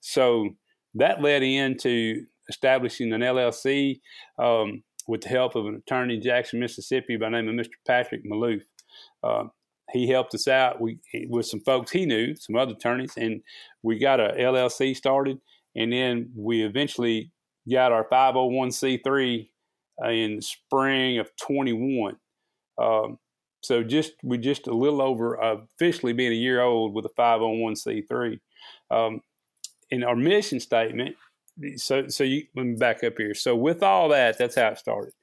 So 0.01 0.49
that 0.95 1.21
led 1.21 1.41
into 1.41 2.25
establishing 2.49 3.13
an 3.13 3.21
LLC 3.21 4.01
um, 4.37 4.83
with 5.07 5.21
the 5.21 5.29
help 5.29 5.55
of 5.55 5.65
an 5.65 5.75
attorney 5.75 6.15
in 6.15 6.21
Jackson, 6.21 6.59
Mississippi, 6.59 7.15
by 7.15 7.27
the 7.27 7.41
name 7.41 7.47
of 7.47 7.65
Mr. 7.65 7.71
Patrick 7.87 8.25
Maloof. 8.25 8.61
Uh, 9.23 9.45
he 9.91 10.07
helped 10.07 10.33
us 10.33 10.47
out 10.47 10.79
we, 10.79 10.99
with 11.27 11.45
some 11.45 11.59
folks 11.59 11.91
he 11.91 12.05
knew, 12.05 12.35
some 12.35 12.55
other 12.55 12.73
attorneys, 12.73 13.13
and 13.17 13.41
we 13.81 13.99
got 13.99 14.19
a 14.19 14.33
LLC 14.39 14.95
started. 14.95 15.39
And 15.75 15.91
then 15.91 16.31
we 16.35 16.63
eventually 16.63 17.31
got 17.69 17.91
our 17.91 18.07
501c3 18.07 19.49
uh, 20.03 20.09
in 20.09 20.41
spring 20.41 21.19
of 21.19 21.29
21. 21.41 22.15
Um, 22.81 23.19
so 23.61 23.81
just 23.81 24.13
we 24.23 24.37
just 24.37 24.67
a 24.67 24.73
little 24.73 25.01
over 25.01 25.41
uh, 25.41 25.57
officially 25.75 26.13
being 26.13 26.31
a 26.31 26.35
year 26.35 26.61
old 26.61 26.93
with 26.93 27.05
a 27.05 27.21
501c3. 27.21 28.39
Um, 28.91 29.21
in 29.89 30.03
our 30.03 30.15
mission 30.15 30.59
statement, 30.59 31.15
so 31.75 32.07
so 32.07 32.23
you 32.23 32.43
let 32.55 32.65
me 32.65 32.75
back 32.75 33.03
up 33.03 33.13
here. 33.17 33.33
So 33.33 33.55
with 33.55 33.83
all 33.83 34.09
that, 34.09 34.37
that's 34.37 34.55
how 34.55 34.69
it 34.69 34.79
started. 34.79 35.13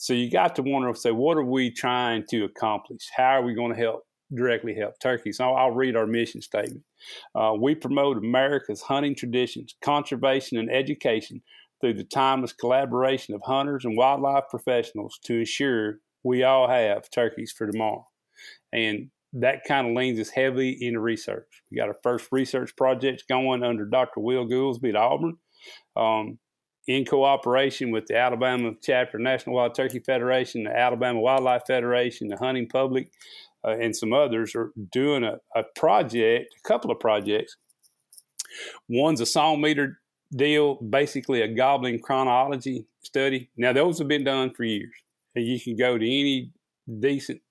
So 0.00 0.12
you 0.12 0.30
got 0.30 0.54
to 0.54 0.62
wonder, 0.62 0.94
say, 0.94 1.10
what 1.10 1.36
are 1.36 1.44
we 1.44 1.72
trying 1.72 2.24
to 2.30 2.44
accomplish? 2.44 3.08
How 3.14 3.40
are 3.40 3.42
we 3.42 3.52
going 3.52 3.74
to 3.74 3.78
help 3.78 4.04
directly 4.32 4.72
help 4.72 5.00
turkeys? 5.00 5.38
So 5.38 5.50
I'll 5.50 5.72
read 5.72 5.96
our 5.96 6.06
mission 6.06 6.40
statement. 6.40 6.84
Uh, 7.34 7.54
we 7.60 7.74
promote 7.74 8.16
America's 8.16 8.80
hunting 8.80 9.16
traditions, 9.16 9.74
conservation, 9.82 10.56
and 10.56 10.70
education 10.70 11.42
through 11.80 11.94
the 11.94 12.04
timeless 12.04 12.52
collaboration 12.52 13.34
of 13.34 13.42
hunters 13.44 13.84
and 13.84 13.96
wildlife 13.96 14.44
professionals 14.48 15.18
to 15.24 15.40
ensure 15.40 15.98
we 16.22 16.44
all 16.44 16.68
have 16.68 17.10
turkeys 17.10 17.50
for 17.50 17.66
tomorrow. 17.66 18.06
And 18.72 19.10
that 19.32 19.64
kind 19.66 19.88
of 19.88 19.96
leans 19.96 20.20
us 20.20 20.30
heavily 20.30 20.78
into 20.80 21.00
research. 21.00 21.64
We 21.72 21.76
got 21.76 21.88
our 21.88 21.98
first 22.04 22.28
research 22.30 22.76
project 22.76 23.24
going 23.28 23.64
under 23.64 23.84
Dr. 23.84 24.20
Will 24.20 24.46
Gulsby 24.46 24.90
at 24.90 24.96
Auburn, 24.96 25.38
um, 25.96 26.38
in 26.88 27.04
cooperation 27.04 27.90
with 27.90 28.06
the 28.06 28.16
Alabama 28.16 28.72
chapter 28.82 29.18
National 29.18 29.54
Wild 29.56 29.74
Turkey 29.74 30.00
Federation, 30.00 30.64
the 30.64 30.76
Alabama 30.76 31.20
Wildlife 31.20 31.66
Federation, 31.66 32.28
the 32.28 32.36
Hunting 32.38 32.66
Public, 32.66 33.12
uh, 33.62 33.76
and 33.78 33.94
some 33.94 34.14
others 34.14 34.54
are 34.56 34.72
doing 34.90 35.22
a, 35.22 35.36
a 35.54 35.64
project, 35.76 36.54
a 36.58 36.68
couple 36.68 36.90
of 36.90 36.98
projects. 36.98 37.56
One's 38.88 39.20
a 39.20 39.26
saw 39.26 39.54
meter 39.54 40.00
deal, 40.34 40.76
basically 40.76 41.42
a 41.42 41.54
gobbling 41.54 42.00
chronology 42.00 42.86
study. 43.02 43.50
Now, 43.58 43.74
those 43.74 43.98
have 43.98 44.08
been 44.08 44.24
done 44.24 44.54
for 44.54 44.64
years. 44.64 44.94
And 45.34 45.46
you 45.46 45.60
can 45.60 45.76
go 45.76 45.98
to 45.98 46.04
any 46.04 46.52
decent 47.00 47.42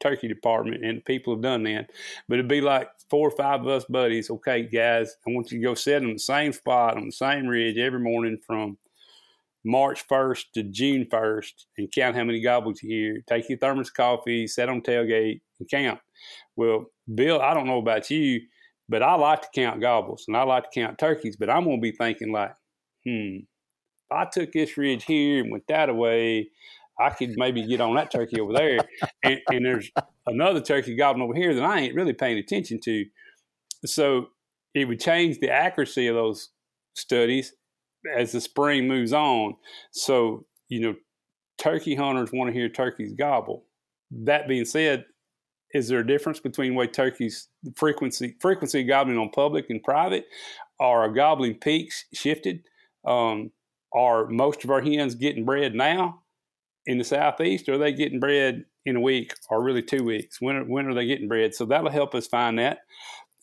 turkey 0.00 0.28
department 0.28 0.84
and 0.84 1.04
people 1.04 1.34
have 1.34 1.42
done 1.42 1.64
that. 1.64 1.90
But 2.28 2.38
it'd 2.38 2.48
be 2.48 2.60
like 2.60 2.88
four 3.10 3.28
or 3.28 3.36
five 3.36 3.60
of 3.60 3.68
us 3.68 3.84
buddies. 3.84 4.30
Okay, 4.30 4.62
guys, 4.62 5.16
I 5.26 5.30
want 5.30 5.50
you 5.50 5.58
to 5.58 5.64
go 5.64 5.74
sit 5.74 6.02
on 6.02 6.12
the 6.12 6.18
same 6.18 6.52
spot 6.52 6.96
on 6.96 7.06
the 7.06 7.12
same 7.12 7.46
ridge 7.46 7.78
every 7.78 8.00
morning 8.00 8.38
from 8.46 8.78
March 9.64 10.06
1st 10.08 10.44
to 10.54 10.62
June 10.62 11.06
1st 11.10 11.52
and 11.76 11.92
count 11.92 12.16
how 12.16 12.24
many 12.24 12.40
gobbles 12.40 12.82
you 12.82 12.88
hear. 12.88 13.22
Take 13.28 13.48
your 13.48 13.58
thermos 13.58 13.90
coffee, 13.90 14.46
sit 14.46 14.68
on 14.68 14.80
tailgate, 14.80 15.40
and 15.58 15.68
count. 15.68 16.00
Well, 16.56 16.86
Bill, 17.14 17.40
I 17.40 17.54
don't 17.54 17.66
know 17.66 17.78
about 17.78 18.10
you, 18.10 18.40
but 18.88 19.02
I 19.02 19.14
like 19.14 19.42
to 19.42 19.48
count 19.54 19.80
gobbles 19.80 20.24
and 20.28 20.36
I 20.36 20.44
like 20.44 20.64
to 20.64 20.80
count 20.80 20.98
turkeys, 20.98 21.36
but 21.36 21.50
I'm 21.50 21.64
going 21.64 21.78
to 21.78 21.82
be 21.82 21.92
thinking 21.92 22.32
like, 22.32 22.54
hmm, 23.04 23.38
I 24.10 24.24
took 24.24 24.52
this 24.52 24.76
ridge 24.76 25.04
here 25.04 25.42
and 25.42 25.52
went 25.52 25.66
that 25.68 25.88
away, 25.88 26.48
I 27.00 27.10
could 27.10 27.34
maybe 27.36 27.66
get 27.66 27.80
on 27.80 27.94
that 27.94 28.10
turkey 28.10 28.40
over 28.40 28.52
there. 28.52 28.78
And, 29.22 29.40
and 29.48 29.64
there's 29.64 29.90
another 30.26 30.60
turkey 30.60 30.96
gobbling 30.96 31.22
over 31.22 31.34
here 31.34 31.54
that 31.54 31.64
I 31.64 31.80
ain't 31.80 31.94
really 31.94 32.12
paying 32.12 32.38
attention 32.38 32.80
to. 32.84 33.04
So 33.86 34.28
it 34.74 34.86
would 34.86 35.00
change 35.00 35.38
the 35.38 35.50
accuracy 35.50 36.08
of 36.08 36.16
those 36.16 36.50
studies 36.94 37.54
as 38.16 38.32
the 38.32 38.40
spring 38.40 38.88
moves 38.88 39.12
on. 39.12 39.54
So, 39.92 40.46
you 40.68 40.80
know, 40.80 40.94
turkey 41.58 41.94
hunters 41.94 42.30
want 42.32 42.48
to 42.52 42.58
hear 42.58 42.68
turkeys 42.68 43.12
gobble. 43.12 43.64
That 44.10 44.48
being 44.48 44.64
said, 44.64 45.04
is 45.74 45.88
there 45.88 46.00
a 46.00 46.06
difference 46.06 46.40
between 46.40 46.74
way 46.74 46.86
turkeys 46.86 47.48
frequency 47.76 48.36
frequency 48.40 48.84
gobbling 48.84 49.18
on 49.18 49.30
public 49.30 49.66
and 49.68 49.82
private? 49.82 50.24
Are 50.80 51.08
gobbling 51.10 51.56
peaks 51.56 52.06
shifted? 52.14 52.60
Um, 53.06 53.50
are 53.94 54.26
most 54.26 54.64
of 54.64 54.70
our 54.70 54.80
hens 54.80 55.14
getting 55.14 55.44
bred 55.44 55.74
now 55.74 56.22
in 56.88 56.98
the 56.98 57.04
southeast? 57.04 57.68
Are 57.68 57.78
they 57.78 57.92
getting 57.92 58.18
bred 58.18 58.64
in 58.84 58.96
a 58.96 59.00
week 59.00 59.34
or 59.50 59.62
really 59.62 59.82
two 59.82 60.02
weeks? 60.02 60.40
When 60.40 60.56
are, 60.56 60.64
when 60.64 60.86
are 60.86 60.94
they 60.94 61.06
getting 61.06 61.28
bred? 61.28 61.54
So 61.54 61.66
that'll 61.66 61.90
help 61.90 62.14
us 62.14 62.26
find 62.26 62.58
that. 62.58 62.78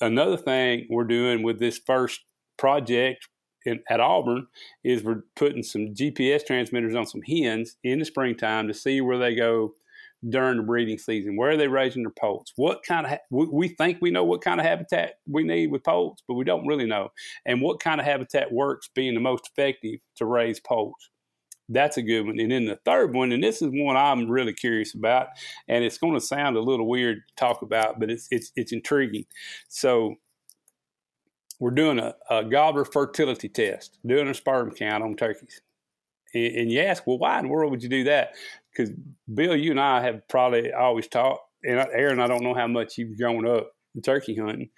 Another 0.01 0.35
thing 0.35 0.87
we're 0.89 1.05
doing 1.05 1.43
with 1.43 1.59
this 1.59 1.79
first 1.85 2.21
project 2.57 3.29
in, 3.65 3.79
at 3.89 4.01
Auburn 4.01 4.47
is 4.83 5.03
we're 5.03 5.23
putting 5.35 5.63
some 5.63 5.93
GPS 5.93 6.45
transmitters 6.45 6.95
on 6.95 7.05
some 7.05 7.21
hens 7.21 7.77
in 7.83 7.99
the 7.99 8.05
springtime 8.05 8.67
to 8.67 8.73
see 8.73 8.99
where 8.99 9.19
they 9.19 9.35
go 9.35 9.73
during 10.27 10.57
the 10.57 10.63
breeding 10.63 10.97
season? 10.97 11.37
Where 11.37 11.51
are 11.51 11.57
they 11.57 11.67
raising 11.67 12.01
their 12.01 12.11
poults? 12.11 12.51
What 12.55 12.81
kind 12.83 13.05
of 13.05 13.11
ha- 13.11 13.19
we, 13.29 13.45
we, 13.45 13.67
think 13.67 13.99
we 14.01 14.09
know 14.09 14.23
what 14.23 14.41
kind 14.41 14.59
of 14.59 14.65
habitat 14.65 15.19
we 15.27 15.43
need 15.43 15.67
with 15.67 15.83
poults, 15.83 16.23
but 16.27 16.33
we 16.33 16.43
don't 16.43 16.65
really 16.65 16.87
know. 16.87 17.09
And 17.45 17.61
what 17.61 17.79
kind 17.79 18.01
of 18.01 18.07
habitat 18.07 18.51
works 18.51 18.89
being 18.93 19.13
the 19.13 19.19
most 19.19 19.47
effective 19.51 19.99
to 20.15 20.25
raise 20.25 20.59
poults? 20.59 21.11
That's 21.67 21.97
a 21.97 22.01
good 22.01 22.27
one. 22.27 22.39
And 22.39 22.51
then 22.51 22.65
the 22.65 22.79
third 22.85 23.15
one, 23.15 23.31
and 23.31 23.43
this 23.43 23.61
is 23.61 23.69
one 23.71 23.97
I'm 23.97 24.29
really 24.29 24.53
curious 24.53 24.93
about, 24.93 25.27
and 25.67 25.83
it's 25.83 25.97
going 25.97 26.13
to 26.13 26.21
sound 26.21 26.57
a 26.57 26.61
little 26.61 26.87
weird 26.87 27.17
to 27.27 27.35
talk 27.35 27.61
about, 27.61 27.99
but 27.99 28.11
it's 28.11 28.27
it's 28.31 28.51
it's 28.55 28.71
intriguing. 28.71 29.25
So 29.67 30.15
we're 31.59 31.71
doing 31.71 31.99
a, 31.99 32.13
a 32.29 32.43
gobbler 32.43 32.85
fertility 32.85 33.49
test, 33.49 33.97
doing 34.05 34.27
a 34.27 34.33
sperm 34.33 34.71
count 34.71 35.03
on 35.03 35.15
turkeys. 35.15 35.61
And, 36.33 36.55
and 36.55 36.71
you 36.71 36.81
ask, 36.81 37.07
well, 37.07 37.17
why 37.17 37.39
in 37.39 37.45
the 37.45 37.51
world 37.51 37.71
would 37.71 37.81
you 37.81 37.89
do 37.89 38.03
that? 38.03 38.33
because 38.75 38.93
Bill, 39.33 39.55
you 39.55 39.71
and 39.71 39.79
I 39.79 40.01
have 40.01 40.27
probably 40.27 40.71
always 40.73 41.07
talked, 41.07 41.41
and 41.63 41.79
Aaron, 41.93 42.19
I 42.19 42.27
don't 42.27 42.43
know 42.43 42.53
how 42.53 42.67
much 42.67 42.97
you've 42.97 43.17
grown 43.17 43.47
up 43.47 43.71
turkey 44.03 44.35
hunting, 44.35 44.69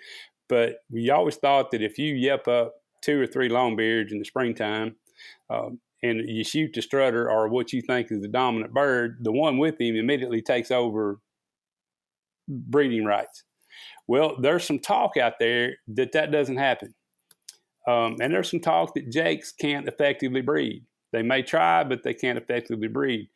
but 0.48 0.78
we 0.90 1.10
always 1.10 1.36
thought 1.36 1.72
that 1.72 1.82
if 1.82 1.98
you 1.98 2.16
yep 2.16 2.48
up 2.48 2.76
two 3.02 3.20
or 3.20 3.28
three 3.28 3.50
long 3.50 3.76
beards 3.76 4.12
in 4.12 4.20
the 4.20 4.26
springtime, 4.26 4.96
um, 5.50 5.80
and 6.04 6.28
you 6.28 6.44
shoot 6.44 6.72
the 6.74 6.82
strutter 6.82 7.30
or 7.30 7.48
what 7.48 7.74
you 7.74 7.82
think 7.82 8.12
is 8.12 8.22
the 8.22 8.28
dominant 8.28 8.74
bird, 8.74 9.18
the 9.22 9.32
one 9.32 9.58
with 9.58 9.80
him 9.80 9.96
immediately 9.96 10.42
takes 10.42 10.72
over 10.72 11.20
breeding 12.48 13.06
rights. 13.06 13.44
Well, 14.08 14.38
there's 14.40 14.66
some 14.66 14.80
talk 14.80 15.18
out 15.18 15.34
there 15.40 15.76
that 15.88 16.14
that 16.14 16.32
doesn't 16.32 16.58
happen. 16.58 16.94
Um, 17.88 18.18
and 18.22 18.34
there's 18.34 18.52
some 18.52 18.60
talk 18.60 18.94
that 18.96 19.12
jakes 19.12 19.52
can't 19.52 19.88
effectively 19.88 20.42
breed. 20.42 20.86
They 21.14 21.24
may 21.24 21.42
try, 21.42 21.84
but 21.84 22.04
they 22.04 22.14
can't 22.14 22.38
effectively 22.38 22.90
breed. 22.90 23.30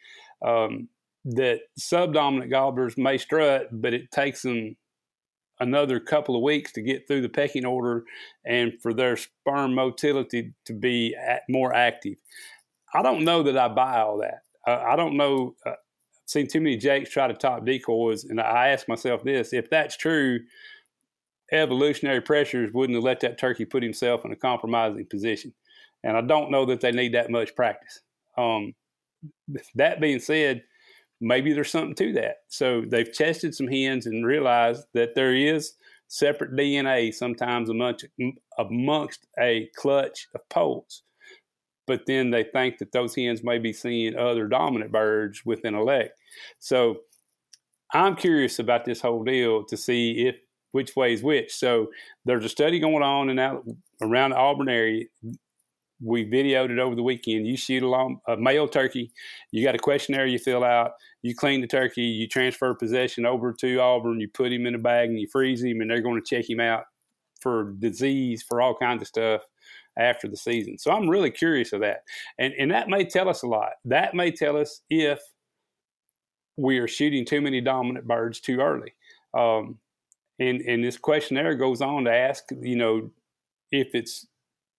Um, 0.46 0.90
that 1.24 1.62
subdominant 1.78 2.52
gobblers 2.52 2.98
may 2.98 3.18
strut, 3.18 3.68
but 3.72 3.94
it 3.94 4.12
takes 4.12 4.42
them 4.42 4.76
another 5.62 6.00
couple 6.00 6.36
of 6.36 6.42
weeks 6.42 6.74
to 6.74 6.82
get 6.82 7.08
through 7.08 7.22
the 7.22 7.30
pecking 7.30 7.66
order 7.66 8.04
and 8.46 8.74
for 8.82 8.94
their 8.94 9.16
sperm 9.16 9.74
motility 9.74 10.54
to 10.66 10.74
be 10.74 11.16
more 11.48 11.74
active. 11.74 12.16
I 12.94 13.02
don't 13.02 13.24
know 13.24 13.44
that 13.44 13.58
I 13.58 13.70
buy 13.70 14.00
all 14.00 14.18
that. 14.18 14.42
Uh, 14.68 14.84
I 14.86 14.96
don't 14.96 15.16
know. 15.16 15.56
Uh, 15.66 15.70
I've 15.72 15.78
seen 16.26 16.48
too 16.48 16.60
many 16.60 16.78
jakes 16.78 17.10
try 17.10 17.28
to 17.28 17.34
top 17.34 17.66
decoys, 17.66 18.26
and 18.26 18.42
I 18.42 18.70
ask 18.70 18.88
myself 18.88 19.24
this: 19.24 19.54
if 19.54 19.70
that's 19.70 19.96
true, 19.96 20.40
evolutionary 21.52 22.22
pressures 22.22 22.74
wouldn't 22.74 22.96
have 22.96 23.04
let 23.04 23.20
that 23.22 23.40
turkey 23.40 23.66
put 23.66 23.84
himself 23.84 24.26
in 24.26 24.32
a 24.32 24.36
compromising 24.36 25.06
position. 25.06 25.54
And 26.04 26.18
I 26.18 26.22
don't 26.22 26.52
know 26.52 26.66
that 26.66 26.82
they 26.82 26.92
need 26.92 27.14
that 27.14 27.30
much 27.30 27.56
practice. 27.56 28.02
Um, 28.38 28.74
that 29.76 30.02
being 30.02 30.20
said, 30.20 30.64
maybe 31.22 31.54
there's 31.54 31.72
something 31.72 31.96
to 31.96 32.14
that. 32.14 32.38
So 32.48 32.84
they've 32.86 33.12
tested 33.12 33.56
some 33.56 33.68
hens 33.68 34.08
and 34.08 34.26
realized 34.26 34.86
that 34.94 35.16
there 35.16 35.34
is 35.34 35.74
separate 36.08 36.56
DNA 36.56 37.14
sometimes 37.14 37.70
amongst, 37.70 38.08
amongst 38.58 39.28
a 39.40 39.70
clutch 39.78 40.28
of 40.36 40.42
poults. 40.50 41.04
But 41.88 42.06
then 42.08 42.32
they 42.32 42.44
think 42.44 42.80
that 42.80 42.92
those 42.92 43.16
hens 43.16 43.44
may 43.44 43.60
be 43.60 43.72
seeing 43.72 44.18
other 44.18 44.48
dominant 44.48 44.92
birds 44.92 45.44
within 45.46 45.76
a 45.76 45.84
lek. 45.84 46.12
So 46.60 46.98
I'm 47.94 48.16
curious 48.16 48.60
about 48.60 48.86
this 48.86 49.02
whole 49.02 49.24
deal 49.24 49.64
to 49.66 49.78
see 49.78 50.28
if 50.28 50.36
which 50.72 50.96
way 50.96 51.14
is 51.14 51.22
which. 51.22 51.54
So 51.54 51.88
there's 52.26 52.46
a 52.46 52.50
study 52.50 52.80
going 52.80 53.04
on 53.04 53.30
in 53.30 53.40
out, 53.40 53.64
around 54.02 54.32
the 54.32 54.38
Auburn 54.38 54.70
area 54.70 55.06
we 56.02 56.26
videoed 56.26 56.72
it 56.72 56.80
over 56.80 56.96
the 56.96 57.04
weekend. 57.04 57.48
You 57.48 57.56
shoot 57.56 57.84
a, 57.84 58.32
a 58.32 58.38
male 58.38 58.68
turkey, 58.68 59.12
you 59.52 59.64
got 59.64 59.76
a 59.76 59.80
questionnaire 59.80 60.26
you 60.26 60.40
fill 60.40 60.64
out, 60.64 60.94
you 61.22 61.36
clean 61.36 61.62
the 61.62 61.68
turkey, 61.68 62.02
you 62.02 62.28
transfer 62.28 62.74
possession 62.74 63.26
over 63.26 63.54
to 63.54 63.80
Auburn, 63.80 64.20
you 64.20 64.28
put 64.28 64.52
him 64.52 64.66
in 64.66 64.76
a 64.76 64.80
bag 64.80 65.10
and 65.10 65.20
you 65.20 65.28
freeze 65.28 65.64
him, 65.64 65.82
and 65.82 65.90
they're 65.90 66.02
going 66.02 66.22
to 66.22 66.36
check 66.36 66.50
him 66.50 66.60
out 66.60 66.86
for 67.42 67.74
disease, 67.80 68.44
for 68.44 68.62
all 68.62 68.76
kinds 68.76 69.02
of 69.02 69.08
stuff 69.08 69.42
after 69.98 70.28
the 70.28 70.38
season. 70.38 70.78
So 70.78 70.92
I'm 70.92 71.10
really 71.10 71.32
curious 71.32 71.74
of 71.74 71.82
that. 71.82 72.04
And, 72.40 72.54
and 72.58 72.72
that 72.72 72.88
may 72.88 73.06
tell 73.06 73.30
us 73.30 73.44
a 73.44 73.48
lot. 73.48 73.72
That 73.86 74.14
may 74.14 74.32
tell 74.32 74.58
us 74.58 74.82
if 74.90 75.20
we 76.58 76.80
are 76.80 76.88
shooting 76.88 77.26
too 77.26 77.42
many 77.42 77.62
dominant 77.62 78.08
birds 78.08 78.40
too 78.40 78.60
early. 78.60 78.94
Um, 79.34 79.80
and, 80.40 80.62
and 80.62 80.84
this 80.84 80.98
questionnaire 80.98 81.56
goes 81.56 81.82
on 81.82 82.06
to 82.06 82.14
ask, 82.14 82.44
you 82.62 82.76
know, 82.76 83.10
if 83.72 83.94
it's 83.94 84.28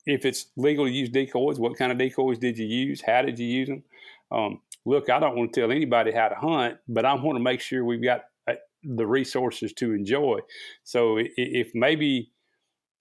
if 0.04 0.24
it's 0.24 0.46
legal 0.56 0.84
to 0.84 0.90
use 0.90 1.08
decoys, 1.08 1.60
what 1.60 1.78
kind 1.78 1.92
of 1.92 1.98
decoys 1.98 2.38
did 2.38 2.58
you 2.58 2.66
use? 2.66 3.00
How 3.00 3.22
did 3.22 3.38
you 3.38 3.46
use 3.46 3.68
them? 3.68 3.84
Um, 4.32 4.60
look, 4.84 5.10
I 5.10 5.18
don't 5.18 5.36
want 5.36 5.52
to 5.52 5.60
tell 5.60 5.70
anybody 5.70 6.12
how 6.12 6.28
to 6.28 6.34
hunt, 6.34 6.78
but 6.88 7.04
I 7.04 7.14
want 7.14 7.36
to 7.36 7.42
make 7.42 7.60
sure 7.60 7.84
we've 7.84 8.02
got 8.02 8.22
uh, 8.48 8.54
the 8.82 9.06
resources 9.06 9.72
to 9.74 9.92
enjoy. 9.92 10.38
So 10.84 11.18
if 11.18 11.70
maybe 11.74 12.32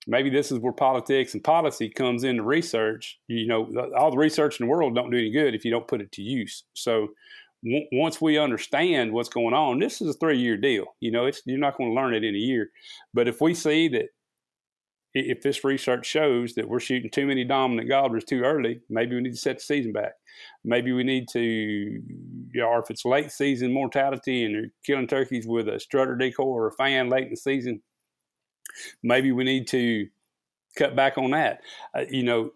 maybe 0.07 0.29
this 0.29 0.51
is 0.51 0.59
where 0.59 0.73
politics 0.73 1.33
and 1.33 1.43
policy 1.43 1.89
comes 1.89 2.23
into 2.23 2.43
research. 2.43 3.19
You 3.27 3.47
know, 3.47 3.89
all 3.97 4.11
the 4.11 4.17
research 4.17 4.59
in 4.59 4.65
the 4.65 4.71
world 4.71 4.95
don't 4.95 5.11
do 5.11 5.17
any 5.17 5.31
good 5.31 5.55
if 5.55 5.65
you 5.65 5.71
don't 5.71 5.87
put 5.87 6.01
it 6.01 6.11
to 6.13 6.21
use. 6.21 6.63
So 6.73 7.09
w- 7.63 7.85
once 7.91 8.19
we 8.19 8.37
understand 8.37 9.11
what's 9.11 9.29
going 9.29 9.53
on, 9.53 9.79
this 9.79 10.01
is 10.01 10.15
a 10.15 10.19
three 10.19 10.39
year 10.39 10.57
deal. 10.57 10.85
You 10.99 11.11
know, 11.11 11.25
it's 11.25 11.41
you're 11.45 11.59
not 11.59 11.77
going 11.77 11.91
to 11.91 11.95
learn 11.95 12.13
it 12.13 12.23
in 12.23 12.35
a 12.35 12.39
year. 12.39 12.69
But 13.13 13.27
if 13.27 13.41
we 13.41 13.53
see 13.53 13.87
that 13.89 14.09
if 15.13 15.41
this 15.41 15.63
research 15.63 16.05
shows 16.05 16.53
that 16.55 16.67
we're 16.67 16.79
shooting 16.79 17.09
too 17.09 17.25
many 17.25 17.43
dominant 17.43 17.89
gobblers 17.89 18.23
too 18.23 18.41
early, 18.41 18.81
maybe 18.89 19.15
we 19.15 19.21
need 19.21 19.33
to 19.33 19.37
set 19.37 19.57
the 19.57 19.63
season 19.63 19.91
back. 19.91 20.13
Maybe 20.63 20.91
we 20.93 21.03
need 21.03 21.27
to, 21.33 21.41
you 21.41 22.01
know, 22.53 22.67
or 22.67 22.79
if 22.79 22.89
it's 22.89 23.03
late 23.03 23.31
season 23.31 23.73
mortality 23.73 24.45
and 24.45 24.53
you're 24.53 24.65
killing 24.85 25.07
turkeys 25.07 25.45
with 25.45 25.67
a 25.67 25.79
strutter 25.79 26.15
decoy 26.15 26.43
or 26.43 26.67
a 26.67 26.73
fan 26.73 27.09
late 27.09 27.25
in 27.25 27.31
the 27.31 27.35
season, 27.35 27.81
maybe 29.03 29.31
we 29.31 29.43
need 29.43 29.67
to 29.67 30.07
cut 30.77 30.95
back 30.95 31.17
on 31.17 31.31
that. 31.31 31.59
Uh, 31.93 32.05
you 32.09 32.23
know, 32.23 32.51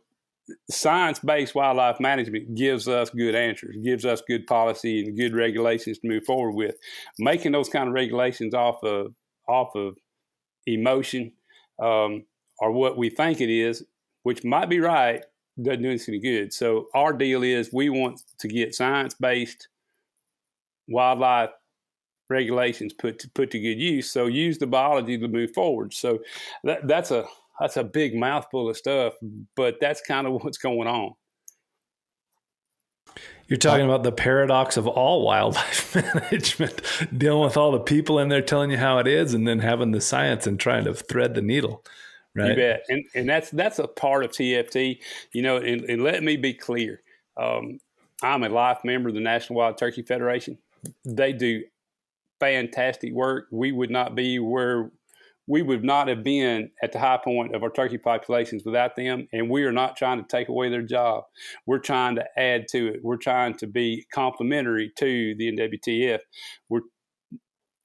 science-based 0.70 1.56
wildlife 1.56 2.00
management 2.00 2.56
gives 2.56 2.88
us 2.88 3.10
good 3.10 3.36
answers, 3.36 3.76
gives 3.84 4.06
us 4.06 4.22
good 4.28 4.48
policy 4.48 5.02
and 5.02 5.18
good 5.18 5.36
regulations 5.36 6.00
to 6.00 6.08
move 6.08 6.24
forward 6.24 6.54
with. 6.54 6.76
Making 7.20 7.52
those 7.52 7.68
kind 7.68 7.88
of 7.88 7.94
regulations 7.94 8.54
off 8.54 8.82
of 8.84 9.14
off 9.50 9.76
of 9.76 9.98
emotion. 10.66 11.34
Um, 11.82 12.24
or 12.60 12.72
what 12.72 12.98
we 12.98 13.10
think 13.10 13.42
it 13.42 13.50
is, 13.50 13.84
which 14.24 14.44
might 14.44 14.70
be 14.70 14.80
right, 14.80 15.24
doesn't 15.62 15.82
do 15.82 15.94
us 15.94 16.10
any 16.10 16.20
good. 16.20 16.52
So 16.54 16.88
our 16.94 17.14
deal 17.14 17.44
is 17.44 17.72
we 17.72 17.90
want 17.90 18.22
to 18.40 18.48
get 18.48 18.76
science 18.76 19.14
based 19.14 19.70
wildlife 20.88 21.52
regulations 22.30 22.94
put 22.94 23.20
to, 23.20 23.30
put 23.30 23.52
to 23.52 23.60
good 23.60 23.80
use. 23.80 24.12
So 24.12 24.26
use 24.26 24.58
the 24.58 24.68
biology 24.68 25.18
to 25.18 25.28
move 25.28 25.54
forward. 25.54 25.94
So 25.94 26.20
that, 26.64 26.88
that's 26.88 27.12
a 27.12 27.26
that's 27.60 27.78
a 27.78 27.84
big 27.84 28.16
mouthful 28.16 28.70
of 28.70 28.76
stuff, 28.76 29.14
but 29.56 29.78
that's 29.80 30.02
kind 30.02 30.28
of 30.28 30.34
what's 30.44 30.58
going 30.58 30.88
on. 30.88 31.14
You're 33.48 33.58
talking 33.58 33.86
about 33.86 34.02
the 34.02 34.12
paradox 34.12 34.76
of 34.76 34.88
all 34.88 35.24
wildlife 35.24 35.96
management, 35.96 36.82
dealing 37.16 37.44
with 37.44 37.56
all 37.56 37.72
the 37.72 37.80
people 37.80 38.18
in 38.18 38.28
there 38.30 38.42
telling 38.42 38.72
you 38.72 38.78
how 38.78 38.98
it 38.98 39.08
is, 39.08 39.36
and 39.36 39.48
then 39.48 39.60
having 39.60 39.92
the 39.92 40.02
science 40.02 40.48
and 40.48 40.60
trying 40.60 40.86
to 40.86 40.96
thread 40.96 41.36
the 41.36 41.44
needle. 41.44 41.84
Right. 42.36 42.50
You 42.50 42.56
bet. 42.56 42.86
And 42.90 43.06
and 43.16 43.30
that's 43.30 43.50
that's 43.52 43.80
a 43.80 43.88
part 43.88 44.26
of 44.26 44.32
TFT. 44.32 45.00
You 45.32 45.42
know, 45.42 45.58
and, 45.58 45.84
and 45.84 46.04
let 46.04 46.24
me 46.24 46.38
be 46.38 46.54
clear. 46.54 47.02
Um, 47.38 47.80
I'm 48.22 48.44
a 48.44 48.50
life 48.50 48.80
member 48.84 49.10
of 49.10 49.16
the 49.16 49.22
National 49.22 49.58
Wild 49.58 49.78
Turkey 49.78 50.02
Federation. 50.02 50.58
They 51.04 51.34
do 51.34 51.64
fantastic 52.40 53.14
work. 53.14 53.48
We 53.52 53.72
would 53.72 53.90
not 53.90 54.16
be 54.16 54.40
where 54.40 54.92
we 55.48 55.62
would 55.62 55.84
not 55.84 56.08
have 56.08 56.24
been 56.24 56.72
at 56.82 56.92
the 56.92 57.00
high 57.00 57.20
point 57.24 57.54
of 57.56 57.62
our 57.62 57.70
turkey 57.70 57.98
populations 57.98 58.64
without 58.66 58.96
them. 58.96 59.28
And 59.32 59.50
we 59.50 59.64
are 59.64 59.72
not 59.72 59.96
trying 59.96 60.20
to 60.20 60.28
take 60.28 60.50
away 60.50 60.70
their 60.70 60.82
job. 60.82 61.26
We're 61.68 61.80
trying 61.80 62.16
to 62.16 62.26
add 62.38 62.68
to 62.70 62.88
it. 62.88 63.02
We're 63.04 63.18
trying 63.18 63.56
to 63.58 63.68
be 63.68 64.06
complementary 64.12 64.92
to 64.98 65.36
the 65.38 65.52
NWTF. 65.52 66.20
We're 66.70 66.82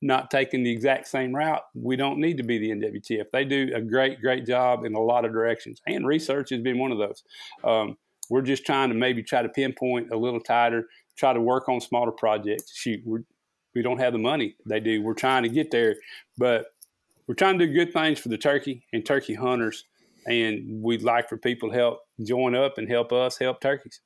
not 0.02 0.30
taking 0.30 0.62
the 0.62 0.70
exact 0.70 1.08
same 1.08 1.34
route, 1.34 1.62
we 1.74 1.96
don't 1.96 2.18
need 2.18 2.36
to 2.38 2.42
be 2.42 2.58
the 2.58 2.70
NWTF. 2.70 3.26
They 3.32 3.44
do 3.44 3.70
a 3.74 3.80
great, 3.80 4.20
great 4.20 4.46
job 4.46 4.84
in 4.84 4.94
a 4.94 5.00
lot 5.00 5.24
of 5.24 5.32
directions, 5.32 5.80
and 5.86 6.06
research 6.06 6.50
has 6.50 6.60
been 6.60 6.78
one 6.78 6.92
of 6.92 6.98
those. 6.98 7.22
Um, 7.64 7.96
we're 8.30 8.42
just 8.42 8.64
trying 8.64 8.88
to 8.90 8.94
maybe 8.94 9.22
try 9.22 9.42
to 9.42 9.48
pinpoint 9.48 10.10
a 10.12 10.16
little 10.16 10.40
tighter, 10.40 10.86
try 11.16 11.32
to 11.32 11.40
work 11.40 11.68
on 11.68 11.80
smaller 11.80 12.12
projects. 12.12 12.74
Shoot, 12.74 13.00
we're, 13.04 13.24
we 13.74 13.82
don't 13.82 13.98
have 13.98 14.12
the 14.12 14.18
money 14.18 14.56
they 14.66 14.80
do. 14.80 15.02
We're 15.02 15.14
trying 15.14 15.42
to 15.42 15.48
get 15.48 15.70
there, 15.70 15.96
but 16.38 16.66
we're 17.26 17.34
trying 17.34 17.58
to 17.58 17.66
do 17.66 17.72
good 17.72 17.92
things 17.92 18.18
for 18.18 18.28
the 18.28 18.38
turkey 18.38 18.84
and 18.92 19.04
turkey 19.04 19.34
hunters, 19.34 19.84
and 20.26 20.82
we'd 20.82 21.02
like 21.02 21.28
for 21.28 21.36
people 21.36 21.70
to 21.70 21.76
help 21.76 22.00
join 22.24 22.54
up 22.54 22.78
and 22.78 22.88
help 22.88 23.12
us 23.12 23.38
help 23.38 23.60
turkeys. 23.60 24.00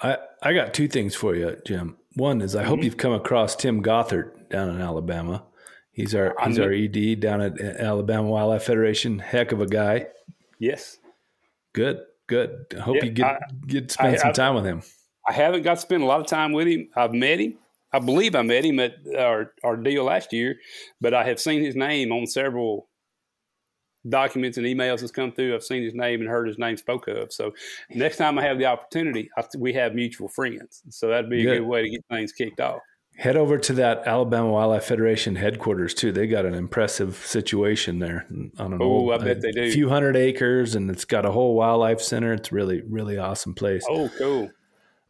I, 0.00 0.18
I 0.42 0.52
got 0.52 0.74
two 0.74 0.88
things 0.88 1.14
for 1.14 1.34
you, 1.34 1.56
Jim. 1.66 1.96
One 2.14 2.40
is 2.40 2.54
I 2.54 2.60
mm-hmm. 2.60 2.68
hope 2.68 2.84
you've 2.84 2.96
come 2.96 3.12
across 3.12 3.56
Tim 3.56 3.82
Gothard 3.82 4.48
down 4.50 4.70
in 4.70 4.80
Alabama. 4.80 5.44
He's 5.92 6.14
our 6.14 6.34
he's 6.44 6.58
our 6.58 6.72
ED 6.72 7.20
down 7.20 7.40
at 7.40 7.60
Alabama 7.60 8.28
Wildlife 8.28 8.64
Federation. 8.64 9.18
Heck 9.18 9.52
of 9.52 9.60
a 9.60 9.66
guy. 9.66 10.06
Yes. 10.58 10.98
Good. 11.74 12.00
Good. 12.26 12.66
I 12.76 12.80
hope 12.80 12.96
yeah, 12.96 13.04
you 13.04 13.10
get 13.10 13.26
I, 13.26 13.38
get 13.66 13.90
spend 13.90 14.16
I, 14.16 14.18
some 14.18 14.32
time 14.32 14.54
with 14.54 14.64
him. 14.64 14.82
I 15.28 15.32
haven't 15.32 15.62
got 15.62 15.74
to 15.74 15.80
spend 15.80 16.02
a 16.02 16.06
lot 16.06 16.20
of 16.20 16.26
time 16.26 16.52
with 16.52 16.66
him. 16.66 16.88
I've 16.96 17.12
met 17.12 17.40
him. 17.40 17.58
I 17.92 17.98
believe 17.98 18.34
I 18.34 18.42
met 18.42 18.64
him 18.64 18.80
at 18.80 18.94
our, 19.18 19.52
our 19.62 19.76
deal 19.76 20.04
last 20.04 20.32
year, 20.32 20.56
but 21.00 21.12
I 21.12 21.24
have 21.24 21.38
seen 21.38 21.62
his 21.62 21.76
name 21.76 22.10
on 22.10 22.26
several 22.26 22.88
documents 24.08 24.58
and 24.58 24.66
emails 24.66 25.00
that's 25.00 25.12
come 25.12 25.32
through. 25.32 25.54
I've 25.54 25.64
seen 25.64 25.82
his 25.82 25.94
name 25.94 26.20
and 26.20 26.28
heard 26.28 26.48
his 26.48 26.58
name 26.58 26.76
spoke 26.76 27.08
of. 27.08 27.32
So 27.32 27.52
next 27.90 28.16
time 28.16 28.38
I 28.38 28.42
have 28.42 28.58
the 28.58 28.66
opportunity, 28.66 29.30
I, 29.36 29.44
we 29.58 29.72
have 29.74 29.94
mutual 29.94 30.28
friends. 30.28 30.82
So 30.90 31.08
that'd 31.08 31.30
be 31.30 31.46
a 31.46 31.58
good. 31.58 31.66
way 31.66 31.82
to 31.82 31.90
get 31.90 32.04
things 32.10 32.32
kicked 32.32 32.60
off. 32.60 32.80
Head 33.16 33.36
over 33.36 33.58
to 33.58 33.74
that 33.74 34.06
Alabama 34.06 34.50
Wildlife 34.50 34.84
Federation 34.84 35.36
headquarters 35.36 35.92
too. 35.92 36.12
They 36.12 36.26
got 36.26 36.46
an 36.46 36.54
impressive 36.54 37.16
situation 37.16 37.98
there 37.98 38.26
on 38.58 38.72
an 38.72 38.78
oh, 38.80 38.84
old, 38.84 39.12
I 39.12 39.18
bet 39.18 39.42
they 39.42 39.52
do. 39.52 39.64
A 39.64 39.70
few 39.70 39.90
hundred 39.90 40.16
acres, 40.16 40.74
and 40.74 40.90
it's 40.90 41.04
got 41.04 41.26
a 41.26 41.30
whole 41.30 41.54
wildlife 41.54 42.00
center. 42.00 42.32
It's 42.32 42.50
really, 42.50 42.82
really 42.88 43.18
awesome 43.18 43.54
place. 43.54 43.84
Oh, 43.88 44.10
cool. 44.16 44.50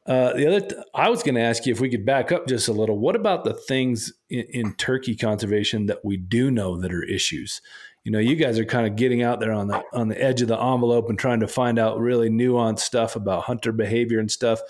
Uh, 0.04 0.32
the 0.32 0.48
other, 0.48 0.60
th- 0.60 0.82
I 0.96 1.08
was 1.10 1.22
going 1.22 1.36
to 1.36 1.40
ask 1.40 1.64
you 1.64 1.72
if 1.72 1.80
we 1.80 1.88
could 1.88 2.04
back 2.04 2.32
up 2.32 2.48
just 2.48 2.66
a 2.66 2.72
little. 2.72 2.98
What 2.98 3.14
about 3.14 3.44
the 3.44 3.54
things 3.54 4.12
in, 4.28 4.46
in 4.50 4.74
turkey 4.74 5.14
conservation 5.14 5.86
that 5.86 6.04
we 6.04 6.16
do 6.16 6.50
know 6.50 6.76
that 6.80 6.92
are 6.92 7.04
issues? 7.04 7.62
You 8.04 8.10
know, 8.10 8.18
you 8.18 8.34
guys 8.34 8.58
are 8.58 8.64
kind 8.64 8.86
of 8.86 8.96
getting 8.96 9.22
out 9.22 9.40
there 9.40 9.52
on 9.52 9.68
the 9.68 9.82
on 9.92 10.08
the 10.08 10.20
edge 10.20 10.42
of 10.42 10.48
the 10.48 10.60
envelope 10.60 11.08
and 11.08 11.18
trying 11.18 11.40
to 11.40 11.48
find 11.48 11.78
out 11.78 12.00
really 12.00 12.28
nuanced 12.28 12.80
stuff 12.80 13.14
about 13.14 13.44
hunter 13.44 13.72
behavior 13.72 14.18
and 14.18 14.30
stuff. 14.30 14.60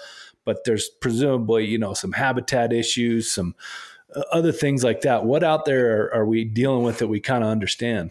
But 0.45 0.64
there's 0.64 0.91
presumably, 1.01 1.66
you 1.66 1.78
know, 1.78 1.95
some 1.95 2.12
habitat 2.12 2.72
issues, 2.72 3.30
some 3.30 3.55
uh, 4.14 4.22
other 4.33 4.53
things 4.53 4.85
like 4.85 5.03
that. 5.03 5.24
What 5.24 5.45
out 5.45 5.64
there 5.64 6.03
are, 6.03 6.14
are 6.16 6.26
we 6.26 6.45
dealing 6.45 6.83
with 6.83 6.99
that 6.99 7.09
we 7.09 7.20
kind 7.20 7.43
of 7.43 7.51
understand? 7.51 8.11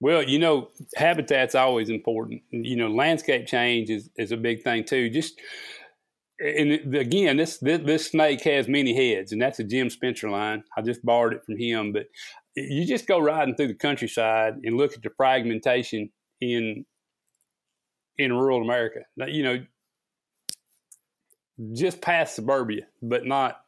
Well, 0.00 0.22
you 0.22 0.38
know, 0.38 0.70
habitat's 0.96 1.54
always 1.54 1.90
important. 1.90 2.42
You 2.50 2.76
know, 2.76 2.88
landscape 2.88 3.46
change 3.46 3.90
is, 3.90 4.10
is 4.16 4.32
a 4.32 4.36
big 4.36 4.62
thing 4.62 4.84
too. 4.84 5.10
Just 5.10 5.40
and 6.40 6.94
again, 6.94 7.36
this, 7.36 7.58
this, 7.58 7.80
this 7.84 8.10
snake 8.10 8.42
has 8.42 8.66
many 8.66 8.94
heads, 8.94 9.32
and 9.32 9.40
that's 9.40 9.60
a 9.60 9.64
Jim 9.64 9.88
Spencer 9.88 10.28
line. 10.28 10.64
I 10.76 10.82
just 10.82 11.04
borrowed 11.04 11.32
it 11.32 11.44
from 11.44 11.56
him, 11.56 11.92
but 11.92 12.06
you 12.56 12.86
just 12.86 13.06
go 13.06 13.18
riding 13.18 13.54
through 13.54 13.68
the 13.68 13.74
countryside 13.74 14.54
and 14.62 14.76
look 14.76 14.94
at 14.94 15.02
the 15.02 15.10
fragmentation 15.16 16.10
in 16.40 16.84
in 18.16 18.32
rural 18.32 18.62
America. 18.62 19.00
You 19.16 19.42
know, 19.42 19.64
just 21.72 22.00
past 22.00 22.36
suburbia, 22.36 22.82
but 23.02 23.26
not 23.26 23.60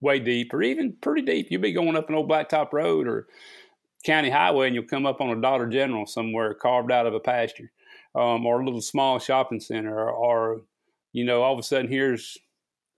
way 0.00 0.18
deep 0.18 0.52
or 0.54 0.62
even 0.62 0.96
pretty 1.00 1.22
deep. 1.22 1.48
You'll 1.50 1.60
be 1.60 1.72
going 1.72 1.96
up 1.96 2.08
an 2.08 2.14
old 2.14 2.28
blacktop 2.28 2.72
road 2.72 3.06
or 3.06 3.26
county 4.04 4.30
highway, 4.30 4.66
and 4.66 4.74
you'll 4.74 4.84
come 4.84 5.06
up 5.06 5.20
on 5.20 5.30
a 5.30 5.40
Dollar 5.40 5.66
General 5.66 6.06
somewhere 6.06 6.54
carved 6.54 6.92
out 6.92 7.06
of 7.06 7.14
a 7.14 7.20
pasture, 7.20 7.70
um, 8.14 8.46
or 8.46 8.60
a 8.60 8.64
little 8.64 8.80
small 8.80 9.18
shopping 9.18 9.60
center, 9.60 9.98
or, 9.98 10.10
or 10.10 10.62
you 11.12 11.24
know, 11.24 11.42
all 11.42 11.52
of 11.52 11.58
a 11.58 11.62
sudden 11.62 11.88
here's 11.88 12.38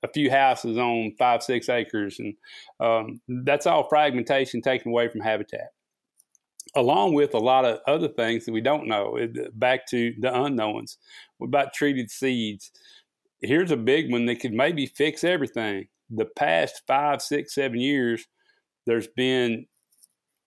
a 0.02 0.08
few 0.08 0.30
houses 0.30 0.76
on 0.78 1.12
five, 1.18 1.42
six 1.42 1.68
acres. 1.68 2.18
And 2.18 2.34
um, 2.80 3.20
that's 3.44 3.66
all 3.66 3.88
fragmentation 3.88 4.60
taken 4.62 4.90
away 4.90 5.08
from 5.08 5.20
habitat, 5.20 5.72
along 6.74 7.14
with 7.14 7.34
a 7.34 7.38
lot 7.38 7.64
of 7.64 7.80
other 7.86 8.08
things 8.08 8.44
that 8.44 8.52
we 8.52 8.60
don't 8.60 8.86
know. 8.86 9.18
Back 9.54 9.86
to 9.88 10.14
the 10.20 10.42
unknowns. 10.42 10.98
What 11.38 11.48
about 11.48 11.74
treated 11.74 12.10
seeds? 12.10 12.70
Here's 13.40 13.70
a 13.70 13.76
big 13.76 14.10
one 14.10 14.26
that 14.26 14.40
could 14.40 14.52
maybe 14.52 14.86
fix 14.86 15.24
everything. 15.24 15.88
The 16.10 16.24
past 16.24 16.82
five, 16.86 17.20
six, 17.20 17.54
seven 17.54 17.80
years, 17.80 18.26
there's 18.86 19.08
been 19.08 19.66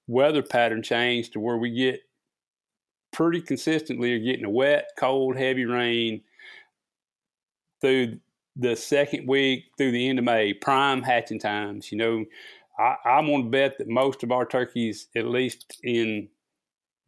weather 0.07 0.41
pattern 0.41 0.81
change 0.81 1.31
to 1.31 1.39
where 1.39 1.57
we 1.57 1.71
get 1.71 1.99
pretty 3.11 3.41
consistently 3.41 4.13
are 4.13 4.19
getting 4.19 4.45
a 4.45 4.49
wet, 4.49 4.87
cold, 4.97 5.35
heavy 5.35 5.65
rain 5.65 6.21
through 7.81 8.19
the 8.59 8.75
second 8.75 9.27
week 9.27 9.65
through 9.77 9.91
the 9.91 10.09
end 10.09 10.19
of 10.19 10.25
May, 10.25 10.53
prime 10.53 11.01
hatching 11.01 11.39
times. 11.39 11.91
You 11.91 11.97
know, 11.97 12.25
I, 12.77 12.95
I'm 13.09 13.25
going 13.25 13.45
to 13.45 13.49
bet 13.49 13.77
that 13.77 13.87
most 13.87 14.21
of 14.21 14.31
our 14.31 14.45
turkeys, 14.45 15.07
at 15.15 15.25
least 15.25 15.79
in 15.81 16.27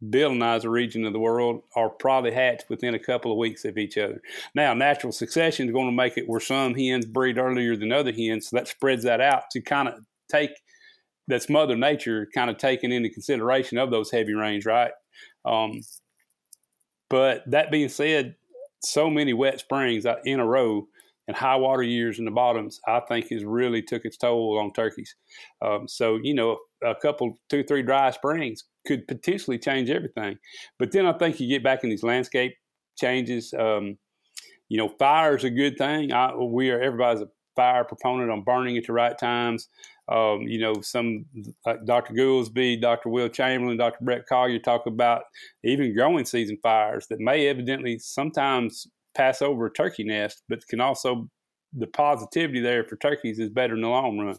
Billinizer 0.02 0.70
region 0.70 1.04
of 1.04 1.12
the 1.12 1.18
world, 1.18 1.62
are 1.76 1.90
probably 1.90 2.32
hatched 2.32 2.70
within 2.70 2.94
a 2.94 2.98
couple 2.98 3.30
of 3.30 3.38
weeks 3.38 3.64
of 3.66 3.76
each 3.76 3.98
other. 3.98 4.20
Now, 4.54 4.72
natural 4.72 5.12
succession 5.12 5.68
is 5.68 5.72
going 5.72 5.86
to 5.86 5.92
make 5.92 6.16
it 6.16 6.28
where 6.28 6.40
some 6.40 6.74
hens 6.74 7.04
breed 7.04 7.38
earlier 7.38 7.76
than 7.76 7.92
other 7.92 8.12
hens, 8.12 8.48
so 8.48 8.56
that 8.56 8.68
spreads 8.68 9.04
that 9.04 9.20
out 9.20 9.44
to 9.52 9.60
kind 9.60 9.88
of 9.88 9.94
take 10.30 10.50
that's 11.28 11.48
Mother 11.48 11.76
Nature 11.76 12.28
kind 12.34 12.50
of 12.50 12.58
taking 12.58 12.90
into 12.90 13.08
consideration 13.08 13.78
of 13.78 13.90
those 13.90 14.10
heavy 14.10 14.34
rains, 14.34 14.66
right? 14.66 14.90
Um, 15.44 15.82
but 17.08 17.42
that 17.46 17.70
being 17.70 17.88
said, 17.88 18.34
so 18.82 19.08
many 19.08 19.32
wet 19.32 19.60
springs 19.60 20.04
in 20.24 20.40
a 20.40 20.46
row 20.46 20.88
and 21.28 21.36
high 21.36 21.56
water 21.56 21.82
years 21.82 22.18
in 22.18 22.24
the 22.24 22.30
bottoms, 22.30 22.80
I 22.86 23.00
think 23.00 23.28
has 23.28 23.44
really 23.44 23.82
took 23.82 24.04
its 24.04 24.16
toll 24.16 24.58
on 24.58 24.72
turkeys. 24.72 25.14
Um, 25.64 25.86
so 25.88 26.18
you 26.22 26.34
know, 26.34 26.58
a 26.84 26.94
couple, 26.94 27.38
two, 27.48 27.62
three 27.64 27.82
dry 27.82 28.10
springs 28.10 28.64
could 28.86 29.06
potentially 29.06 29.58
change 29.58 29.90
everything. 29.90 30.36
But 30.78 30.92
then 30.92 31.06
I 31.06 31.12
think 31.12 31.38
you 31.38 31.48
get 31.48 31.62
back 31.62 31.84
in 31.84 31.90
these 31.90 32.02
landscape 32.02 32.54
changes. 32.98 33.54
Um, 33.58 33.98
you 34.68 34.78
know, 34.78 34.88
fire 34.88 35.36
is 35.36 35.44
a 35.44 35.50
good 35.50 35.76
thing. 35.76 36.12
I, 36.12 36.34
we 36.34 36.70
are 36.70 36.80
everybody's 36.80 37.22
a 37.22 37.28
fire 37.54 37.84
proponent 37.84 38.30
on 38.30 38.42
burning 38.42 38.76
at 38.76 38.86
the 38.86 38.92
right 38.92 39.16
times. 39.18 39.68
Um, 40.08 40.42
you 40.42 40.58
know, 40.58 40.74
some 40.80 41.26
like 41.64 41.84
Dr. 41.84 42.14
Gulsby, 42.14 42.80
Dr. 42.80 43.08
Will 43.08 43.28
Chamberlain, 43.28 43.76
Dr. 43.76 43.98
Brett 44.04 44.26
Collier 44.28 44.58
talk 44.58 44.86
about 44.86 45.22
even 45.62 45.94
growing 45.94 46.24
season 46.24 46.58
fires 46.62 47.06
that 47.08 47.20
may 47.20 47.46
evidently 47.46 47.98
sometimes 47.98 48.86
pass 49.14 49.42
over 49.42 49.66
a 49.66 49.72
turkey 49.72 50.04
nest, 50.04 50.42
but 50.48 50.66
can 50.68 50.80
also 50.80 51.28
the 51.74 51.86
positivity 51.86 52.60
there 52.60 52.84
for 52.84 52.96
turkeys 52.96 53.38
is 53.38 53.48
better 53.48 53.74
in 53.74 53.80
the 53.80 53.88
long 53.88 54.18
run. 54.18 54.36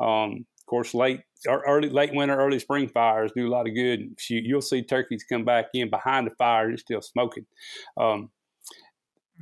Um, 0.00 0.46
of 0.60 0.66
course, 0.66 0.94
late 0.94 1.20
early 1.46 1.90
late 1.90 2.14
winter, 2.14 2.36
early 2.36 2.58
spring 2.58 2.88
fires 2.88 3.32
do 3.36 3.46
a 3.46 3.50
lot 3.50 3.68
of 3.68 3.74
good. 3.74 4.18
You'll 4.28 4.62
see 4.62 4.82
turkeys 4.82 5.24
come 5.24 5.44
back 5.44 5.66
in 5.74 5.90
behind 5.90 6.26
the 6.26 6.34
fire; 6.36 6.64
and 6.64 6.74
it's 6.74 6.82
still 6.82 7.02
smoking. 7.02 7.46
Um, 7.98 8.30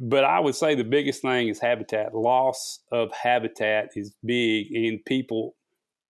but 0.00 0.24
I 0.24 0.40
would 0.40 0.54
say 0.54 0.74
the 0.74 0.84
biggest 0.84 1.22
thing 1.22 1.48
is 1.48 1.60
habitat. 1.60 2.14
Loss 2.14 2.80
of 2.90 3.12
habitat 3.12 3.90
is 3.94 4.16
big, 4.24 4.72
and 4.72 5.04
people 5.04 5.54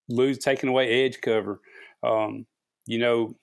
lose 0.08 0.38
taking 0.38 0.70
away 0.70 1.04
edge 1.04 1.20
cover. 1.20 1.60
Um, 2.02 2.46
you 2.86 2.98
know, 2.98 3.36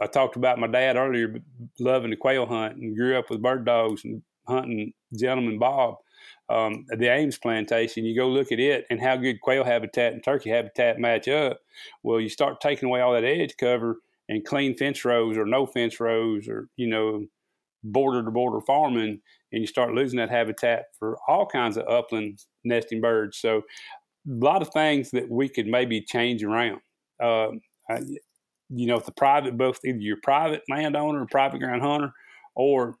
I 0.00 0.06
talked 0.06 0.36
about 0.36 0.58
my 0.58 0.68
dad 0.68 0.96
earlier, 0.96 1.36
loving 1.78 2.10
the 2.10 2.16
quail 2.16 2.46
hunt, 2.46 2.76
and 2.76 2.96
grew 2.96 3.18
up 3.18 3.30
with 3.30 3.42
bird 3.42 3.66
dogs 3.66 4.04
and 4.04 4.22
hunting 4.50 4.92
Gentleman 5.18 5.58
Bob, 5.58 5.96
um, 6.48 6.84
the 6.88 7.08
Ames 7.08 7.38
plantation, 7.38 8.04
you 8.04 8.16
go 8.16 8.28
look 8.28 8.52
at 8.52 8.60
it 8.60 8.84
and 8.90 9.00
how 9.00 9.16
good 9.16 9.40
quail 9.40 9.64
habitat 9.64 10.12
and 10.12 10.22
turkey 10.22 10.50
habitat 10.50 10.98
match 10.98 11.28
up. 11.28 11.60
Well, 12.02 12.20
you 12.20 12.28
start 12.28 12.60
taking 12.60 12.88
away 12.88 13.00
all 13.00 13.12
that 13.12 13.24
edge 13.24 13.56
cover 13.58 13.98
and 14.28 14.44
clean 14.44 14.76
fence 14.76 15.04
rows 15.04 15.36
or 15.36 15.46
no 15.46 15.66
fence 15.66 16.00
rows 16.00 16.48
or, 16.48 16.68
you 16.76 16.88
know, 16.88 17.24
border 17.82 18.24
to 18.24 18.30
border 18.30 18.60
farming, 18.60 19.20
and 19.52 19.60
you 19.60 19.66
start 19.66 19.94
losing 19.94 20.18
that 20.18 20.30
habitat 20.30 20.86
for 20.98 21.18
all 21.26 21.46
kinds 21.46 21.76
of 21.76 21.86
upland 21.88 22.38
nesting 22.64 23.00
birds. 23.00 23.38
So, 23.38 23.62
a 24.28 24.44
lot 24.44 24.60
of 24.62 24.68
things 24.70 25.10
that 25.12 25.30
we 25.30 25.48
could 25.48 25.66
maybe 25.66 26.02
change 26.02 26.44
around. 26.44 26.80
Uh, 27.22 27.48
I, 27.88 28.00
you 28.68 28.86
know, 28.86 28.96
if 28.96 29.06
the 29.06 29.12
private, 29.12 29.56
both 29.56 29.80
either 29.84 29.98
your 29.98 30.18
private 30.22 30.62
landowner, 30.68 31.22
or 31.22 31.26
private 31.26 31.60
ground 31.60 31.82
hunter, 31.82 32.12
or 32.54 32.96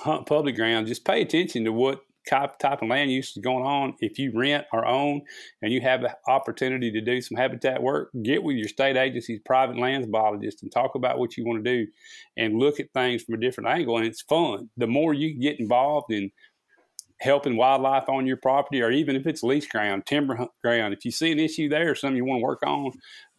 hunt 0.00 0.26
public 0.26 0.56
ground, 0.56 0.86
just 0.86 1.04
pay 1.04 1.22
attention 1.22 1.64
to 1.64 1.72
what 1.72 2.00
type, 2.28 2.54
of 2.62 2.88
land 2.88 3.10
use 3.10 3.36
is 3.36 3.42
going 3.42 3.64
on. 3.64 3.94
If 4.00 4.18
you 4.18 4.32
rent 4.34 4.66
or 4.72 4.86
own 4.86 5.22
and 5.60 5.72
you 5.72 5.80
have 5.80 6.02
the 6.02 6.14
opportunity 6.28 6.90
to 6.92 7.00
do 7.00 7.20
some 7.20 7.36
habitat 7.36 7.82
work, 7.82 8.10
get 8.22 8.42
with 8.42 8.56
your 8.56 8.68
state 8.68 8.96
agency's 8.96 9.40
private 9.44 9.78
lands 9.78 10.06
biologist 10.06 10.62
and 10.62 10.70
talk 10.70 10.94
about 10.94 11.18
what 11.18 11.36
you 11.36 11.44
want 11.44 11.64
to 11.64 11.70
do 11.70 11.90
and 12.36 12.58
look 12.58 12.80
at 12.80 12.92
things 12.94 13.22
from 13.22 13.34
a 13.34 13.38
different 13.38 13.70
angle. 13.70 13.96
And 13.96 14.06
it's 14.06 14.22
fun. 14.22 14.70
The 14.76 14.86
more 14.86 15.14
you 15.14 15.38
get 15.38 15.60
involved 15.60 16.12
in 16.12 16.30
helping 17.20 17.56
wildlife 17.56 18.08
on 18.08 18.26
your 18.26 18.36
property, 18.36 18.82
or 18.82 18.90
even 18.90 19.14
if 19.14 19.26
it's 19.26 19.44
lease 19.44 19.66
ground, 19.66 20.06
timber 20.06 20.48
ground, 20.62 20.94
if 20.94 21.04
you 21.04 21.10
see 21.10 21.30
an 21.30 21.38
issue 21.38 21.68
there 21.68 21.94
something 21.94 22.16
you 22.16 22.24
want 22.24 22.40
to 22.40 22.44
work 22.44 22.62
on, 22.66 22.90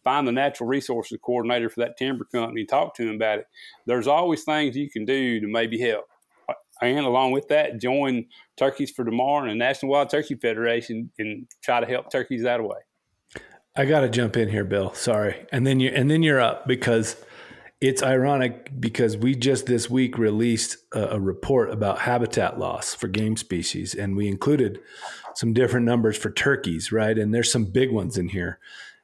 find 0.02 0.26
the 0.26 0.32
natural 0.32 0.68
resources 0.68 1.18
coordinator 1.22 1.68
for 1.68 1.80
that 1.80 1.96
timber 1.98 2.26
company, 2.32 2.64
talk 2.64 2.94
to 2.94 3.06
them 3.06 3.16
about 3.16 3.38
it. 3.38 3.46
There's 3.86 4.06
always 4.06 4.44
things 4.44 4.76
you 4.76 4.90
can 4.90 5.04
do 5.04 5.40
to 5.40 5.46
maybe 5.46 5.78
help 5.78 6.06
and 6.86 7.06
along 7.06 7.32
with 7.32 7.48
that, 7.48 7.80
join 7.80 8.26
Turkeys 8.56 8.90
for 8.90 9.04
Tomorrow 9.04 9.42
and 9.42 9.50
the 9.50 9.54
National 9.54 9.92
Wild 9.92 10.10
Turkey 10.10 10.34
Federation 10.34 11.10
and 11.18 11.46
try 11.62 11.80
to 11.80 11.86
help 11.86 12.10
turkeys 12.10 12.42
that 12.42 12.62
way. 12.62 12.76
I 13.76 13.86
got 13.86 14.00
to 14.00 14.08
jump 14.08 14.36
in 14.36 14.48
here, 14.48 14.64
Bill. 14.64 14.94
Sorry, 14.94 15.46
and 15.50 15.66
then 15.66 15.80
you 15.80 15.90
and 15.90 16.10
then 16.10 16.22
you're 16.22 16.40
up 16.40 16.66
because 16.68 17.16
it's 17.80 18.02
ironic 18.02 18.70
because 18.80 19.16
we 19.16 19.34
just 19.34 19.66
this 19.66 19.90
week 19.90 20.16
released 20.16 20.76
a, 20.94 21.16
a 21.16 21.20
report 21.20 21.70
about 21.70 21.98
habitat 21.98 22.58
loss 22.58 22.94
for 22.94 23.08
game 23.08 23.36
species, 23.36 23.94
and 23.94 24.16
we 24.16 24.28
included 24.28 24.80
some 25.34 25.52
different 25.52 25.84
numbers 25.86 26.16
for 26.16 26.30
turkeys, 26.30 26.92
right? 26.92 27.18
And 27.18 27.34
there's 27.34 27.50
some 27.50 27.64
big 27.64 27.90
ones 27.90 28.16
in 28.16 28.28
here. 28.28 28.60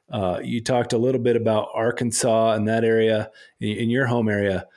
Uh, 0.09 0.39
you 0.43 0.61
talked 0.61 0.93
a 0.93 0.97
little 0.97 1.21
bit 1.21 1.35
about 1.35 1.69
Arkansas 1.73 2.53
and 2.53 2.67
that 2.67 2.83
area 2.83 3.29
in, 3.59 3.77
in 3.77 3.89
your 3.89 4.07
home 4.07 4.29
area 4.29 4.67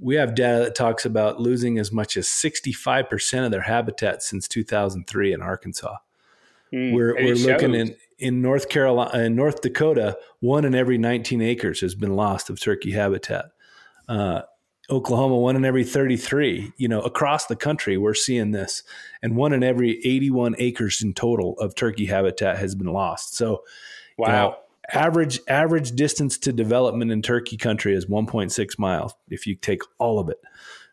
we 0.00 0.16
have 0.16 0.34
data 0.34 0.64
that 0.64 0.74
talks 0.74 1.04
about 1.04 1.40
losing 1.40 1.78
as 1.78 1.92
much 1.92 2.16
as 2.16 2.26
65% 2.26 3.44
of 3.44 3.50
their 3.50 3.62
habitat 3.62 4.22
since 4.22 4.48
2003 4.48 5.32
in 5.32 5.40
Arkansas. 5.40 5.96
Mm, 6.72 6.92
we're 6.92 7.14
we're 7.14 7.36
looking 7.36 7.74
in, 7.74 7.94
in 8.18 8.42
North 8.42 8.68
Carolina, 8.68 9.24
in 9.24 9.36
North 9.36 9.60
Dakota, 9.60 10.18
one 10.40 10.64
in 10.64 10.74
every 10.74 10.98
19 10.98 11.40
acres 11.40 11.80
has 11.80 11.94
been 11.94 12.16
lost 12.16 12.50
of 12.50 12.60
turkey 12.60 12.92
habitat. 12.92 13.46
Uh, 14.08 14.42
Oklahoma, 14.90 15.38
one 15.38 15.56
in 15.56 15.64
every 15.64 15.84
33. 15.84 16.72
You 16.76 16.88
know, 16.88 17.00
across 17.00 17.46
the 17.46 17.56
country, 17.56 17.96
we're 17.96 18.14
seeing 18.14 18.50
this, 18.50 18.82
and 19.22 19.36
one 19.36 19.52
in 19.52 19.62
every 19.62 20.04
81 20.04 20.56
acres 20.58 21.00
in 21.02 21.14
total 21.14 21.58
of 21.58 21.74
turkey 21.74 22.06
habitat 22.06 22.58
has 22.58 22.74
been 22.74 22.88
lost. 22.88 23.36
So, 23.36 23.62
wow. 24.18 24.26
You 24.26 24.32
know, 24.32 24.56
average 24.92 25.40
average 25.48 25.92
distance 25.92 26.38
to 26.38 26.52
development 26.52 27.10
in 27.10 27.22
Turkey 27.22 27.56
country 27.56 27.94
is 27.94 28.06
1.6 28.06 28.78
miles 28.78 29.14
if 29.28 29.46
you 29.46 29.54
take 29.54 29.82
all 29.98 30.18
of 30.18 30.28
it. 30.28 30.38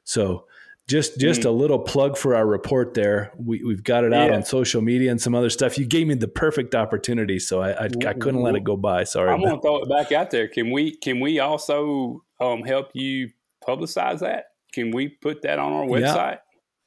So 0.04 0.46
just 0.88 1.20
just 1.20 1.42
mm. 1.42 1.46
a 1.46 1.50
little 1.52 1.80
plug 1.80 2.18
for 2.18 2.36
our 2.36 2.46
report 2.46 2.94
there. 2.94 3.32
We, 3.38 3.64
we've 3.64 3.84
got 3.84 4.04
it 4.04 4.14
out 4.14 4.30
yeah. 4.30 4.36
on 4.36 4.44
social 4.44 4.82
media 4.82 5.12
and 5.12 5.22
some 5.22 5.34
other 5.34 5.50
stuff. 5.50 5.78
You 5.78 5.86
gave 5.86 6.08
me 6.08 6.16
the 6.16 6.28
perfect 6.28 6.76
opportunity, 6.76 7.40
so 7.40 7.62
I 7.62 7.86
I, 7.86 7.90
I 8.08 8.14
couldn't 8.14 8.42
let 8.42 8.56
it 8.56 8.64
go 8.64 8.76
by. 8.76 9.06
Sorry. 9.06 9.32
I'm 9.32 9.42
going 9.42 9.56
to 9.56 9.62
throw 9.62 9.78
it 9.78 9.90
back 9.90 10.12
out 10.12 10.32
there. 10.32 10.48
Can 10.48 10.72
we 10.72 10.96
can 10.98 11.20
we 11.20 11.40
also 11.40 12.24
um, 12.40 12.64
help 12.64 12.90
you 12.94 13.30
publicize 13.66 14.20
that? 14.20 14.46
Can 14.74 14.92
we 14.92 15.10
put 15.10 15.44
that 15.44 15.60
on 15.60 15.72
our 15.72 15.86
website? 15.86 16.34
Yeah. 16.34 16.38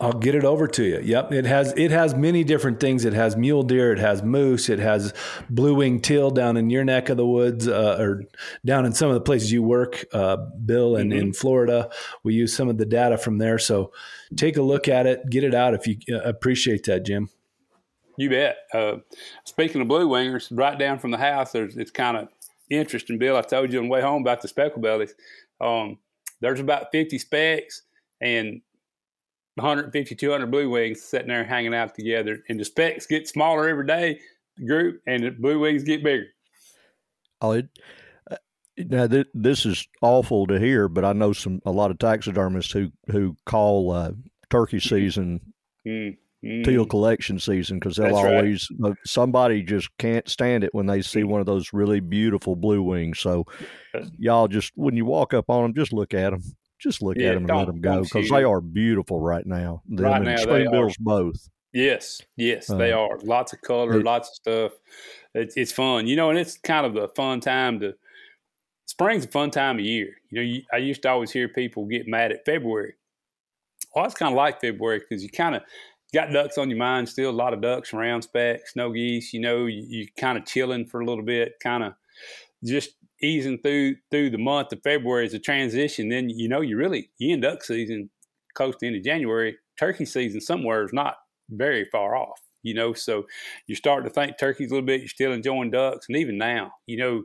I'll 0.04 0.12
get 0.12 0.34
it 0.34 0.44
over 0.44 0.66
to 0.68 0.84
you. 0.84 1.00
Yep, 1.02 1.32
it 1.32 1.46
has 1.46 1.72
it 1.78 1.90
has 1.90 2.14
many 2.14 2.44
different 2.44 2.78
things. 2.78 3.06
It 3.06 3.14
has 3.14 3.38
mule 3.38 3.62
deer, 3.62 3.90
it 3.90 3.98
has 3.98 4.22
moose, 4.22 4.68
it 4.68 4.78
has 4.78 5.14
blue 5.48 5.74
winged 5.76 6.04
teal 6.04 6.30
down 6.30 6.58
in 6.58 6.68
your 6.68 6.84
neck 6.84 7.08
of 7.08 7.16
the 7.16 7.26
woods, 7.26 7.66
uh, 7.66 7.96
or 7.98 8.24
down 8.66 8.84
in 8.84 8.92
some 8.92 9.08
of 9.08 9.14
the 9.14 9.22
places 9.22 9.50
you 9.50 9.62
work, 9.62 10.04
uh, 10.12 10.36
Bill, 10.36 10.96
and 10.96 11.10
mm-hmm. 11.10 11.20
in 11.20 11.32
Florida. 11.32 11.88
We 12.22 12.34
use 12.34 12.54
some 12.54 12.68
of 12.68 12.76
the 12.76 12.84
data 12.84 13.16
from 13.16 13.38
there. 13.38 13.58
So 13.58 13.92
take 14.36 14.58
a 14.58 14.62
look 14.62 14.88
at 14.88 15.06
it, 15.06 15.22
get 15.30 15.42
it 15.42 15.54
out 15.54 15.72
if 15.72 15.86
you 15.86 15.96
uh, 16.10 16.20
appreciate 16.20 16.84
that, 16.84 17.06
Jim. 17.06 17.30
You 18.18 18.28
bet. 18.28 18.58
Uh, 18.74 18.96
speaking 19.44 19.80
of 19.80 19.88
blue 19.88 20.06
wingers, 20.06 20.48
right 20.52 20.78
down 20.78 20.98
from 20.98 21.12
the 21.12 21.18
house, 21.18 21.52
there's 21.52 21.78
it's 21.78 21.90
kind 21.90 22.18
of 22.18 22.28
interesting, 22.68 23.16
Bill. 23.16 23.38
I 23.38 23.40
told 23.40 23.72
you 23.72 23.78
on 23.78 23.86
the 23.86 23.90
way 23.90 24.02
home 24.02 24.20
about 24.20 24.42
the 24.42 24.48
speckle 24.48 24.82
bellies. 24.82 25.14
Um, 25.62 25.96
there's 26.42 26.60
about 26.60 26.92
50 26.92 27.18
specks 27.18 27.84
and 28.20 28.60
150, 29.56 30.14
200 30.14 30.50
blue 30.50 30.68
wings 30.68 31.02
sitting 31.02 31.28
there 31.28 31.44
hanging 31.44 31.74
out 31.74 31.94
together. 31.94 32.40
And 32.48 32.58
the 32.58 32.64
specks 32.64 33.06
get 33.06 33.28
smaller 33.28 33.68
every 33.68 33.86
day, 33.86 34.18
the 34.56 34.66
group, 34.66 35.00
and 35.06 35.22
the 35.22 35.30
blue 35.30 35.60
wings 35.60 35.84
get 35.84 36.02
bigger. 36.02 36.26
Oh, 37.40 37.52
it, 37.52 37.68
uh, 38.30 38.36
now 38.76 39.06
th- 39.06 39.28
this 39.32 39.64
is 39.64 39.86
awful 40.02 40.46
to 40.48 40.58
hear, 40.58 40.88
but 40.88 41.04
I 41.04 41.12
know 41.12 41.32
some 41.32 41.60
a 41.64 41.70
lot 41.70 41.90
of 41.90 41.98
taxidermists 41.98 42.72
who 42.72 42.90
who 43.10 43.36
call 43.46 43.92
uh, 43.92 44.12
turkey 44.50 44.80
season 44.80 45.40
mm, 45.86 46.16
mm. 46.44 46.64
teal 46.64 46.86
collection 46.86 47.38
season 47.38 47.78
because 47.78 47.96
they'll 47.96 48.06
That's 48.06 48.18
always 48.18 48.68
right. 48.80 48.92
Uh, 48.92 48.94
somebody 49.04 49.62
just 49.62 49.88
can't 49.98 50.28
stand 50.28 50.64
it 50.64 50.74
when 50.74 50.86
they 50.86 51.02
see 51.02 51.22
one 51.22 51.40
of 51.40 51.46
those 51.46 51.72
really 51.72 52.00
beautiful 52.00 52.56
blue 52.56 52.82
wings. 52.82 53.20
So 53.20 53.44
y'all 54.18 54.48
just 54.48 54.72
when 54.74 54.96
you 54.96 55.04
walk 55.04 55.34
up 55.34 55.48
on 55.48 55.62
them, 55.62 55.74
just 55.74 55.92
look 55.92 56.14
at 56.14 56.30
them 56.30 56.42
just 56.78 57.02
look 57.02 57.16
yeah, 57.16 57.30
at 57.30 57.34
them 57.34 57.50
and 57.50 57.58
let 57.58 57.66
them 57.66 57.80
go 57.80 58.02
because 58.02 58.28
they 58.28 58.44
are 58.44 58.60
beautiful 58.60 59.20
right 59.20 59.46
now. 59.46 59.82
Them 59.88 60.04
right 60.04 60.22
now, 60.22 60.36
spring 60.36 60.70
bills 60.70 60.96
both. 60.98 61.48
Yes, 61.72 62.20
yes, 62.36 62.70
uh, 62.70 62.76
they 62.76 62.92
are. 62.92 63.18
Lots 63.22 63.52
of 63.52 63.60
color, 63.62 63.98
it, 63.98 64.04
lots 64.04 64.28
of 64.28 64.34
stuff. 64.34 64.72
It's, 65.34 65.56
it's 65.56 65.72
fun, 65.72 66.06
you 66.06 66.14
know, 66.14 66.30
and 66.30 66.38
it's 66.38 66.56
kind 66.56 66.86
of 66.86 66.96
a 66.96 67.08
fun 67.08 67.40
time 67.40 67.80
to. 67.80 67.94
Spring's 68.86 69.24
a 69.24 69.28
fun 69.28 69.50
time 69.50 69.78
of 69.78 69.84
year. 69.84 70.14
You 70.30 70.36
know, 70.36 70.42
you, 70.42 70.62
I 70.72 70.76
used 70.76 71.02
to 71.02 71.10
always 71.10 71.32
hear 71.32 71.48
people 71.48 71.86
get 71.86 72.06
mad 72.06 72.30
at 72.30 72.44
February. 72.44 72.94
Well, 73.94 74.04
it's 74.04 74.14
kind 74.14 74.32
of 74.32 74.36
like 74.36 74.60
February 74.60 75.00
because 75.00 75.22
you 75.22 75.30
kind 75.30 75.56
of 75.56 75.62
got 76.12 76.30
ducks 76.32 76.58
on 76.58 76.68
your 76.70 76.78
mind 76.78 77.08
still. 77.08 77.30
A 77.30 77.32
lot 77.32 77.54
of 77.54 77.60
ducks, 77.60 77.92
round 77.92 78.22
specks, 78.22 78.74
snow 78.74 78.92
geese. 78.92 79.32
You 79.32 79.40
know, 79.40 79.66
you, 79.66 79.84
you 79.88 80.06
kind 80.18 80.38
of 80.38 80.44
chilling 80.44 80.86
for 80.86 81.00
a 81.00 81.06
little 81.06 81.24
bit, 81.24 81.54
kind 81.62 81.82
of 81.82 81.94
just 82.62 82.90
easing 83.22 83.58
through 83.58 83.96
through 84.10 84.30
the 84.30 84.38
month 84.38 84.72
of 84.72 84.82
February 84.82 85.26
as 85.26 85.34
a 85.34 85.38
transition, 85.38 86.08
then 86.08 86.28
you 86.28 86.48
know 86.48 86.60
you 86.60 86.76
really 86.76 87.10
you 87.18 87.32
end 87.32 87.42
duck 87.42 87.62
season 87.62 88.10
close 88.54 88.76
to 88.76 88.86
end 88.86 88.96
of 88.96 89.04
January. 89.04 89.56
Turkey 89.78 90.04
season 90.04 90.40
somewhere 90.40 90.84
is 90.84 90.92
not 90.92 91.16
very 91.50 91.84
far 91.90 92.16
off, 92.16 92.40
you 92.62 92.74
know. 92.74 92.92
So 92.92 93.26
you're 93.66 93.76
starting 93.76 94.08
to 94.08 94.14
think 94.14 94.38
turkeys 94.38 94.70
a 94.70 94.74
little 94.74 94.86
bit. 94.86 95.00
You're 95.00 95.08
still 95.08 95.32
enjoying 95.32 95.70
ducks, 95.70 96.06
and 96.08 96.16
even 96.16 96.38
now, 96.38 96.72
you 96.86 96.96
know, 96.96 97.24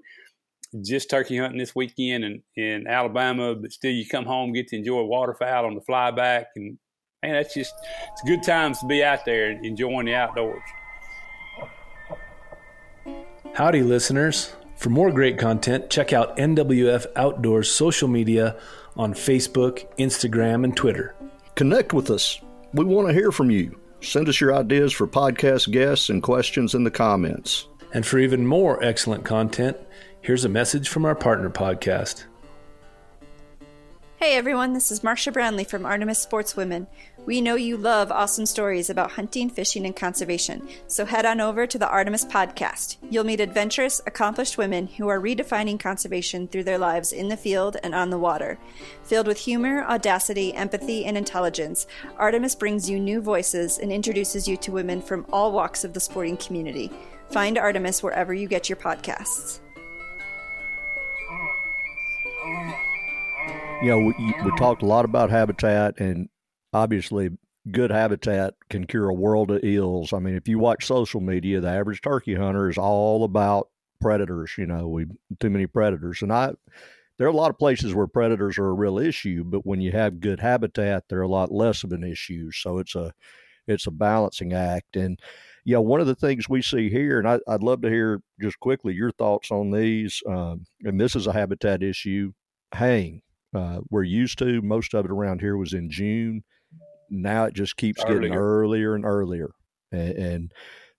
just 0.82 1.10
turkey 1.10 1.38
hunting 1.38 1.60
this 1.60 1.76
weekend 1.76 2.24
in 2.24 2.44
in 2.56 2.88
Alabama, 2.88 3.56
but 3.56 3.72
still 3.72 3.92
you 3.92 4.08
come 4.08 4.26
home 4.26 4.54
get 4.54 4.68
to 4.70 4.78
enjoy 4.78 5.04
waterfowl 5.04 5.66
on 5.66 5.76
the 5.76 5.82
flyback, 5.82 6.46
and 6.56 6.78
man, 7.24 7.34
that's 7.34 7.54
just 7.54 7.74
it's 8.12 8.22
good 8.24 8.44
times 8.44 8.80
to 8.80 8.88
be 8.88 9.04
out 9.04 9.26
there 9.26 9.52
enjoying 9.52 10.06
the 10.06 10.16
outdoors. 10.16 10.62
Howdy, 13.54 13.82
listeners. 13.82 14.54
For 14.80 14.90
more 14.90 15.12
great 15.12 15.38
content, 15.38 15.90
check 15.90 16.14
out 16.14 16.38
NWF 16.38 17.06
Outdoors 17.18 17.70
social 17.70 18.08
media 18.08 18.56
on 18.96 19.14
Facebook, 19.14 19.86
Instagram, 19.98 20.64
and 20.64 20.74
Twitter. 20.74 21.14
Connect 21.56 21.92
with 21.92 22.10
us. 22.10 22.40
We 22.74 22.86
want 22.86 23.10
to 23.10 23.14
hear 23.14 23.34
from 23.34 23.52
you. 23.52 23.78
Send 24.00 24.30
us 24.30 24.40
your 24.40 24.56
ideas 24.56 24.94
for 24.94 25.06
podcast 25.06 25.70
guests 25.74 26.08
and 26.08 26.24
questions 26.24 26.76
in 26.76 26.86
the 26.86 26.92
comments. 26.92 27.68
And 27.94 28.06
for 28.06 28.20
even 28.20 28.48
more 28.48 28.82
excellent 28.82 29.26
content, 29.26 29.76
here's 30.22 30.46
a 30.46 30.50
message 30.50 30.88
from 30.88 31.04
our 31.04 31.16
partner 31.16 31.50
podcast. 31.50 32.24
Hey 34.16 34.38
everyone, 34.38 34.72
this 34.72 34.92
is 34.92 35.04
Marcia 35.04 35.34
Brownlee 35.34 35.66
from 35.66 35.86
Artemis 35.86 36.26
Sportswomen. 36.26 36.88
We 37.26 37.42
know 37.42 37.56
you 37.56 37.78
love 37.78 38.12
awesome 38.12 38.46
stories 38.46 38.90
about 38.90 39.12
hunting, 39.12 39.50
fishing, 39.50 39.86
and 39.86 39.96
conservation, 39.96 40.68
so 40.88 41.06
head 41.06 41.26
on 41.26 41.40
over 41.40 41.68
to 41.68 41.78
the 41.78 41.88
Artemis 41.88 42.26
podcast. 42.26 42.98
You'll 43.10 43.24
meet 43.24 43.40
adventurous, 43.40 44.02
accomplished 44.08 44.58
women 44.58 44.88
who 44.88 45.08
are 45.10 45.20
redefining 45.20 45.80
conservation 45.80 46.48
through 46.48 46.64
their 46.64 46.78
lives 46.78 47.12
in 47.12 47.28
the 47.28 47.38
field 47.38 47.78
and 47.84 47.94
on 47.94 48.10
the 48.10 48.18
water. 48.18 48.58
Filled 49.04 49.28
with 49.28 49.38
humor, 49.38 49.84
audacity, 49.84 50.54
empathy, 50.54 51.06
and 51.06 51.18
intelligence, 51.18 51.86
Artemis 52.18 52.56
brings 52.56 52.90
you 52.90 53.00
new 53.00 53.22
voices 53.22 53.78
and 53.78 53.92
introduces 53.92 54.48
you 54.48 54.58
to 54.58 54.72
women 54.72 55.02
from 55.02 55.26
all 55.32 55.52
walks 55.52 55.84
of 55.84 55.94
the 55.94 56.00
sporting 56.00 56.38
community. 56.38 56.92
Find 57.32 57.58
Artemis 57.58 58.02
wherever 58.02 58.34
you 58.34 58.48
get 58.48 58.70
your 58.70 58.78
podcasts. 58.78 59.60
you 63.82 63.90
know, 63.90 64.00
we, 64.00 64.14
we 64.44 64.52
talked 64.58 64.82
a 64.82 64.86
lot 64.86 65.06
about 65.06 65.30
habitat, 65.30 66.00
and 66.00 66.30
obviously, 66.74 67.30
good 67.72 67.92
habitat 67.92 68.56
can 68.70 68.86
cure 68.86 69.10
a 69.10 69.14
world 69.14 69.52
of 69.52 69.64
ills. 69.64 70.14
I 70.14 70.20
mean, 70.20 70.36
if 70.36 70.48
you 70.48 70.60
watch 70.60 70.86
social 70.86 71.22
media, 71.22 71.62
the 71.62 71.70
average 71.70 72.02
turkey 72.02 72.36
hunter 72.36 72.70
is 72.70 72.78
all 72.78 73.24
about 73.24 73.70
predators. 74.02 74.52
You 74.58 74.66
know, 74.66 74.88
we 74.88 75.06
too 75.40 75.50
many 75.50 75.68
predators, 75.68 76.22
and 76.22 76.32
I 76.32 76.54
there 77.18 77.28
are 77.28 77.32
a 77.32 77.36
lot 77.36 77.50
of 77.50 77.60
places 77.60 77.94
where 77.94 78.08
predators 78.08 78.58
are 78.58 78.70
a 78.70 78.74
real 78.74 78.98
issue, 78.98 79.44
but 79.44 79.66
when 79.66 79.82
you 79.82 79.92
have 79.92 80.22
good 80.22 80.40
habitat, 80.40 81.04
they're 81.10 81.22
a 81.22 81.28
lot 81.28 81.52
less 81.52 81.84
of 81.84 81.92
an 81.92 82.04
issue. 82.04 82.50
So 82.52 82.80
it's 82.80 82.96
a 82.96 83.14
it's 83.68 83.88
a 83.88 83.92
balancing 83.92 84.54
act, 84.54 84.96
and 84.96 85.20
yeah, 85.66 85.78
one 85.78 86.02
of 86.02 86.08
the 86.08 86.16
things 86.16 86.50
we 86.50 86.62
see 86.62 86.90
here, 86.90 87.20
and 87.20 87.28
I, 87.28 87.40
would 87.46 87.62
love 87.62 87.82
to 87.82 87.90
hear 87.90 88.22
just 88.42 88.60
quickly 88.60 88.94
your 88.94 89.12
thoughts 89.12 89.52
on 89.52 89.70
these. 89.70 90.24
Um, 90.28 90.66
and 90.84 91.00
this 91.00 91.16
is 91.16 91.28
a 91.28 91.34
habitat 91.34 91.84
issue. 91.84 92.32
Hang, 92.72 93.22
uh, 93.54 93.82
we're 93.90 94.04
used 94.04 94.40
to. 94.40 94.62
Most 94.62 94.96
of 94.96 95.06
it 95.06 95.12
around 95.12 95.42
here 95.42 95.58
was 95.58 95.74
in 95.74 95.92
June. 95.92 96.44
Now 97.10 97.46
it 97.46 97.54
just 97.54 97.78
keeps 97.78 98.04
earlier. 98.04 98.20
getting 98.20 98.36
earlier 98.36 98.96
and 98.96 99.06
earlier, 99.06 99.52
and, 99.92 100.12
and, 100.12 100.54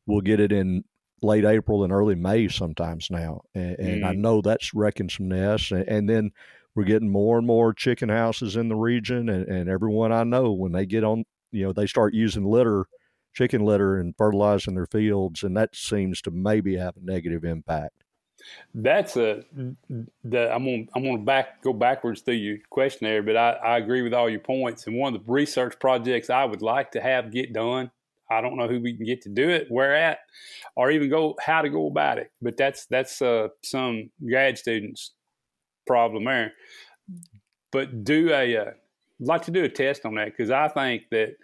we'll 0.06 0.20
get 0.22 0.40
it 0.40 0.50
in 0.50 0.82
late 1.22 1.44
April 1.44 1.84
and 1.84 1.92
early 1.92 2.16
May 2.16 2.48
sometimes 2.48 3.10
now. 3.10 3.42
And, 3.54 3.78
and 3.78 4.02
mm. 4.02 4.06
I 4.06 4.12
know 4.12 4.40
that's 4.40 4.74
wrecking 4.74 5.08
some 5.08 5.28
nests. 5.28 5.70
And, 5.70 5.86
and, 5.86 6.08
then 6.08 6.32
we're 6.74 6.84
getting 6.84 7.10
more 7.10 7.38
and 7.38 7.46
more 7.46 7.72
chicken 7.72 8.08
houses 8.08 8.56
in 8.56 8.68
the 8.68 8.76
region, 8.76 9.28
and, 9.28 9.46
and 9.46 9.68
everyone 9.68 10.10
I 10.12 10.24
know 10.24 10.52
when 10.52 10.72
they 10.72 10.86
get 10.86 11.04
on, 11.04 11.24
you 11.52 11.64
know, 11.64 11.72
they 11.72 11.86
start 11.86 12.14
using 12.14 12.44
litter 12.44 12.86
chicken 13.32 13.64
litter 13.64 13.98
and 13.98 14.14
fertilizing 14.16 14.74
their 14.74 14.86
fields, 14.86 15.42
and 15.42 15.56
that 15.56 15.74
seems 15.74 16.20
to 16.22 16.30
maybe 16.30 16.76
have 16.76 16.96
a 16.96 17.04
negative 17.04 17.44
impact. 17.44 17.99
That's 18.74 19.16
a 19.16 19.42
the 20.24 20.52
I'm 20.52 20.64
gonna 20.64 20.84
I'm 20.94 21.04
gonna 21.04 21.18
back 21.18 21.62
go 21.62 21.72
backwards 21.72 22.22
through 22.22 22.34
your 22.34 22.58
questionnaire, 22.70 23.22
but 23.22 23.36
I, 23.36 23.50
I 23.52 23.78
agree 23.78 24.02
with 24.02 24.14
all 24.14 24.30
your 24.30 24.40
points. 24.40 24.86
And 24.86 24.96
one 24.96 25.14
of 25.14 25.24
the 25.24 25.32
research 25.32 25.78
projects 25.78 26.30
I 26.30 26.44
would 26.44 26.62
like 26.62 26.92
to 26.92 27.00
have 27.00 27.32
get 27.32 27.52
done, 27.52 27.90
I 28.30 28.40
don't 28.40 28.56
know 28.56 28.68
who 28.68 28.80
we 28.80 28.96
can 28.96 29.04
get 29.04 29.22
to 29.22 29.28
do 29.28 29.48
it, 29.48 29.66
where 29.70 29.94
at, 29.94 30.20
or 30.76 30.90
even 30.90 31.10
go 31.10 31.36
how 31.40 31.62
to 31.62 31.68
go 31.68 31.86
about 31.86 32.18
it. 32.18 32.30
But 32.40 32.56
that's 32.56 32.86
that's 32.86 33.20
uh, 33.20 33.48
some 33.62 34.10
grad 34.24 34.58
students' 34.58 35.12
problem 35.86 36.24
there. 36.24 36.52
But 37.72 38.04
do 38.04 38.32
a 38.32 38.56
uh, 38.56 38.70
like 39.18 39.42
to 39.42 39.50
do 39.50 39.64
a 39.64 39.68
test 39.68 40.06
on 40.06 40.14
that 40.14 40.26
because 40.26 40.50
I 40.50 40.68
think 40.68 41.04
that 41.10 41.36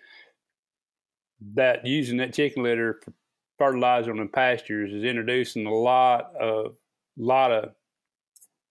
that 1.55 1.87
using 1.87 2.19
that 2.19 2.33
chicken 2.35 2.63
litter 2.63 3.01
for 3.05 3.13
fertilizer 3.59 4.11
on 4.11 4.19
the 4.19 4.27
pastures 4.27 4.93
is 4.93 5.05
introducing 5.05 5.67
a 5.67 5.75
lot 5.75 6.35
of 6.37 6.77
lot 7.19 7.53
of 7.53 7.71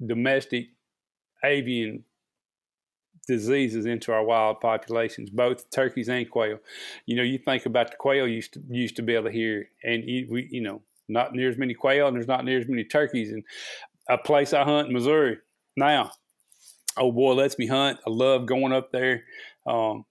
domestic 0.06 0.68
avian 1.44 2.04
diseases 3.28 3.86
into 3.86 4.12
our 4.12 4.24
wild 4.24 4.60
populations, 4.60 5.30
both 5.30 5.70
turkeys 5.72 6.10
and 6.10 6.30
quail. 6.30 6.60
You 7.06 7.16
know, 7.16 7.24
you 7.24 7.38
think 7.38 7.66
about 7.66 7.92
the 7.92 7.98
quail 7.98 8.28
used 8.28 8.54
to 8.54 8.62
used 8.70 8.96
to 8.98 9.02
be 9.02 9.16
able 9.16 9.26
to 9.26 9.32
hear, 9.32 9.70
and 9.84 10.04
you, 10.04 10.28
we, 10.30 10.48
you 10.52 10.62
know, 10.62 10.82
not 11.08 11.34
near 11.34 11.50
as 11.50 11.58
many 11.58 11.74
quail, 11.74 12.08
and 12.08 12.16
there's 12.16 12.28
not 12.28 12.46
near 12.46 12.60
as 12.60 12.68
many 12.68 12.84
turkeys. 12.84 13.32
And 13.32 13.44
a 14.10 14.18
place 14.18 14.54
I 14.54 14.64
hunt 14.64 14.88
in 14.88 14.94
Missouri 14.94 15.38
now, 15.76 16.12
oh 16.98 17.12
boy, 17.12 17.34
lets 17.34 17.58
me 17.58 17.68
hunt. 17.68 18.00
I 18.06 18.10
love 18.10 18.46
going 18.46 18.74
up 18.74 18.92
there. 18.92 19.24
Um, 19.66 20.06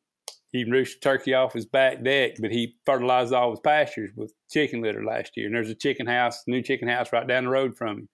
he 0.54 0.62
roosted 0.62 1.02
turkey 1.02 1.34
off 1.34 1.52
his 1.52 1.66
back 1.66 2.04
deck, 2.04 2.34
but 2.38 2.52
he 2.52 2.76
fertilized 2.86 3.32
all 3.32 3.50
his 3.50 3.58
pastures 3.58 4.12
with 4.14 4.32
chicken 4.52 4.82
litter 4.82 5.04
last 5.04 5.36
year. 5.36 5.46
And 5.46 5.54
there's 5.56 5.68
a 5.68 5.74
chicken 5.74 6.06
house, 6.06 6.44
new 6.46 6.62
chicken 6.62 6.86
house 6.86 7.12
right 7.12 7.26
down 7.26 7.42
the 7.42 7.50
road 7.50 7.76
from 7.76 7.88
him. 7.88 8.08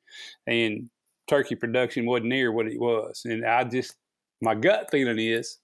And 0.47 0.91
turkey 1.29 1.55
production 1.55 2.07
wasn't 2.07 2.31
near 2.31 2.51
what 2.51 2.67
it 2.67 2.81
was. 2.81 3.21
And 3.27 3.45
I 3.45 3.65
just, 3.65 3.95
my 4.41 4.55
gut 4.55 4.89
feeling 4.91 5.19
is 5.19 5.59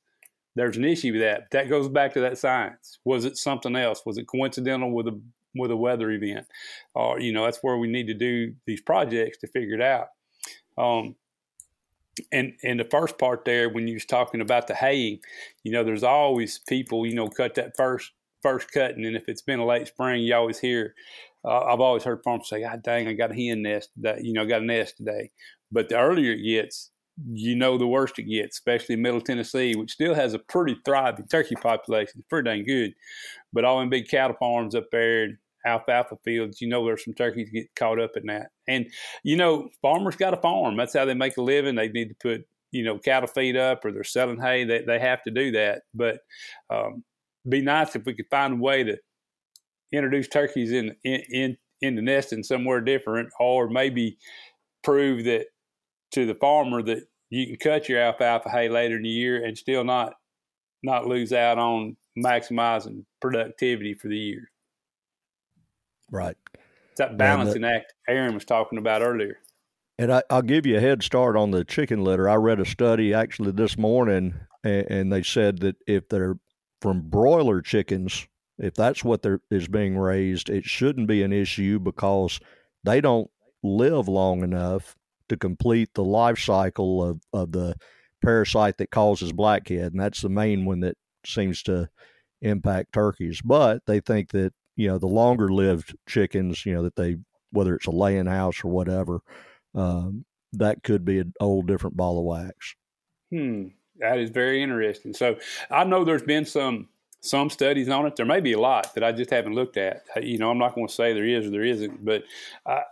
there's 0.55 0.77
an 0.77 0.85
issue 0.85 1.13
with 1.13 1.23
that. 1.23 1.45
That 1.53 1.71
goes 1.71 1.89
back 1.89 2.13
to 2.13 2.21
that 2.21 2.37
science. 2.37 2.99
Was 3.07 3.25
it 3.25 3.39
something 3.39 3.75
else? 3.75 4.03
Was 4.05 4.19
it 4.19 4.29
coincidental 4.29 4.93
with 4.93 5.09
a 5.09 5.19
with 5.55 5.71
a 5.71 5.77
weather 5.77 6.11
event? 6.11 6.47
Or, 6.95 7.19
you 7.19 7.33
know, 7.33 7.47
that's 7.47 7.61
where 7.63 7.79
we 7.79 7.89
need 7.89 8.09
to 8.09 8.15
do 8.15 8.53
these 8.67 8.83
projects 8.83 9.39
to 9.39 9.47
figure 9.47 9.77
it 9.77 9.81
out. 9.81 10.09
Um, 10.77 11.17
and 12.33 12.53
and 12.63 12.81
the 12.81 12.85
first 12.85 13.19
part 13.19 13.45
there 13.45 13.69
when 13.69 13.87
you 13.89 13.95
was 13.95 14.05
talking 14.05 14.41
about 14.41 14.67
the 14.67 14.75
haying, 14.75 15.19
you 15.63 15.73
know, 15.73 15.85
there's 15.85 16.05
always 16.05 16.61
people, 16.69 17.07
you 17.07 17.15
know, 17.15 17.29
cut 17.29 17.55
that 17.55 17.77
first 17.77 18.13
first 18.43 18.71
cutting, 18.71 19.05
and 19.05 19.17
if 19.17 19.29
it's 19.29 19.43
been 19.43 19.59
a 19.59 19.67
late 19.67 19.89
spring, 19.89 20.23
you 20.23 20.35
always 20.35 20.59
hear. 20.59 20.95
Uh, 21.45 21.61
I've 21.61 21.81
always 21.81 22.05
heard 22.05 22.23
farmers 22.25 22.49
say, 22.49 22.61
"God 22.61 22.83
dang, 22.83 23.09
I 23.09 23.13
got 23.13 23.31
a 23.31 23.35
hen 23.35 23.63
nest 23.63 23.91
that 23.99 24.25
you 24.25 24.33
know 24.33 24.47
got 24.47 24.63
a 24.63 24.65
nest 24.65 24.97
today." 24.97 25.31
But 25.73 25.89
the 25.89 25.99
earlier 25.99 26.33
it 26.33 26.43
gets, 26.43 26.91
you 27.25 27.57
know, 27.57 27.79
the 27.79 27.87
worse 27.87 28.13
it 28.19 28.25
gets, 28.25 28.57
especially 28.57 28.97
Middle 28.97 29.21
Tennessee, 29.21 29.75
which 29.75 29.93
still 29.93 30.15
has 30.15 30.35
a 30.35 30.39
pretty 30.39 30.77
thriving 30.85 31.27
turkey 31.29 31.57
population, 31.57 32.25
pretty 32.29 32.49
dang 32.49 32.65
good. 32.65 32.95
But 33.53 33.65
all 33.65 33.81
in 33.81 33.91
big 33.91 34.09
cattle 34.09 34.37
farms 34.39 34.75
up 34.75 34.87
there, 34.93 35.39
alfalfa 35.67 36.17
fields, 36.25 36.61
you 36.61 36.69
know, 36.69 36.85
there's 36.85 37.05
some 37.05 37.15
turkeys 37.15 37.51
get 37.51 37.67
caught 37.75 38.01
up 38.01 38.13
in 38.17 38.27
that. 38.27 38.49
And, 38.69 38.87
you 39.25 39.37
know, 39.37 39.69
farmers 39.83 40.17
got 40.17 40.35
a 40.35 40.41
farm. 40.41 40.77
That's 40.77 40.95
how 40.95 41.05
they 41.05 41.15
make 41.15 41.37
a 41.37 41.43
living. 41.43 41.75
They 41.75 41.89
need 41.89 42.09
to 42.09 42.15
put, 42.21 42.47
you 42.71 42.85
know, 42.85 42.99
cattle 42.99 43.29
feed 43.29 43.57
up 43.57 43.85
or 43.85 43.93
they're 43.93 44.05
selling 44.05 44.41
hay. 44.41 44.65
They, 44.65 44.83
they 44.83 44.99
have 44.99 45.23
to 45.25 45.31
do 45.31 45.53
that. 45.53 45.83
But 45.95 46.21
um, 46.71 47.05
be 47.49 47.63
nice 47.63 47.97
if 47.97 48.05
we 48.05 48.15
could 48.15 48.31
find 48.31 48.55
a 48.55 48.57
way 48.57 48.85
to 48.85 48.97
introduce 49.93 50.29
turkeys 50.29 50.73
in, 50.73 50.95
in, 51.05 51.23
in, 51.31 51.57
in 51.83 51.95
the 51.97 52.03
nesting 52.03 52.43
somewhere 52.43 52.81
different 52.81 53.31
or 53.39 53.69
maybe 53.69 54.19
prove 54.83 55.25
that 55.25 55.47
to 56.13 56.27
the 56.27 56.35
farmer 56.35 56.83
that 56.83 57.03
you 57.31 57.47
can 57.47 57.57
cut 57.57 57.89
your 57.89 58.01
alfalfa 58.01 58.49
hay 58.49 58.69
later 58.69 58.97
in 58.97 59.03
the 59.03 59.09
year 59.09 59.45
and 59.45 59.59
still 59.59 59.85
not 59.85 60.15
not 60.83 61.07
lose 61.07 61.33
out 61.33 61.59
on 61.59 61.97
maximizing 62.17 63.05
productivity 63.21 63.95
for 63.95 64.09
the 64.09 64.17
year. 64.17 64.51
Right. 66.11 66.37
It's 66.55 66.99
that 66.99 67.19
balancing 67.19 67.63
the, 67.63 67.69
act 67.69 67.95
Aaron 68.09 68.35
was 68.35 68.45
talking 68.45 68.79
about 68.79 69.03
earlier. 69.03 69.39
And 69.99 70.13
I, 70.13 70.23
will 70.31 70.43
give 70.43 70.67
you 70.67 70.77
a 70.77 70.81
head 70.81 71.03
start 71.03 71.37
on 71.37 71.51
the 71.51 71.65
chicken 71.65 72.05
litter. 72.05 72.29
I 72.29 72.37
read 72.37 72.61
a 72.61 72.67
study 72.67 73.15
actually 73.15 73.53
this 73.53 73.77
morning, 73.79 74.35
and, 74.65 74.91
and 74.91 75.13
they 75.13 75.23
said 75.23 75.59
that 75.61 75.77
if 75.87 76.09
they're 76.09 76.39
from 76.81 77.03
broiler 77.03 77.61
chickens, 77.61 78.27
if 78.59 78.75
that's 78.75 79.05
what 79.05 79.23
there 79.23 79.41
is 79.51 79.69
being 79.69 79.99
raised, 79.99 80.49
it 80.49 80.65
shouldn't 80.65 81.09
be 81.09 81.23
an 81.23 81.33
issue 81.33 81.79
because 81.79 82.41
they 82.85 83.01
don't 83.01 83.31
live 83.63 84.09
long 84.09 84.43
enough 84.43 84.97
to 85.29 85.37
complete 85.37 85.91
the 85.95 86.05
life 86.05 86.39
cycle 86.39 87.03
of, 87.03 87.21
of 87.33 87.53
the 87.53 87.75
parasite 88.23 88.79
that 88.79 88.91
causes 88.91 89.33
blackhead. 89.33 89.93
And 89.93 90.01
that's 90.01 90.23
the 90.23 90.29
main 90.29 90.65
one 90.65 90.81
that 90.81 90.97
seems 91.25 91.63
to 91.65 91.89
impact 92.41 92.93
turkeys. 92.93 93.41
But 93.43 93.83
they 93.87 94.01
think 94.01 94.31
that 94.33 94.53
you 94.77 94.89
know 94.89 94.99
the 94.99 95.07
longer 95.07 95.49
lived 95.53 95.97
chickens 96.07 96.65
you 96.65 96.75
know 96.75 96.83
that 96.83 96.97
they 96.97 97.17
whether 97.51 97.75
it's 97.75 97.87
a 97.87 97.91
laying 97.91 98.27
house 98.27 98.63
or 98.65 98.69
whatever 98.69 99.21
um, 99.75 100.25
that 100.53 100.83
could 100.83 101.05
be 101.05 101.19
an 101.19 101.33
old 101.41 101.67
different 101.67 101.97
ball 101.97 102.19
of 102.19 102.25
wax 102.25 102.75
hmm 103.31 103.69
that 103.99 104.19
is 104.19 104.31
very 104.31 104.63
interesting 104.63 105.13
so 105.13 105.37
i 105.71 105.83
know 105.83 106.05
there's 106.05 106.23
been 106.23 106.45
some 106.45 106.89
some 107.21 107.51
studies 107.51 107.89
on 107.89 108.07
it 108.07 108.15
there 108.15 108.27
may 108.27 108.41
be 108.41 108.53
a 108.53 108.61
lot 108.61 108.95
that 108.95 109.03
i 109.03 109.11
just 109.11 109.31
haven't 109.31 109.55
looked 109.55 109.77
at 109.77 110.03
you 110.23 110.39
know 110.39 110.51
i'm 110.51 110.59
not 110.59 110.75
going 110.75 110.87
to 110.87 110.93
say 110.93 111.13
there 111.13 111.25
is 111.25 111.47
or 111.47 111.51
there 111.51 111.65
isn't 111.65 112.05
but 112.05 112.23
I, 112.67 112.83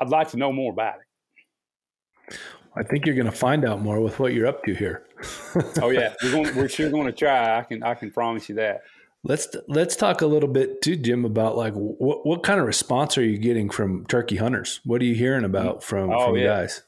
i'd 0.00 0.08
like 0.08 0.28
to 0.30 0.36
know 0.36 0.52
more 0.52 0.72
about 0.72 0.96
it 0.96 1.06
I 2.76 2.84
think 2.84 3.04
you're 3.04 3.16
going 3.16 3.26
to 3.26 3.32
find 3.36 3.64
out 3.64 3.80
more 3.80 4.00
with 4.00 4.18
what 4.20 4.32
you're 4.32 4.46
up 4.46 4.62
to 4.64 4.74
here. 4.74 5.04
oh 5.82 5.90
yeah, 5.90 6.14
we're, 6.22 6.30
going, 6.30 6.56
we're 6.56 6.68
sure 6.68 6.88
going 6.88 7.06
to 7.06 7.12
try. 7.12 7.58
I 7.58 7.62
can 7.62 7.82
I 7.82 7.94
can 7.94 8.10
promise 8.10 8.48
you 8.48 8.54
that. 8.56 8.82
Let's 9.22 9.48
let's 9.68 9.96
talk 9.96 10.22
a 10.22 10.26
little 10.26 10.48
bit 10.48 10.80
too, 10.80 10.96
Jim, 10.96 11.24
about 11.26 11.56
like 11.56 11.74
what 11.74 12.26
what 12.26 12.42
kind 12.42 12.58
of 12.58 12.66
response 12.66 13.18
are 13.18 13.24
you 13.24 13.36
getting 13.36 13.68
from 13.68 14.06
turkey 14.06 14.36
hunters? 14.36 14.80
What 14.84 15.02
are 15.02 15.04
you 15.04 15.14
hearing 15.14 15.44
about 15.44 15.82
from 15.82 16.10
oh, 16.10 16.26
from 16.26 16.36
yeah. 16.36 16.46
guys 16.46 16.82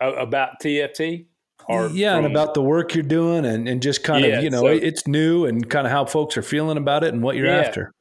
about 0.00 0.60
TFT? 0.62 1.26
Or 1.68 1.88
yeah, 1.88 2.16
from, 2.16 2.24
and 2.24 2.34
about 2.34 2.54
the 2.54 2.62
work 2.62 2.94
you're 2.94 3.02
doing, 3.02 3.44
and, 3.44 3.68
and 3.68 3.82
just 3.82 4.02
kind 4.02 4.24
yeah, 4.24 4.38
of 4.38 4.44
you 4.44 4.48
know 4.48 4.62
so, 4.62 4.66
it's 4.68 5.06
new 5.06 5.44
and 5.44 5.68
kind 5.68 5.86
of 5.86 5.90
how 5.90 6.06
folks 6.06 6.38
are 6.38 6.42
feeling 6.42 6.78
about 6.78 7.04
it 7.04 7.12
and 7.12 7.22
what 7.22 7.36
you're 7.36 7.46
yeah. 7.46 7.60
after. 7.60 7.92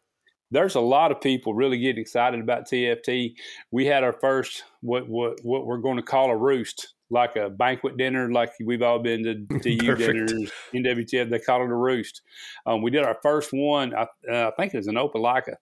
There's 0.49 0.75
a 0.75 0.79
lot 0.79 1.11
of 1.11 1.19
people 1.19 1.53
really 1.53 1.77
getting 1.77 1.99
excited 1.99 2.39
about 2.39 2.69
TFT. 2.69 3.33
We 3.71 3.85
had 3.85 4.05
our 4.05 4.13
first 4.13 4.63
what 4.79 5.09
what 5.09 5.39
what 5.43 5.65
we're 5.65 5.79
going 5.79 5.97
to 5.97 6.03
call 6.03 6.29
a 6.29 6.37
roost 6.37 6.93
like 7.09 7.35
a 7.35 7.49
banquet 7.49 7.97
dinner, 7.97 8.31
like 8.31 8.51
we've 8.63 8.81
all 8.81 8.99
been 8.99 9.23
to 9.23 9.59
TU 9.59 9.95
dinners, 9.95 10.51
NWTF. 10.73 11.29
They 11.29 11.39
call 11.39 11.63
it 11.63 11.69
a 11.69 11.75
roost. 11.75 12.21
Um, 12.65 12.81
we 12.81 12.91
did 12.91 13.03
our 13.03 13.17
first 13.21 13.51
one. 13.53 13.93
I, 13.95 14.07
uh, 14.31 14.47
I 14.47 14.51
think 14.57 14.73
it 14.73 14.77
was 14.77 14.87
in 14.87 14.95
Opelika, 14.95 15.55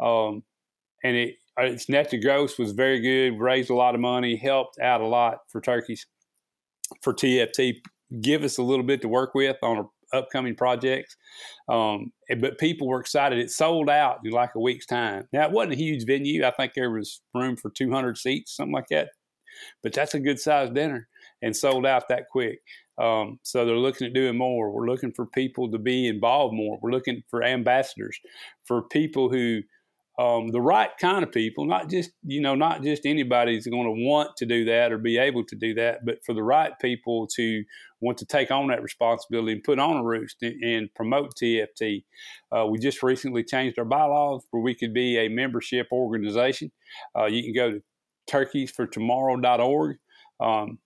um, 0.00 0.42
and 1.04 1.16
it 1.16 1.36
uh, 1.60 1.64
its 1.64 1.88
net 1.88 2.10
to 2.10 2.18
gross 2.18 2.58
was 2.58 2.72
very 2.72 3.00
good. 3.00 3.40
Raised 3.40 3.70
a 3.70 3.74
lot 3.74 3.94
of 3.94 4.00
money, 4.00 4.36
helped 4.36 4.78
out 4.80 5.00
a 5.00 5.06
lot 5.06 5.38
for 5.48 5.60
turkeys 5.60 6.06
for 7.02 7.12
TFT. 7.12 7.74
Give 8.20 8.42
us 8.42 8.58
a 8.58 8.62
little 8.62 8.84
bit 8.84 9.02
to 9.02 9.08
work 9.08 9.34
with 9.34 9.56
on 9.62 9.78
our 9.78 9.88
upcoming 10.12 10.54
projects. 10.54 11.16
Um, 11.68 12.12
but 12.40 12.58
people 12.58 12.88
were 12.88 13.00
excited. 13.00 13.38
It 13.38 13.50
sold 13.50 13.90
out 13.90 14.20
in 14.24 14.30
like 14.30 14.50
a 14.54 14.60
week's 14.60 14.86
time. 14.86 15.28
Now 15.32 15.44
it 15.44 15.52
wasn't 15.52 15.74
a 15.74 15.76
huge 15.76 16.06
venue. 16.06 16.46
I 16.46 16.50
think 16.50 16.72
there 16.74 16.90
was 16.90 17.20
room 17.34 17.56
for 17.56 17.70
200 17.70 18.16
seats, 18.16 18.56
something 18.56 18.72
like 18.72 18.88
that 18.90 19.10
but 19.82 19.92
that's 19.92 20.14
a 20.14 20.20
good 20.20 20.38
sized 20.38 20.74
dinner 20.74 21.08
and 21.42 21.56
sold 21.56 21.86
out 21.86 22.08
that 22.08 22.28
quick. 22.30 22.60
Um, 22.98 23.38
so 23.44 23.64
they're 23.64 23.76
looking 23.76 24.08
at 24.08 24.12
doing 24.12 24.36
more. 24.36 24.70
We're 24.70 24.88
looking 24.88 25.12
for 25.12 25.26
people 25.26 25.70
to 25.70 25.78
be 25.78 26.08
involved 26.08 26.54
more. 26.54 26.78
We're 26.82 26.90
looking 26.90 27.22
for 27.30 27.44
ambassadors, 27.44 28.18
for 28.64 28.82
people 28.82 29.30
who, 29.30 29.60
um, 30.18 30.48
the 30.48 30.60
right 30.60 30.90
kind 31.00 31.22
of 31.22 31.30
people, 31.30 31.64
not 31.64 31.88
just 31.88 32.10
you 32.24 32.40
know, 32.40 32.56
not 32.56 32.82
just 32.82 33.06
anybody's 33.06 33.68
going 33.68 33.84
to 33.84 34.04
want 34.04 34.36
to 34.38 34.46
do 34.46 34.64
that 34.64 34.90
or 34.90 34.98
be 34.98 35.16
able 35.16 35.44
to 35.44 35.54
do 35.54 35.74
that, 35.74 36.04
but 36.04 36.18
for 36.26 36.34
the 36.34 36.42
right 36.42 36.72
people 36.80 37.28
to 37.36 37.62
want 38.00 38.18
to 38.18 38.26
take 38.26 38.50
on 38.50 38.66
that 38.68 38.82
responsibility 38.82 39.52
and 39.52 39.62
put 39.62 39.78
on 39.78 39.96
a 39.96 40.02
roost 40.02 40.38
and, 40.42 40.62
and 40.64 40.94
promote 40.94 41.34
TFT. 41.40 42.02
Uh, 42.50 42.66
we 42.66 42.78
just 42.78 43.02
recently 43.04 43.44
changed 43.44 43.78
our 43.78 43.84
bylaws 43.84 44.42
where 44.50 44.62
we 44.62 44.74
could 44.74 44.92
be 44.92 45.18
a 45.18 45.28
membership 45.28 45.86
organization. 45.92 46.72
Uh, 47.16 47.26
you 47.26 47.44
can 47.44 47.54
go 47.54 47.70
to 47.70 47.82
turkeysfortomorrow.org. 48.28 49.96
Um, 50.40 50.78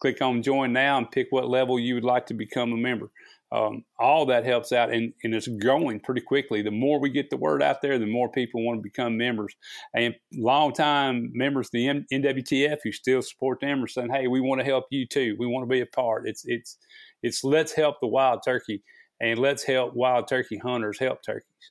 click 0.00 0.20
on 0.20 0.42
join 0.42 0.72
now 0.72 0.98
and 0.98 1.10
pick 1.10 1.28
what 1.30 1.48
level 1.48 1.78
you 1.78 1.94
would 1.94 2.04
like 2.04 2.26
to 2.26 2.34
become 2.34 2.72
a 2.72 2.76
member. 2.76 3.10
Um, 3.52 3.84
all 4.00 4.26
that 4.26 4.44
helps 4.44 4.72
out 4.72 4.92
and, 4.92 5.12
and, 5.22 5.32
it's 5.32 5.46
growing 5.46 6.00
pretty 6.00 6.22
quickly. 6.22 6.60
The 6.60 6.72
more 6.72 6.98
we 6.98 7.08
get 7.08 7.30
the 7.30 7.36
word 7.36 7.62
out 7.62 7.82
there, 7.82 8.00
the 8.00 8.06
more 8.06 8.28
people 8.28 8.64
want 8.64 8.78
to 8.78 8.82
become 8.82 9.16
members. 9.16 9.54
And 9.94 10.16
long-time 10.32 11.30
members 11.34 11.68
of 11.68 11.72
the 11.72 11.88
M- 11.88 12.06
NWTF 12.12 12.78
who 12.82 12.90
still 12.90 13.22
support 13.22 13.60
them 13.60 13.84
are 13.84 13.86
saying, 13.86 14.10
"Hey, 14.10 14.26
we 14.26 14.40
want 14.40 14.60
to 14.60 14.64
help 14.64 14.86
you 14.90 15.06
too. 15.06 15.36
We 15.38 15.46
want 15.46 15.62
to 15.62 15.72
be 15.72 15.82
a 15.82 15.86
part." 15.86 16.26
It's 16.26 16.44
it's 16.46 16.78
it's 17.22 17.44
let's 17.44 17.72
help 17.72 18.00
the 18.00 18.08
wild 18.08 18.42
turkey 18.44 18.82
and 19.20 19.38
let's 19.38 19.62
help 19.62 19.94
wild 19.94 20.26
turkey 20.26 20.58
hunters 20.58 20.98
help 20.98 21.22
turkeys. 21.22 21.70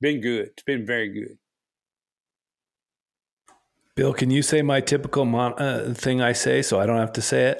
Been 0.00 0.20
good. 0.20 0.48
It's 0.48 0.62
been 0.62 0.86
very 0.86 1.08
good. 1.12 1.36
Bill, 3.98 4.14
can 4.14 4.30
you 4.30 4.42
say 4.42 4.62
my 4.62 4.80
typical 4.80 5.24
mon- 5.24 5.60
uh, 5.60 5.92
thing 5.92 6.22
I 6.22 6.30
say 6.30 6.62
so 6.62 6.78
I 6.78 6.86
don't 6.86 6.98
have 6.98 7.14
to 7.14 7.20
say 7.20 7.56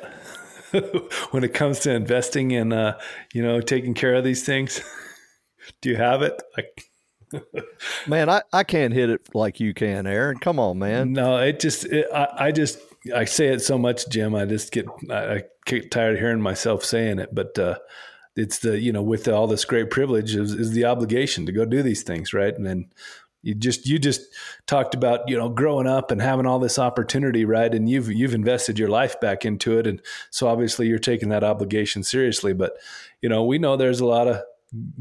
it 0.73 1.13
when 1.33 1.43
it 1.43 1.53
comes 1.53 1.81
to 1.81 1.93
investing 1.93 2.53
in, 2.53 2.73
uh, 2.73 2.97
you 3.35 3.43
know, 3.43 3.61
taking 3.61 3.93
care 3.93 4.15
of 4.15 4.23
these 4.23 4.47
things? 4.47 4.81
Do 5.81 5.89
you 5.89 5.97
have 5.97 6.23
it? 6.23 6.41
Like, 6.57 7.65
man, 8.07 8.31
I, 8.31 8.43
I 8.53 8.63
can't 8.63 8.95
hit 8.95 9.11
it 9.11 9.35
like 9.35 9.59
you 9.59 9.75
can, 9.75 10.07
Aaron. 10.07 10.39
Come 10.39 10.61
on, 10.61 10.79
man. 10.79 11.13
No, 11.13 11.39
it 11.39 11.59
just, 11.59 11.87
it, 11.87 12.07
I, 12.15 12.29
I 12.39 12.53
just, 12.53 12.79
I 13.13 13.25
say 13.25 13.49
it 13.49 13.59
so 13.59 13.77
much, 13.77 14.09
Jim. 14.09 14.37
I 14.37 14.45
just 14.45 14.71
get, 14.71 14.87
I, 15.11 15.35
I 15.35 15.43
get 15.67 15.91
tired 15.91 16.15
of 16.15 16.21
hearing 16.21 16.41
myself 16.41 16.85
saying 16.85 17.19
it, 17.19 17.35
but, 17.35 17.59
uh, 17.59 17.79
it's 18.37 18.61
the, 18.61 18.79
you 18.79 18.93
know, 18.93 19.03
with 19.03 19.27
all 19.27 19.49
this 19.49 19.65
great 19.65 19.91
privilege 19.91 20.37
is, 20.37 20.53
is 20.53 20.71
the 20.71 20.85
obligation 20.85 21.47
to 21.47 21.53
go 21.53 21.65
do 21.65 21.83
these 21.83 22.05
things. 22.05 22.33
Right. 22.33 22.55
And 22.55 22.65
then 22.65 22.93
you 23.43 23.55
just 23.55 23.87
you 23.87 23.99
just 23.99 24.23
talked 24.67 24.95
about 24.95 25.29
you 25.29 25.37
know 25.37 25.49
growing 25.49 25.87
up 25.87 26.11
and 26.11 26.21
having 26.21 26.47
all 26.47 26.59
this 26.59 26.79
opportunity 26.79 27.45
right? 27.45 27.73
And 27.73 27.89
you've 27.89 28.11
you've 28.11 28.35
invested 28.35 28.79
your 28.79 28.89
life 28.89 29.21
back 29.21 29.45
into 29.45 29.79
it. 29.79 29.87
And 29.87 30.03
so 30.31 30.49
obviously 30.49 30.87
you're 30.87 30.99
taking 30.99 31.29
that 31.31 31.45
obligation 31.45 32.03
seriously. 32.03 32.53
But 32.53 32.75
you 33.23 33.29
know 33.29 33.45
we 33.45 33.59
know 33.59 33.77
there's 33.77 34.01
a 34.01 34.07
lot 34.07 34.29
of 34.29 34.43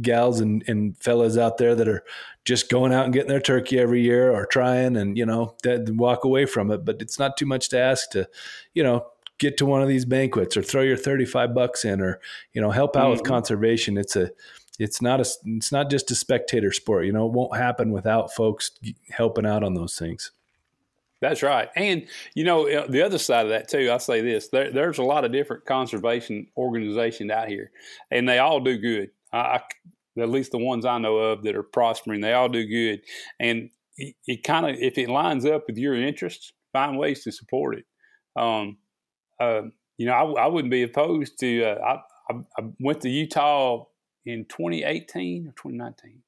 gals 0.02 0.40
and, 0.40 0.64
and 0.68 0.98
fellas 0.98 1.38
out 1.38 1.58
there 1.58 1.76
that 1.76 1.90
are 1.90 2.04
just 2.46 2.70
going 2.70 2.94
out 2.94 3.04
and 3.04 3.14
getting 3.14 3.28
their 3.28 3.42
turkey 3.42 3.78
every 3.78 4.02
year 4.02 4.32
or 4.32 4.46
trying 4.46 4.96
and 4.96 5.18
you 5.18 5.26
know 5.26 5.56
that 5.64 5.90
walk 5.96 6.24
away 6.24 6.46
from 6.46 6.72
it. 6.72 6.86
But 6.86 7.02
it's 7.02 7.20
not 7.20 7.38
too 7.38 7.46
much 7.46 7.70
to 7.70 7.80
ask 7.80 8.12
to 8.12 8.30
you 8.74 8.84
know 8.84 9.08
get 9.40 9.58
to 9.58 9.66
one 9.66 9.82
of 9.82 9.88
these 9.88 10.06
banquets 10.06 10.58
or 10.58 10.64
throw 10.64 10.82
your 10.82 10.98
35 10.98 11.54
bucks 11.54 11.86
in 11.86 12.02
or 12.02 12.20
you 12.54 12.62
know 12.62 12.72
help 12.72 12.96
out 12.96 13.04
mm-hmm. 13.04 13.12
with 13.12 13.24
conservation. 13.24 13.98
It's 13.98 14.16
a 14.16 14.32
it's 14.80 15.02
not 15.02 15.20
a 15.20 15.26
it's 15.46 15.72
not 15.72 15.90
just 15.90 16.12
a 16.12 16.16
spectator 16.16 16.72
sport. 16.72 17.06
You 17.06 17.14
know, 17.14 17.26
it 17.26 17.34
won't 17.34 17.56
happen 17.56 17.92
without 17.92 18.34
folks 18.34 18.72
helping 19.10 19.46
out 19.46 19.64
on 19.64 19.74
those 19.74 19.98
things. 19.98 20.32
That's 21.20 21.42
right. 21.42 21.70
And, 21.76 22.06
you 22.36 22.44
know, 22.44 22.68
uh, 22.70 22.86
the 22.88 23.02
other 23.02 23.18
side 23.18 23.46
of 23.46 23.50
that, 23.50 23.68
too, 23.68 23.92
I 23.92 23.98
say 23.98 24.22
this 24.22 24.50
there, 24.50 24.72
there's 24.72 25.00
a 25.00 25.04
lot 25.04 25.26
of 25.26 25.32
different 25.32 25.66
conservation 25.66 26.48
organizations 26.56 27.32
out 27.32 27.48
here, 27.48 27.72
and 28.12 28.30
they 28.30 28.38
all 28.38 28.60
do 28.60 28.78
good. 28.78 29.10
I, 29.34 29.38
I, 29.38 29.62
at 30.22 30.30
least 30.30 30.52
the 30.52 30.60
ones 30.60 30.86
I 30.86 30.98
know 31.00 31.18
of 31.18 31.44
that 31.44 31.56
are 31.56 31.64
prospering, 31.64 32.22
they 32.22 32.34
all 32.34 32.50
do 32.50 32.68
good. 32.68 33.02
And 33.40 33.70
it, 33.98 34.16
it 34.28 34.44
kind 34.44 34.68
of, 34.68 34.76
if 34.80 34.98
it 34.98 35.10
lines 35.10 35.46
up 35.46 35.64
with 35.68 35.78
your 35.78 35.96
interests, 35.96 36.54
find 36.72 36.98
ways 36.98 37.24
to 37.24 37.32
support 37.32 37.78
it. 37.78 37.86
Um, 38.40 38.78
uh, 39.40 39.64
you 39.98 40.06
know, 40.06 40.14
I, 40.14 40.44
I 40.44 40.48
wouldn't 40.48 40.72
be 40.72 40.84
opposed 40.84 41.40
to. 41.40 41.64
Uh, 41.64 41.98
I, 42.30 42.38
went 42.80 43.02
to 43.02 43.10
Utah 43.10 43.86
in 44.28 44.46
2018 44.46 45.48
or 45.48 45.52
2019, 45.52 46.22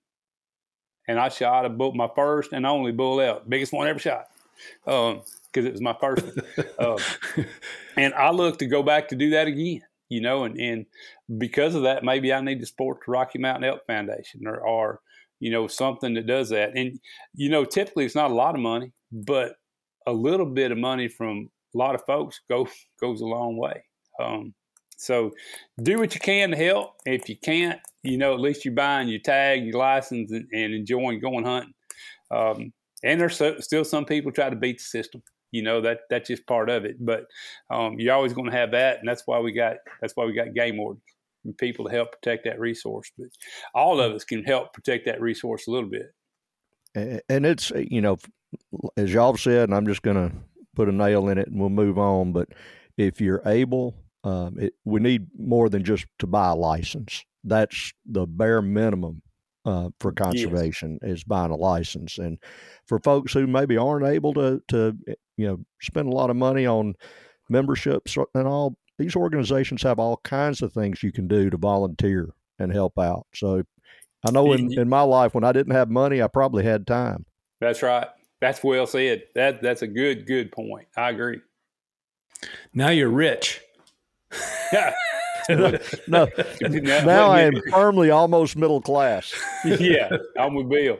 and 1.08 1.20
I 1.20 1.30
shot 1.30 1.66
a 1.66 1.70
bull, 1.70 1.93
my 1.93 2.10
first 2.16 2.54
and 2.54 2.66
only 2.66 2.91
bull 2.91 3.20
elk, 3.20 3.43
biggest 3.47 3.74
one 3.74 3.88
ever 3.88 4.00
shot, 4.00 4.28
because 4.86 5.16
um, 5.16 5.66
it 5.66 5.72
was 5.72 5.82
my 5.82 5.95
first 6.00 6.26
one. 6.26 6.66
uh, 6.80 6.97
and 7.97 8.14
I 8.14 8.32
look 8.32 8.60
to 8.60 8.68
go 8.68 8.84
back 8.84 9.08
to 9.10 9.16
do 9.16 9.32
that 9.32 9.47
again. 9.47 9.82
You 10.10 10.22
know, 10.22 10.43
and, 10.43 10.60
and 10.60 10.86
because 11.38 11.76
of 11.76 11.84
that, 11.84 12.04
maybe 12.04 12.34
I 12.34 12.41
need 12.41 12.60
to 12.62 12.66
support 12.66 13.00
the 13.06 13.12
Rocky 13.12 13.38
Mountain 13.38 13.70
Elk 13.70 13.86
Foundation 13.86 14.47
or, 14.47 14.58
or 14.58 15.02
you 15.39 15.52
know 15.52 15.68
something 15.68 16.14
that 16.16 16.26
does 16.28 16.50
that. 16.50 16.76
And 16.76 17.00
you 17.36 17.50
know, 17.50 17.66
typically 17.66 18.06
it's 18.06 18.16
not 18.16 18.32
a 18.32 18.36
lot 18.36 18.56
of 18.56 18.62
money, 18.62 18.91
but 19.12 19.56
a 20.08 20.14
little 20.14 20.45
bit 20.45 20.72
of 20.72 20.78
money 20.78 21.08
from 21.08 21.50
a 21.76 21.78
lot 21.78 21.95
of 21.95 22.06
folks 22.06 22.41
go 22.50 22.68
goes 23.00 23.22
a 23.22 23.26
long 23.26 23.58
way. 23.58 23.84
Um, 24.20 24.54
so 25.00 25.32
do 25.82 25.97
what 25.97 26.14
you 26.14 26.20
can 26.20 26.52
to 26.52 26.58
help. 26.58 26.95
If 27.06 27.30
you 27.30 27.38
can't, 27.38 27.80
you 28.04 28.18
know, 28.18 28.34
at 28.34 28.41
least 28.41 28.66
you're 28.66 28.74
buying 28.74 29.08
your 29.08 29.22
tag, 29.22 29.64
your 29.64 29.78
license, 29.78 30.32
and, 30.32 30.45
and 30.52 30.74
enjoying 30.74 31.22
going 31.22 31.45
hunting. 31.45 31.74
Um, 32.32 32.74
and 33.04 33.20
there's 33.20 33.38
so, 33.38 33.58
still 33.60 33.86
some 33.86 34.04
people 34.04 34.34
try 34.34 34.50
to 34.50 34.58
beat 34.58 34.80
the 34.80 34.84
system. 34.84 35.24
You 35.52 35.64
know 35.64 35.82
that 35.82 36.02
that's 36.10 36.28
just 36.28 36.45
part 36.45 36.70
of 36.70 36.84
it. 36.84 36.97
But 37.00 37.26
um, 37.72 37.95
you're 37.97 38.14
always 38.14 38.34
going 38.34 38.52
to 38.52 38.58
have 38.58 38.72
that, 38.72 39.00
and 39.00 39.08
that's 39.08 39.24
why 39.26 39.39
we 39.39 39.54
got 39.54 39.78
that's 40.02 40.16
why 40.16 40.26
we 40.26 40.34
got 40.34 40.54
game 40.54 40.78
wardens 40.78 41.02
and 41.45 41.58
people 41.58 41.86
to 41.86 41.91
help 41.91 42.12
protect 42.12 42.43
that 42.43 42.60
resource. 42.60 43.10
But 43.18 43.30
all 43.74 44.02
of 44.02 44.12
us 44.12 44.26
can 44.26 44.43
help 44.43 44.74
protect 44.74 45.06
that 45.06 45.22
resource 45.22 45.66
a 45.68 45.72
little 45.72 45.89
bit. 45.89 46.14
And 47.30 47.45
it's 47.45 47.72
you 47.74 48.02
know, 48.02 48.18
as 48.97 49.14
y'all 49.14 49.38
said, 49.38 49.70
and 49.70 49.76
I'm 49.76 49.88
just 49.88 50.02
going 50.02 50.18
to 50.18 50.36
put 50.76 50.89
a 50.89 50.91
nail 50.91 51.30
in 51.30 51.38
it, 51.38 51.47
and 51.47 51.58
we'll 51.58 51.70
move 51.70 51.97
on. 51.97 52.34
But 52.34 52.50
if 52.97 53.22
you're 53.22 53.41
able 53.45 53.95
um, 54.24 54.59
it, 54.59 54.74
we 54.86 54.99
need 54.99 55.28
more 55.38 55.70
than 55.70 55.84
just 55.84 56.05
to 56.20 56.28
buy 56.28 56.49
a 56.49 56.55
license. 56.55 57.24
That's 57.43 57.93
the 58.05 58.26
bare 58.26 58.61
minimum 58.61 59.22
uh, 59.65 59.89
for 59.99 60.11
conservation 60.11 60.99
yes. 61.01 61.11
is 61.11 61.24
buying 61.24 61.51
a 61.51 61.55
license. 61.55 62.17
And 62.17 62.38
for 62.88 62.99
folks 62.99 63.34
who 63.34 63.47
maybe 63.47 63.78
aren't 63.78 64.07
able 64.07 64.34
to, 64.34 64.61
to 64.70 64.97
eh, 65.07 65.13
you 65.38 65.47
know, 65.47 65.59
spend 65.82 66.07
a 66.07 66.15
lot 66.15 66.30
of 66.30 66.36
money 66.36 66.65
on 66.65 66.95
memberships 67.49 68.17
and 68.34 68.47
all, 68.47 68.76
these 68.97 69.15
organizations 69.15 69.84
have 69.84 69.99
all 69.99 70.20
kinds 70.24 70.61
of 70.61 70.74
things 70.74 71.03
you 71.03 71.11
can 71.11 71.28
do 71.28 71.49
to 71.49 71.57
volunteer 71.57 72.30
and 72.57 72.74
help 72.74 72.99
out. 72.99 73.26
So 73.34 73.63
I 74.26 74.32
know 74.32 74.51
in, 74.51 74.78
in 74.78 74.89
my 74.89 75.01
life 75.01 75.34
when 75.34 75.45
I 75.45 75.53
didn't 75.53 75.74
have 75.74 75.89
money, 75.89 76.22
I 76.22 76.28
probably 76.28 76.63
had 76.63 76.86
time. 76.86 77.26
That's 77.61 77.82
right. 77.82 78.07
That's 78.41 78.63
well 78.63 78.88
said. 78.88 79.24
That 79.36 79.61
that's 79.61 79.82
a 79.82 79.88
good 79.88 80.26
good 80.26 80.51
point. 80.51 80.88
I 80.95 81.09
agree. 81.09 81.41
Now 82.74 82.89
you're 82.89 83.09
rich. 83.09 83.61
Yeah. 84.72 84.93
no, 85.49 85.78
now, 86.07 86.28
now 87.03 87.28
I 87.30 87.41
am 87.41 87.53
firmly 87.72 88.11
almost 88.11 88.55
middle 88.55 88.82
class. 88.82 89.34
yeah, 89.65 90.09
I'm 90.38 90.53
with 90.53 90.70
Bill. 90.70 90.99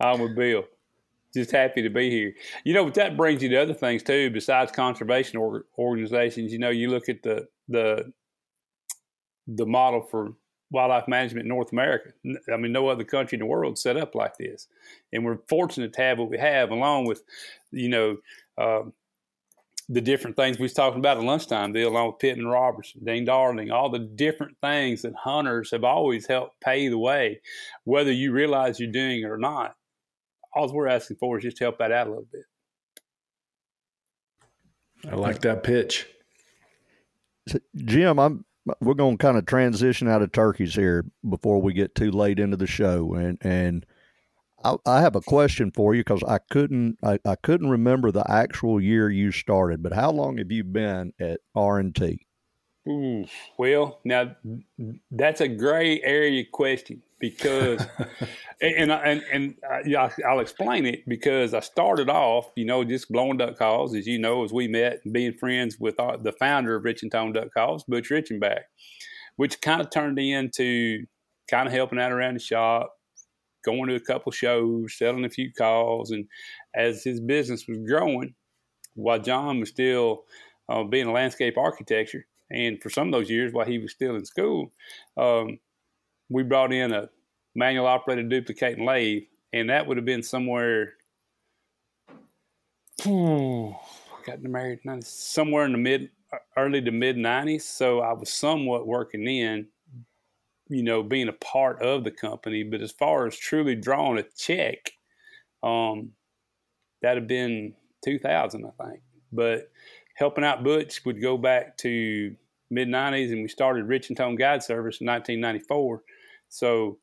I'm 0.00 0.20
with 0.20 0.34
Bill. 0.34 0.64
Just 1.32 1.52
happy 1.52 1.82
to 1.82 1.90
be 1.90 2.10
here. 2.10 2.34
You 2.64 2.74
know, 2.74 2.84
but 2.84 2.94
that 2.94 3.16
brings 3.16 3.42
you 3.42 3.48
to 3.50 3.56
other 3.56 3.74
things 3.74 4.02
too. 4.02 4.30
Besides 4.30 4.72
conservation 4.72 5.38
or, 5.38 5.66
organizations, 5.78 6.52
you 6.52 6.58
know, 6.58 6.70
you 6.70 6.90
look 6.90 7.08
at 7.08 7.22
the 7.22 7.46
the 7.68 8.12
the 9.46 9.66
model 9.66 10.00
for 10.00 10.34
wildlife 10.70 11.08
management 11.08 11.44
in 11.44 11.48
North 11.48 11.72
America. 11.72 12.12
I 12.52 12.56
mean, 12.56 12.72
no 12.72 12.88
other 12.88 13.04
country 13.04 13.36
in 13.36 13.40
the 13.40 13.46
world 13.46 13.78
set 13.78 13.96
up 13.96 14.14
like 14.14 14.36
this, 14.38 14.68
and 15.12 15.24
we're 15.24 15.38
fortunate 15.48 15.92
to 15.94 16.02
have 16.02 16.18
what 16.18 16.30
we 16.30 16.38
have, 16.38 16.70
along 16.70 17.06
with, 17.06 17.22
you 17.72 17.88
know, 17.88 18.16
uh, 18.58 18.82
the 19.90 20.00
different 20.00 20.36
things 20.36 20.56
we 20.56 20.62
was 20.62 20.72
talking 20.72 21.00
about 21.00 21.18
at 21.18 21.24
lunchtime, 21.24 21.72
Bill, 21.72 21.88
along 21.88 22.06
with 22.06 22.20
Pittman 22.20 22.46
Robertson, 22.46 23.00
Dingell 23.04 23.26
Johnson, 23.26 23.72
all 23.72 23.90
the 23.90 23.98
different 23.98 24.56
things 24.62 25.02
that 25.02 25.14
hunters 25.14 25.72
have 25.72 25.82
always 25.82 26.28
helped 26.28 26.60
pay 26.60 26.88
the 26.88 26.96
way, 26.96 27.40
whether 27.82 28.12
you 28.12 28.30
realize 28.30 28.78
you're 28.78 28.92
doing 28.92 29.22
it 29.22 29.24
or 29.24 29.36
not. 29.36 29.74
All 30.54 30.72
we're 30.72 30.86
asking 30.86 31.16
for 31.18 31.38
is 31.38 31.42
just 31.42 31.56
to 31.56 31.64
help 31.64 31.78
that 31.78 31.90
out 31.90 32.06
a 32.06 32.10
little 32.10 32.28
bit. 32.32 32.42
I 35.10 35.16
like 35.16 35.40
that 35.40 35.64
pitch. 35.64 36.06
Jim, 37.76 38.20
I'm 38.20 38.44
we're 38.80 38.94
going 38.94 39.16
to 39.16 39.22
kind 39.22 39.38
of 39.38 39.46
transition 39.46 40.08
out 40.08 40.22
of 40.22 40.30
turkeys 40.30 40.74
here 40.74 41.04
before 41.28 41.60
we 41.60 41.72
get 41.72 41.94
too 41.96 42.12
late 42.12 42.38
into 42.38 42.56
the 42.56 42.66
show 42.66 43.14
and 43.14 43.38
and 43.40 43.86
I, 44.64 44.76
I 44.86 45.00
have 45.00 45.16
a 45.16 45.20
question 45.20 45.70
for 45.70 45.94
you 45.94 46.00
because 46.00 46.22
I 46.24 46.38
couldn't 46.50 46.98
I, 47.02 47.18
I 47.24 47.36
couldn't 47.36 47.70
remember 47.70 48.10
the 48.10 48.30
actual 48.30 48.80
year 48.80 49.10
you 49.10 49.32
started, 49.32 49.82
but 49.82 49.92
how 49.92 50.10
long 50.10 50.38
have 50.38 50.50
you 50.50 50.64
been 50.64 51.12
at 51.20 51.40
R 51.54 51.78
and 51.78 51.94
T? 51.94 52.26
Well, 53.58 54.00
now 54.04 54.36
that's 55.10 55.40
a 55.40 55.48
gray 55.48 56.00
area 56.02 56.44
question 56.50 57.02
because, 57.18 57.86
and 58.62 58.90
and 58.90 59.22
and 59.30 59.54
uh, 59.96 60.08
I'll 60.26 60.40
explain 60.40 60.86
it 60.86 61.06
because 61.06 61.54
I 61.54 61.60
started 61.60 62.08
off, 62.08 62.50
you 62.56 62.64
know, 62.64 62.82
just 62.82 63.12
blowing 63.12 63.36
duck 63.36 63.58
calls, 63.58 63.94
as 63.94 64.06
you 64.06 64.18
know, 64.18 64.44
as 64.44 64.52
we 64.52 64.66
met, 64.66 65.00
and 65.04 65.12
being 65.12 65.34
friends 65.34 65.78
with 65.78 66.00
our, 66.00 66.16
the 66.16 66.32
founder 66.32 66.74
of 66.74 66.84
Rich-N-Tone 66.84 67.32
Duck 67.32 67.48
Calls, 67.54 67.84
Butch 67.84 68.10
Richenback, 68.10 68.62
which 69.36 69.60
kind 69.60 69.80
of 69.80 69.90
turned 69.90 70.18
into 70.18 71.04
kind 71.48 71.66
of 71.66 71.72
helping 71.74 72.00
out 72.00 72.12
around 72.12 72.34
the 72.34 72.40
shop, 72.40 72.94
going 73.64 73.88
to 73.88 73.94
a 73.94 74.00
couple 74.00 74.32
shows, 74.32 74.96
selling 74.96 75.24
a 75.24 75.30
few 75.30 75.52
calls, 75.52 76.10
and 76.10 76.26
as 76.74 77.04
his 77.04 77.20
business 77.20 77.66
was 77.68 77.78
growing, 77.86 78.34
while 78.94 79.18
John 79.18 79.60
was 79.60 79.68
still 79.68 80.24
uh, 80.68 80.84
being 80.84 81.06
a 81.06 81.12
landscape 81.12 81.56
architecture, 81.56 82.26
and 82.50 82.82
for 82.82 82.90
some 82.90 83.08
of 83.08 83.12
those 83.12 83.30
years 83.30 83.52
while 83.52 83.66
he 83.66 83.78
was 83.78 83.92
still 83.92 84.16
in 84.16 84.24
school, 84.24 84.72
um, 85.16 85.58
we 86.28 86.42
brought 86.42 86.72
in 86.72 86.92
a 86.92 87.08
manual 87.54 87.86
operated 87.86 88.28
duplicating 88.28 88.84
lathe, 88.84 89.24
and 89.52 89.70
that 89.70 89.86
would 89.86 89.96
have 89.96 90.06
been 90.06 90.22
somewhere. 90.22 90.94
Hmm, 93.02 93.70
got 94.26 94.42
married 94.42 94.80
somewhere 95.04 95.64
in 95.64 95.72
the 95.72 95.78
mid, 95.78 96.10
early 96.56 96.80
to 96.82 96.90
mid 96.90 97.16
'90s. 97.16 97.62
So 97.62 98.00
I 98.00 98.12
was 98.12 98.32
somewhat 98.32 98.86
working 98.86 99.26
in 99.26 99.68
you 100.70 100.84
know, 100.84 101.02
being 101.02 101.28
a 101.28 101.32
part 101.32 101.82
of 101.82 102.04
the 102.04 102.10
company. 102.10 102.62
But 102.62 102.80
as 102.80 102.92
far 102.92 103.26
as 103.26 103.36
truly 103.36 103.74
drawing 103.74 104.18
a 104.18 104.22
check, 104.22 104.92
um, 105.62 106.12
that'd 107.02 107.22
have 107.22 107.28
been 107.28 107.74
2000, 108.04 108.64
I 108.64 108.84
think. 108.84 109.02
But 109.32 109.70
helping 110.14 110.44
out 110.44 110.64
Butch 110.64 111.04
would 111.04 111.20
go 111.20 111.36
back 111.36 111.76
to 111.78 112.34
mid 112.70 112.88
90s, 112.88 113.32
and 113.32 113.42
we 113.42 113.48
started 113.48 113.86
Rich-N-Tone 113.86 114.36
Guide 114.36 114.62
Service 114.62 115.00
in 115.00 115.06
1994. 115.08 116.02
So 116.48 116.98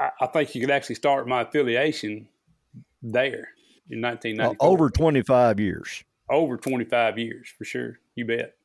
I, 0.00 0.10
I, 0.20 0.26
think 0.26 0.54
you 0.54 0.60
could 0.60 0.70
actually 0.70 0.96
start 0.96 1.28
my 1.28 1.42
affiliation 1.42 2.28
there 3.02 3.48
in 3.90 4.00
1994. 4.00 4.56
over 4.60 4.90
25 4.90 5.60
years. 5.60 6.04
Over 6.30 6.56
25 6.56 7.18
years, 7.18 7.48
for 7.56 7.64
sure. 7.64 7.98
You 8.14 8.26
bet. 8.26 8.57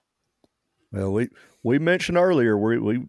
Well, 0.93 1.11
we 1.11 1.29
we 1.63 1.79
mentioned 1.79 2.17
earlier 2.17 2.57
we 2.57 2.77
we 2.77 3.07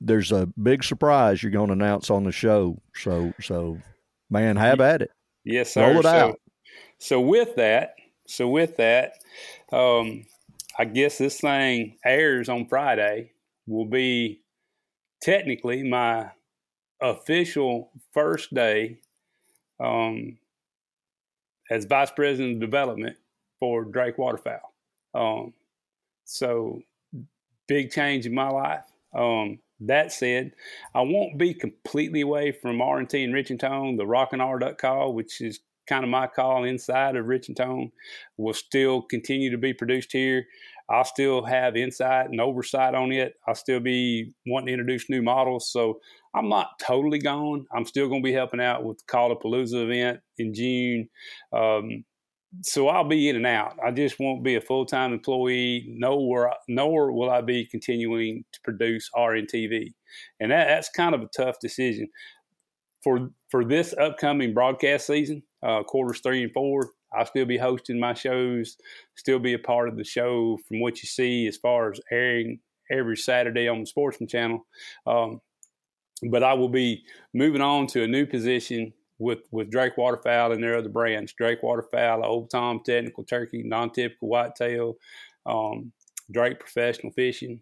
there's 0.00 0.32
a 0.32 0.48
big 0.60 0.82
surprise 0.82 1.42
you're 1.42 1.52
going 1.52 1.68
to 1.68 1.74
announce 1.74 2.10
on 2.10 2.24
the 2.24 2.32
show. 2.32 2.82
So 2.94 3.32
so 3.40 3.78
man, 4.28 4.56
have 4.56 4.80
at 4.80 5.00
it. 5.00 5.10
Yes, 5.44 5.72
sir. 5.72 5.88
Roll 5.88 6.00
it 6.00 6.02
so, 6.02 6.08
out. 6.08 6.40
So 6.98 7.20
with 7.20 7.56
that, 7.56 7.94
so 8.26 8.48
with 8.48 8.76
that, 8.76 9.14
um, 9.72 10.24
I 10.78 10.84
guess 10.84 11.18
this 11.18 11.40
thing 11.40 11.96
airs 12.04 12.48
on 12.48 12.66
Friday. 12.66 13.30
Will 13.68 13.84
be 13.84 14.40
technically 15.20 15.84
my 15.84 16.30
official 17.00 17.92
first 18.12 18.52
day 18.52 18.98
um, 19.78 20.36
as 21.70 21.84
vice 21.84 22.10
president 22.10 22.54
of 22.54 22.60
development 22.60 23.16
for 23.60 23.84
Drake 23.84 24.18
Waterfowl. 24.18 24.74
Um, 25.14 25.54
so 26.24 26.80
big 27.68 27.90
change 27.90 28.26
in 28.26 28.34
my 28.34 28.48
life. 28.48 28.84
Um, 29.14 29.58
that 29.80 30.12
said, 30.12 30.52
I 30.94 31.02
won't 31.02 31.38
be 31.38 31.54
completely 31.54 32.20
away 32.20 32.52
from 32.52 32.80
R&T 32.80 33.22
and 33.22 33.34
Rich-N-Tone. 33.34 33.96
The 33.96 34.06
Rock 34.06 34.32
and 34.32 34.40
R 34.42 34.58
duck 34.58 34.78
call, 34.78 35.12
which 35.14 35.40
is 35.40 35.60
kind 35.88 36.04
of 36.04 36.10
my 36.10 36.26
call 36.26 36.64
inside 36.64 37.16
of 37.16 37.26
Rich-N-Tone, 37.26 37.90
will 38.36 38.54
still 38.54 39.02
continue 39.02 39.50
to 39.50 39.58
be 39.58 39.74
produced 39.74 40.12
here. 40.12 40.46
I'll 40.88 41.04
still 41.04 41.44
have 41.44 41.76
insight 41.76 42.30
and 42.30 42.40
oversight 42.40 42.94
on 42.94 43.12
it. 43.12 43.34
I'll 43.46 43.54
still 43.54 43.80
be 43.80 44.32
wanting 44.46 44.66
to 44.66 44.72
introduce 44.72 45.08
new 45.08 45.22
models. 45.22 45.70
So 45.70 46.00
I'm 46.34 46.48
not 46.48 46.78
totally 46.80 47.18
gone. 47.18 47.66
I'm 47.74 47.84
still 47.84 48.08
going 48.08 48.22
to 48.22 48.26
be 48.26 48.32
helping 48.32 48.60
out 48.60 48.84
with 48.84 48.98
the 48.98 49.04
Call 49.06 49.32
of 49.32 49.38
Palooza 49.38 49.84
event 49.84 50.20
in 50.38 50.54
June. 50.54 51.08
Um, 51.52 52.04
so 52.60 52.88
I'll 52.88 53.08
be 53.08 53.28
in 53.28 53.36
and 53.36 53.46
out. 53.46 53.78
I 53.84 53.90
just 53.90 54.20
won't 54.20 54.44
be 54.44 54.56
a 54.56 54.60
full 54.60 54.84
time 54.84 55.12
employee. 55.12 55.86
Nor 55.88 56.52
nor 56.68 57.12
will 57.12 57.30
I 57.30 57.40
be 57.40 57.64
continuing 57.64 58.44
to 58.52 58.60
produce 58.60 59.08
RNTV, 59.16 59.92
and 60.40 60.50
that, 60.50 60.68
that's 60.68 60.90
kind 60.90 61.14
of 61.14 61.22
a 61.22 61.28
tough 61.34 61.58
decision 61.60 62.08
for 63.02 63.30
for 63.50 63.64
this 63.64 63.94
upcoming 63.98 64.52
broadcast 64.52 65.06
season, 65.06 65.42
uh, 65.62 65.82
quarters 65.82 66.20
three 66.20 66.42
and 66.42 66.52
four. 66.52 66.90
I'll 67.14 67.26
still 67.26 67.44
be 67.44 67.58
hosting 67.58 68.00
my 68.00 68.14
shows, 68.14 68.76
still 69.16 69.38
be 69.38 69.54
a 69.54 69.58
part 69.58 69.88
of 69.88 69.96
the 69.96 70.04
show 70.04 70.58
from 70.66 70.80
what 70.80 71.02
you 71.02 71.06
see 71.06 71.46
as 71.46 71.58
far 71.58 71.90
as 71.92 72.00
airing 72.10 72.60
every 72.90 73.16
Saturday 73.16 73.68
on 73.68 73.80
the 73.80 73.86
Sportsman 73.86 74.28
Channel. 74.28 74.66
Um, 75.06 75.40
but 76.30 76.42
I 76.42 76.54
will 76.54 76.68
be 76.68 77.04
moving 77.34 77.60
on 77.60 77.86
to 77.88 78.04
a 78.04 78.08
new 78.08 78.26
position 78.26 78.92
with 79.22 79.40
with 79.50 79.70
Drake 79.70 79.96
Waterfowl 79.96 80.52
and 80.52 80.62
their 80.62 80.76
other 80.76 80.88
brands. 80.88 81.32
Drake 81.32 81.62
Waterfowl, 81.62 82.24
Old 82.24 82.50
Tom 82.50 82.80
Technical 82.84 83.24
Turkey, 83.24 83.62
Non-Typical 83.62 84.28
Whitetail, 84.28 84.94
um, 85.46 85.92
Drake 86.30 86.58
Professional 86.58 87.12
Fishing, 87.12 87.60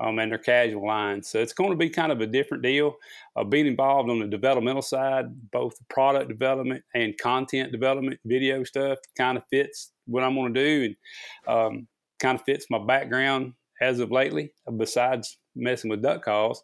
um, 0.00 0.18
and 0.18 0.30
their 0.30 0.38
casual 0.38 0.86
lines. 0.86 1.28
So 1.28 1.40
it's 1.40 1.52
going 1.52 1.70
to 1.70 1.76
be 1.76 1.90
kind 1.90 2.12
of 2.12 2.20
a 2.20 2.26
different 2.26 2.62
deal. 2.62 2.94
Uh, 3.36 3.44
being 3.44 3.66
involved 3.66 4.08
on 4.08 4.20
the 4.20 4.26
developmental 4.26 4.82
side, 4.82 5.26
both 5.50 5.74
product 5.88 6.28
development 6.28 6.82
and 6.94 7.18
content 7.18 7.72
development, 7.72 8.20
video 8.24 8.64
stuff, 8.64 8.98
kind 9.16 9.36
of 9.36 9.44
fits 9.50 9.92
what 10.06 10.22
I'm 10.22 10.34
going 10.34 10.54
to 10.54 10.64
do, 10.64 10.84
and 10.84 11.54
um, 11.54 11.88
kind 12.20 12.38
of 12.38 12.44
fits 12.44 12.66
my 12.70 12.78
background 12.78 13.54
as 13.80 14.00
of 14.00 14.10
lately. 14.10 14.52
Besides 14.76 15.38
messing 15.56 15.90
with 15.90 16.02
duck 16.02 16.24
calls, 16.24 16.62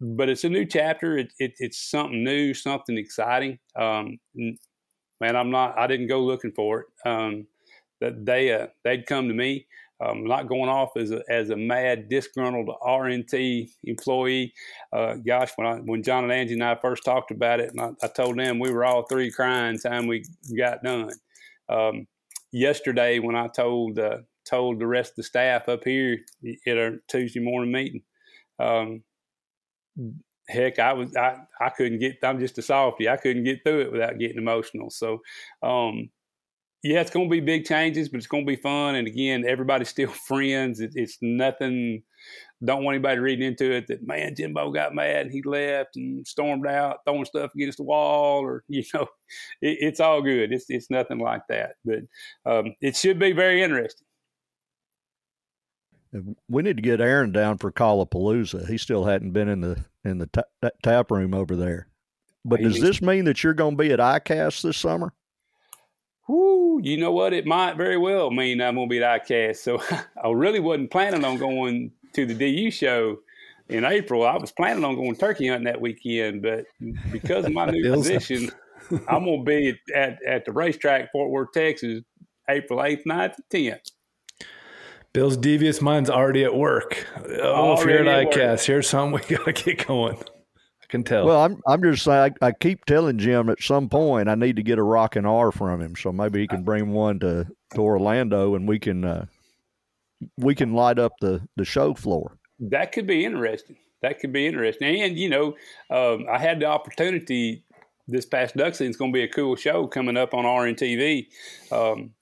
but 0.00 0.28
it's 0.28 0.44
a 0.44 0.48
new 0.48 0.66
chapter. 0.66 1.16
It, 1.16 1.32
it, 1.38 1.52
it's 1.58 1.90
something 1.90 2.22
new, 2.22 2.52
something 2.54 2.98
exciting. 2.98 3.58
Um, 3.76 4.18
man, 4.34 5.36
I'm 5.36 5.50
not. 5.50 5.78
I 5.78 5.86
didn't 5.86 6.08
go 6.08 6.20
looking 6.20 6.52
for 6.52 6.80
it. 6.80 7.08
Um, 7.08 7.46
that 8.00 8.24
they 8.24 8.52
uh, 8.52 8.68
they'd 8.84 9.06
come 9.06 9.28
to 9.28 9.34
me 9.34 9.66
um, 10.04 10.24
not 10.24 10.48
going 10.48 10.68
off 10.68 10.90
as 10.96 11.10
a, 11.10 11.22
as 11.28 11.50
a 11.50 11.56
mad, 11.56 12.08
disgruntled 12.08 12.70
RNT 12.82 13.68
employee. 13.84 14.52
Uh, 14.92 15.14
gosh, 15.14 15.50
when 15.56 15.66
I, 15.66 15.74
when 15.76 16.02
John 16.02 16.24
and 16.24 16.32
Angie 16.32 16.54
and 16.54 16.62
I 16.62 16.76
first 16.76 17.04
talked 17.04 17.30
about 17.30 17.60
it, 17.60 17.70
and 17.70 17.80
I, 17.80 17.90
I 18.02 18.08
told 18.08 18.38
them 18.38 18.58
we 18.58 18.70
were 18.70 18.84
all 18.84 19.06
three 19.06 19.30
crying 19.30 19.78
time 19.78 20.06
we 20.06 20.24
got 20.56 20.82
done. 20.84 21.10
Um, 21.68 22.06
yesterday, 22.52 23.18
when 23.18 23.34
I 23.34 23.48
told 23.48 23.98
uh, 23.98 24.18
told 24.48 24.78
the 24.78 24.86
rest 24.86 25.12
of 25.12 25.16
the 25.16 25.22
staff 25.22 25.68
up 25.68 25.84
here 25.84 26.18
at 26.66 26.78
our 26.78 26.96
Tuesday 27.08 27.40
morning 27.40 27.72
meeting, 27.72 28.02
um, 28.58 29.02
heck, 30.48 30.78
I 30.78 30.92
was 30.92 31.14
I, 31.16 31.38
I 31.60 31.70
couldn't 31.70 31.98
get. 31.98 32.16
I'm 32.22 32.40
just 32.40 32.58
a 32.58 32.62
softy. 32.62 33.08
I 33.08 33.16
couldn't 33.16 33.44
get 33.44 33.62
through 33.64 33.82
it 33.82 33.92
without 33.92 34.18
getting 34.18 34.38
emotional. 34.38 34.90
So, 34.90 35.20
um, 35.62 36.10
yeah, 36.82 37.00
it's 37.00 37.10
going 37.10 37.28
to 37.28 37.30
be 37.30 37.40
big 37.40 37.64
changes, 37.64 38.08
but 38.08 38.18
it's 38.18 38.26
going 38.26 38.46
to 38.46 38.50
be 38.50 38.60
fun. 38.60 38.94
And 38.94 39.06
again, 39.08 39.44
everybody's 39.46 39.88
still 39.88 40.10
friends. 40.28 40.80
It, 40.80 40.92
it's 40.94 41.18
nothing. 41.20 42.02
Don't 42.64 42.82
want 42.82 42.96
anybody 42.96 43.20
reading 43.20 43.46
into 43.46 43.70
it 43.70 43.86
that 43.86 44.04
man 44.04 44.34
Jimbo 44.34 44.72
got 44.72 44.92
mad 44.92 45.26
and 45.26 45.32
he 45.32 45.42
left 45.42 45.94
and 45.94 46.26
stormed 46.26 46.66
out, 46.66 46.98
throwing 47.06 47.24
stuff 47.24 47.52
against 47.54 47.78
the 47.78 47.84
wall, 47.84 48.40
or 48.40 48.64
you 48.68 48.82
know, 48.94 49.06
it, 49.62 49.78
it's 49.80 50.00
all 50.00 50.22
good. 50.22 50.52
It's 50.52 50.66
it's 50.68 50.90
nothing 50.90 51.18
like 51.18 51.42
that. 51.48 51.74
But 51.84 52.00
um, 52.46 52.74
it 52.80 52.96
should 52.96 53.18
be 53.18 53.32
very 53.32 53.62
interesting. 53.62 54.07
We 56.48 56.62
need 56.62 56.76
to 56.76 56.82
get 56.82 57.00
Aaron 57.00 57.32
down 57.32 57.58
for 57.58 57.70
Callapalooza. 57.70 58.68
He 58.68 58.78
still 58.78 59.04
hadn't 59.04 59.32
been 59.32 59.48
in 59.48 59.60
the 59.60 59.84
in 60.04 60.18
the 60.18 60.26
ta- 60.26 60.70
tap 60.82 61.10
room 61.10 61.34
over 61.34 61.54
there. 61.54 61.88
But 62.44 62.62
does 62.62 62.80
this 62.80 63.02
mean 63.02 63.26
that 63.26 63.42
you're 63.42 63.52
going 63.52 63.76
to 63.76 63.82
be 63.82 63.92
at 63.92 63.98
ICAST 63.98 64.62
this 64.62 64.78
summer? 64.78 65.12
whoo, 66.28 66.80
you 66.82 66.96
know 66.96 67.10
what? 67.10 67.32
It 67.32 67.46
might 67.46 67.76
very 67.76 67.96
well 67.96 68.30
mean 68.30 68.60
I'm 68.60 68.76
going 68.76 68.88
to 68.88 68.90
be 68.90 69.02
at 69.02 69.26
ICAST. 69.26 69.56
So 69.56 69.82
I 70.24 70.28
really 70.28 70.60
wasn't 70.60 70.90
planning 70.90 71.24
on 71.24 71.38
going 71.38 71.90
to 72.12 72.26
the 72.26 72.34
DU 72.34 72.70
show 72.70 73.18
in 73.68 73.84
April. 73.84 74.24
I 74.24 74.36
was 74.36 74.52
planning 74.52 74.84
on 74.84 74.94
going 74.94 75.16
turkey 75.16 75.48
hunting 75.48 75.64
that 75.64 75.80
weekend, 75.80 76.42
but 76.42 76.66
because 77.10 77.44
of 77.44 77.52
my 77.52 77.66
new 77.70 77.92
position, 77.92 78.50
I'm 79.08 79.24
going 79.24 79.40
to 79.40 79.44
be 79.44 79.78
at, 79.94 80.18
at 80.26 80.44
the 80.44 80.52
racetrack, 80.52 81.10
Fort 81.10 81.30
Worth, 81.30 81.52
Texas, 81.52 82.02
April 82.48 82.78
8th, 82.78 83.04
9th, 83.04 83.34
10th. 83.50 83.90
Bill's 85.12 85.36
devious 85.36 85.80
mind's 85.80 86.10
already 86.10 86.44
at 86.44 86.54
work. 86.54 87.06
Oh, 87.40 87.40
already 87.40 87.80
if 87.80 87.88
you're 87.88 88.08
at 88.08 88.30
ICAST, 88.30 88.66
here's 88.66 88.88
something 88.88 89.20
we 89.28 89.36
got 89.36 89.44
to 89.46 89.52
get 89.52 89.86
going 89.86 90.16
I 90.18 90.86
can 90.88 91.02
tell. 91.02 91.26
Well, 91.26 91.42
I'm 91.42 91.60
I'm 91.66 91.82
just 91.82 92.04
saying 92.04 92.34
I, 92.42 92.46
I, 92.48 92.52
keep 92.52 92.84
telling 92.84 93.18
Jim 93.18 93.48
at 93.48 93.62
some 93.62 93.88
point 93.88 94.28
I 94.28 94.34
need 94.34 94.56
to 94.56 94.62
get 94.62 94.78
a 94.78 94.82
rocking 94.82 95.26
R 95.26 95.50
from 95.50 95.80
him, 95.80 95.96
so 95.96 96.12
maybe 96.12 96.40
he 96.40 96.46
can 96.46 96.62
bring 96.62 96.92
one 96.92 97.18
to, 97.20 97.46
to 97.74 97.80
Orlando 97.80 98.54
and 98.54 98.68
we 98.68 98.78
can 98.78 99.04
uh, 99.04 99.26
we 100.36 100.54
can 100.54 100.74
light 100.74 100.98
up 100.98 101.12
the 101.20 101.40
the 101.56 101.64
show 101.64 101.94
floor. 101.94 102.38
That 102.60 102.92
could 102.92 103.06
be 103.06 103.24
interesting. 103.24 103.76
That 104.02 104.20
could 104.20 104.32
be 104.32 104.46
interesting. 104.46 105.02
And 105.02 105.18
you 105.18 105.28
know, 105.28 105.56
um, 105.90 106.26
I 106.30 106.38
had 106.38 106.60
the 106.60 106.66
opportunity 106.66 107.64
this 108.06 108.26
past 108.26 108.56
duck 108.56 108.74
season. 108.74 108.88
It's 108.88 108.96
going 108.96 109.12
to 109.12 109.16
be 109.16 109.22
a 109.22 109.28
cool 109.28 109.56
show 109.56 109.86
coming 109.86 110.16
up 110.16 110.34
on 110.34 110.44
RNTV. 110.44 111.26
Um, 111.70 112.14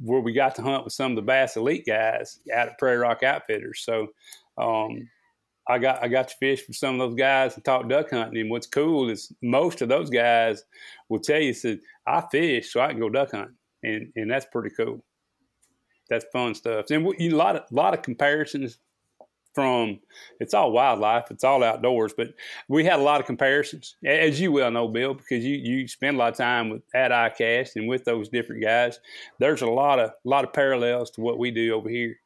where 0.00 0.20
we 0.20 0.32
got 0.32 0.54
to 0.56 0.62
hunt 0.62 0.84
with 0.84 0.92
some 0.92 1.12
of 1.12 1.16
the 1.16 1.22
Bass 1.22 1.56
Elite 1.56 1.84
guys 1.86 2.40
out 2.54 2.68
at 2.68 2.78
Prairie 2.78 2.98
Rock 2.98 3.22
Outfitters. 3.22 3.80
So 3.84 4.08
um, 4.58 5.08
I 5.68 5.78
got 5.78 6.02
I 6.02 6.08
got 6.08 6.28
to 6.28 6.36
fish 6.36 6.64
with 6.66 6.76
some 6.76 7.00
of 7.00 7.10
those 7.10 7.18
guys 7.18 7.54
and 7.54 7.64
talk 7.64 7.88
duck 7.88 8.10
hunting. 8.10 8.40
And 8.40 8.50
what's 8.50 8.66
cool 8.66 9.08
is 9.08 9.32
most 9.42 9.80
of 9.82 9.88
those 9.88 10.10
guys 10.10 10.64
will 11.08 11.20
tell 11.20 11.40
you, 11.40 11.54
said 11.54 11.80
I 12.06 12.22
fish 12.30 12.72
so 12.72 12.80
I 12.80 12.88
can 12.88 13.00
go 13.00 13.08
duck 13.08 13.30
hunting, 13.30 13.56
and 13.82 14.12
and 14.16 14.30
that's 14.30 14.46
pretty 14.46 14.74
cool. 14.76 15.04
That's 16.10 16.26
fun 16.32 16.54
stuff. 16.54 16.86
And 16.90 17.06
we, 17.06 17.16
you, 17.18 17.34
a 17.34 17.38
lot 17.38 17.56
of 17.56 17.62
lot 17.70 17.94
of 17.94 18.02
comparisons 18.02 18.78
from 19.54 20.00
it's 20.40 20.54
all 20.54 20.72
wildlife, 20.72 21.30
it's 21.30 21.44
all 21.44 21.62
outdoors, 21.62 22.12
but 22.16 22.28
we 22.68 22.84
had 22.84 22.98
a 22.98 23.02
lot 23.02 23.20
of 23.20 23.26
comparisons, 23.26 23.96
as 24.04 24.40
you 24.40 24.52
well 24.52 24.70
know, 24.70 24.88
Bill, 24.88 25.14
because 25.14 25.44
you 25.44 25.56
you 25.56 25.88
spend 25.88 26.16
a 26.16 26.18
lot 26.18 26.32
of 26.32 26.38
time 26.38 26.70
with 26.70 26.82
at 26.94 27.10
ICAST 27.10 27.76
and 27.76 27.88
with 27.88 28.04
those 28.04 28.28
different 28.28 28.62
guys. 28.62 29.00
There's 29.38 29.62
a 29.62 29.66
lot 29.66 29.98
of 29.98 30.10
a 30.10 30.28
lot 30.28 30.44
of 30.44 30.52
parallels 30.52 31.10
to 31.12 31.20
what 31.20 31.38
we 31.38 31.50
do 31.50 31.74
over 31.74 31.88
here. 31.88 32.16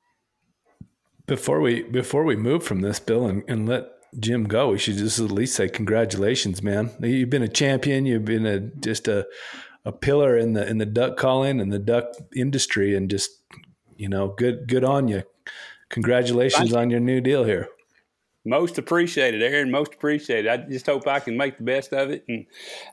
Before 1.27 1.61
we 1.61 1.83
before 1.83 2.24
we 2.24 2.37
move 2.37 2.62
from 2.62 2.81
this, 2.81 3.01
Bill, 3.01 3.27
and, 3.27 3.43
and 3.49 3.68
let 3.68 3.89
Jim 4.18 4.45
go, 4.45 4.70
we 4.70 4.79
should 4.79 4.97
just 4.97 5.18
at 5.18 5.31
least 5.31 5.57
say 5.57 5.68
congratulations, 5.68 6.62
man. 6.62 6.91
You've 7.01 7.31
been 7.31 7.43
a 7.43 7.49
champion. 7.49 8.07
You've 8.07 8.24
been 8.24 8.47
a 8.47 8.61
just 8.61 9.09
a 9.09 9.27
a 9.85 9.93
pillar 9.93 10.37
in 10.37 10.53
the 10.53 10.66
in 10.68 10.79
the 10.79 10.87
duck 10.87 11.16
calling 11.16 11.61
and 11.61 11.72
the 11.72 11.79
duck 11.79 12.07
industry, 12.35 12.95
and 12.95 13.11
just 13.11 13.31
you 13.97 14.09
know, 14.09 14.29
good 14.29 14.68
good 14.68 14.85
on 14.85 15.09
you. 15.09 15.22
Congratulations 15.91 16.72
on 16.74 16.91
your 16.91 17.01
new 17.01 17.20
deal 17.20 17.45
here. 17.45 17.68
Most 18.45 18.78
appreciated, 18.78 19.43
Aaron. 19.43 19.70
Most 19.70 19.95
appreciated. 19.95 20.49
I 20.49 20.59
just 20.68 20.87
hope 20.87 21.07
I 21.09 21.18
can 21.20 21.37
make 21.37 21.59
the 21.59 21.64
best 21.64 21.93
of 21.93 22.11
it 22.11 22.24
and 22.28 22.47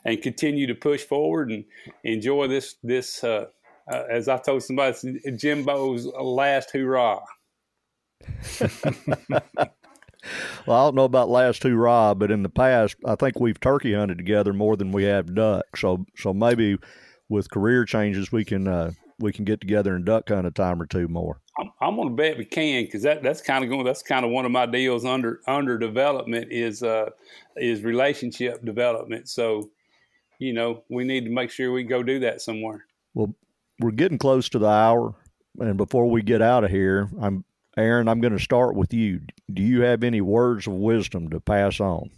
and 0.04 0.20
continue 0.20 0.66
to 0.66 0.74
push 0.74 1.02
forward 1.02 1.50
and 1.50 1.64
enjoy 2.02 2.48
this 2.48 2.76
this. 2.82 3.22
Uh, 3.22 3.46
uh, 3.90 4.02
as 4.10 4.28
I 4.28 4.38
told 4.38 4.62
somebody, 4.62 5.20
Jimbo's 5.36 6.06
last 6.06 6.70
hurrah. 6.70 7.20
well, 8.60 9.40
I 10.68 10.86
don't 10.86 10.94
know 10.94 11.04
about 11.04 11.28
last 11.28 11.62
two 11.62 11.76
Rob, 11.76 12.18
but 12.18 12.30
in 12.30 12.42
the 12.42 12.48
past, 12.48 12.96
I 13.04 13.14
think 13.14 13.38
we've 13.38 13.60
turkey 13.60 13.94
hunted 13.94 14.18
together 14.18 14.52
more 14.52 14.76
than 14.76 14.90
we 14.90 15.04
have 15.04 15.34
duck. 15.34 15.76
So, 15.76 16.06
so 16.16 16.32
maybe 16.32 16.78
with 17.28 17.50
career 17.50 17.84
changes, 17.84 18.32
we 18.32 18.44
can 18.44 18.66
uh, 18.66 18.92
we 19.18 19.32
can 19.32 19.44
get 19.44 19.60
together 19.60 19.94
and 19.94 20.04
duck 20.04 20.28
hunt 20.28 20.46
a 20.46 20.50
time 20.50 20.80
or 20.80 20.86
two 20.86 21.08
more. 21.08 21.40
I'm, 21.58 21.70
I'm 21.80 21.96
going 21.96 22.08
to 22.08 22.14
bet 22.14 22.38
we 22.38 22.44
can 22.44 22.84
because 22.84 23.02
that, 23.02 23.22
that's 23.22 23.40
kind 23.40 23.64
of 23.64 23.70
going. 23.70 23.84
That's 23.84 24.02
kind 24.02 24.24
of 24.24 24.30
one 24.30 24.44
of 24.44 24.50
my 24.50 24.66
deals 24.66 25.04
under 25.04 25.40
under 25.46 25.78
development 25.78 26.48
is 26.50 26.82
uh, 26.82 27.10
is 27.56 27.82
relationship 27.82 28.64
development. 28.64 29.28
So, 29.28 29.70
you 30.38 30.52
know, 30.52 30.82
we 30.88 31.04
need 31.04 31.24
to 31.24 31.30
make 31.30 31.50
sure 31.50 31.72
we 31.72 31.84
go 31.84 32.02
do 32.02 32.20
that 32.20 32.40
somewhere. 32.40 32.84
Well, 33.14 33.34
we're 33.80 33.92
getting 33.92 34.18
close 34.18 34.48
to 34.50 34.58
the 34.58 34.68
hour, 34.68 35.14
and 35.60 35.76
before 35.76 36.10
we 36.10 36.22
get 36.22 36.42
out 36.42 36.64
of 36.64 36.70
here, 36.70 37.08
I'm 37.20 37.44
Aaron, 37.76 38.08
I'm 38.08 38.20
going 38.20 38.36
to 38.36 38.42
start 38.42 38.74
with 38.74 38.94
you. 38.94 39.20
Do 39.52 39.62
you 39.62 39.82
have 39.82 40.04
any 40.04 40.20
words 40.20 40.66
of 40.66 40.74
wisdom 40.74 41.30
to 41.30 41.40
pass 41.40 41.80
on? 41.80 42.10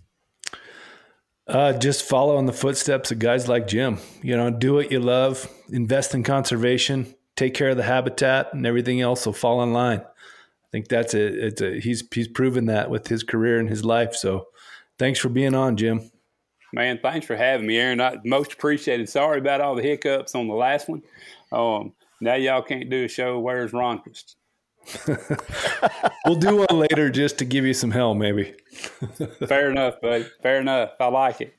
Uh, 1.47 1.73
just 1.73 2.03
follow 2.03 2.39
in 2.39 2.47
the 2.47 2.53
footsteps 2.53 3.11
of 3.13 3.19
guys 3.19 3.49
like 3.49 3.69
Jim. 3.69 3.99
You 4.23 4.37
know, 4.37 4.51
do 4.51 4.75
what 4.75 4.91
you 4.91 4.99
love, 4.99 5.49
invest 5.71 6.15
in 6.15 6.25
conservation, 6.25 7.15
take 7.37 7.55
care 7.55 7.71
of 7.71 7.77
the 7.77 7.83
habitat, 7.83 8.53
and 8.53 8.67
everything 8.67 9.01
else 9.01 9.27
will 9.27 9.33
fall 9.33 9.63
in 9.63 9.73
line. 9.73 10.01
I 10.01 10.69
think 10.73 10.89
that's 10.89 11.15
it. 11.15 11.35
It's 11.35 11.61
a, 11.61 11.81
he's 11.81 12.05
he's 12.13 12.29
proven 12.29 12.67
that 12.67 12.91
with 12.91 13.09
his 13.09 13.23
career 13.23 13.59
and 13.59 13.69
his 13.69 13.85
life. 13.85 14.15
So, 14.15 14.49
thanks 14.99 15.19
for 15.19 15.29
being 15.29 15.55
on, 15.55 15.77
Jim. 15.77 16.11
Man, 16.73 16.99
thanks 17.01 17.27
for 17.27 17.37
having 17.37 17.67
me, 17.67 17.79
Aaron. 17.79 18.01
I 18.01 18.19
most 18.25 18.53
appreciated. 18.53 19.09
Sorry 19.09 19.39
about 19.39 19.61
all 19.61 19.75
the 19.75 19.83
hiccups 19.83 20.35
on 20.35 20.49
the 20.49 20.55
last 20.55 20.89
one. 20.89 21.03
Um, 21.53 21.93
now 22.21 22.35
y'all 22.35 22.63
can't 22.63 22.91
do 22.91 23.05
a 23.05 23.09
show. 23.09 23.39
Where's 23.39 23.73
Ronquest? 23.73 24.35
we'll 26.27 26.37
do 26.37 26.57
one 26.57 26.79
later 26.79 27.11
just 27.11 27.39
to 27.39 27.45
give 27.45 27.65
you 27.65 27.75
some 27.75 27.91
hell, 27.91 28.15
maybe. 28.15 28.55
Fair 29.47 29.71
enough, 29.71 30.01
buddy. 30.01 30.27
Fair 30.43 30.61
enough. 30.61 30.91
I 31.01 31.07
like 31.07 31.41
it. 31.41 31.55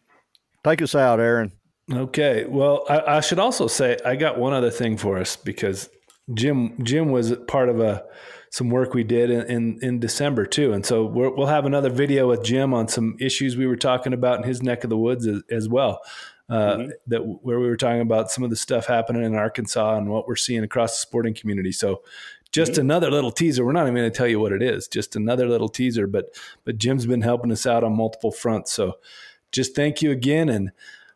Take 0.64 0.82
us 0.82 0.96
out, 0.96 1.20
Aaron. 1.20 1.52
Okay. 1.92 2.46
Well, 2.46 2.84
I, 2.90 3.18
I, 3.18 3.20
should 3.22 3.40
also 3.40 3.68
say 3.68 3.98
I 4.06 4.16
got 4.16 4.38
one 4.38 4.54
other 4.54 4.72
thing 4.72 4.98
for 4.98 5.18
us 5.18 5.38
because 5.38 5.90
Jim 6.34 6.84
Jim 6.84 7.12
was 7.12 7.34
part 7.48 7.70
of 7.70 7.80
a 7.80 8.04
some 8.50 8.70
work 8.70 8.94
we 8.94 9.04
did 9.04 9.30
in, 9.30 9.42
in, 9.50 9.80
in 9.82 10.00
December 10.00 10.46
too. 10.46 10.74
And 10.74 10.86
so 10.86 11.06
we 11.06 11.28
will 11.30 11.48
have 11.48 11.66
another 11.66 11.90
video 11.90 12.30
with 12.30 12.44
Jim 12.44 12.74
on 12.74 12.88
some 12.88 13.16
issues 13.20 13.58
we 13.58 13.68
were 13.68 13.76
talking 13.76 14.14
about 14.14 14.40
in 14.40 14.44
his 14.44 14.64
neck 14.64 14.84
of 14.84 14.90
the 14.90 14.98
woods 14.98 15.28
as, 15.28 15.44
as 15.50 15.70
well. 15.70 16.02
Uh, 16.50 16.78
mm-hmm. 16.78 16.90
That 17.08 17.22
where 17.24 17.60
we 17.60 17.68
were 17.68 17.78
talking 17.78 18.02
about 18.02 18.32
some 18.32 18.44
of 18.44 18.50
the 18.50 18.56
stuff 18.56 18.86
happening 18.86 19.24
in 19.24 19.36
Arkansas 19.36 19.98
and 19.98 20.10
what 20.10 20.28
we're 20.28 20.38
seeing 20.38 20.64
across 20.64 20.94
the 20.94 21.02
sporting 21.02 21.34
community. 21.34 21.74
So 21.74 22.04
just 22.52 22.74
mm-hmm. 22.74 22.82
another 22.82 23.12
little 23.12 23.32
teaser. 23.32 23.66
We're 23.66 23.74
not 23.74 23.84
even 23.84 23.96
going 23.96 24.12
to 24.12 24.18
tell 24.18 24.28
you 24.28 24.40
what 24.40 24.54
it 24.54 24.62
is. 24.62 24.88
Just 24.88 25.16
another 25.16 25.48
little 25.48 25.70
teaser. 25.70 26.08
But 26.08 26.38
but 26.64 26.78
Jim's 26.78 27.06
been 27.06 27.22
helping 27.22 27.52
us 27.52 27.66
out 27.66 27.84
on 27.84 27.98
multiple 27.98 28.32
fronts. 28.32 28.72
So 28.72 28.98
just 29.52 29.76
thank 29.76 30.02
you 30.02 30.12
again, 30.12 30.50
and 30.50 30.72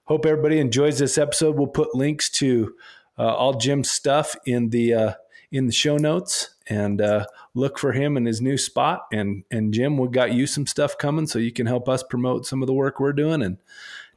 hope 0.06 0.26
everybody 0.26 0.60
enjoys 0.60 1.00
this 1.00 1.18
episode. 1.18 1.58
We'll 1.58 1.68
put 1.68 1.96
links 1.96 2.30
to 2.32 2.76
uh, 3.18 3.34
all 3.34 3.54
Jim's 3.54 3.90
stuff 3.90 4.36
in 4.46 4.70
the 4.70 4.94
uh, 4.94 5.14
in 5.52 5.66
the 5.66 5.74
show 5.74 5.98
notes 5.98 6.56
and 6.68 7.02
uh, 7.02 7.26
look 7.54 7.78
for 7.78 7.92
him 7.92 8.16
in 8.18 8.26
his 8.26 8.42
new 8.42 8.58
spot. 8.58 9.08
And 9.12 9.44
and 9.52 9.74
Jim, 9.74 9.98
we 9.98 10.08
got 10.08 10.34
you 10.34 10.48
some 10.48 10.66
stuff 10.66 10.98
coming, 10.98 11.28
so 11.28 11.40
you 11.40 11.52
can 11.52 11.68
help 11.68 11.90
us 11.90 12.04
promote 12.04 12.46
some 12.46 12.64
of 12.64 12.68
the 12.68 12.74
work 12.74 13.00
we're 13.00 13.14
doing. 13.14 13.42
And 13.42 13.58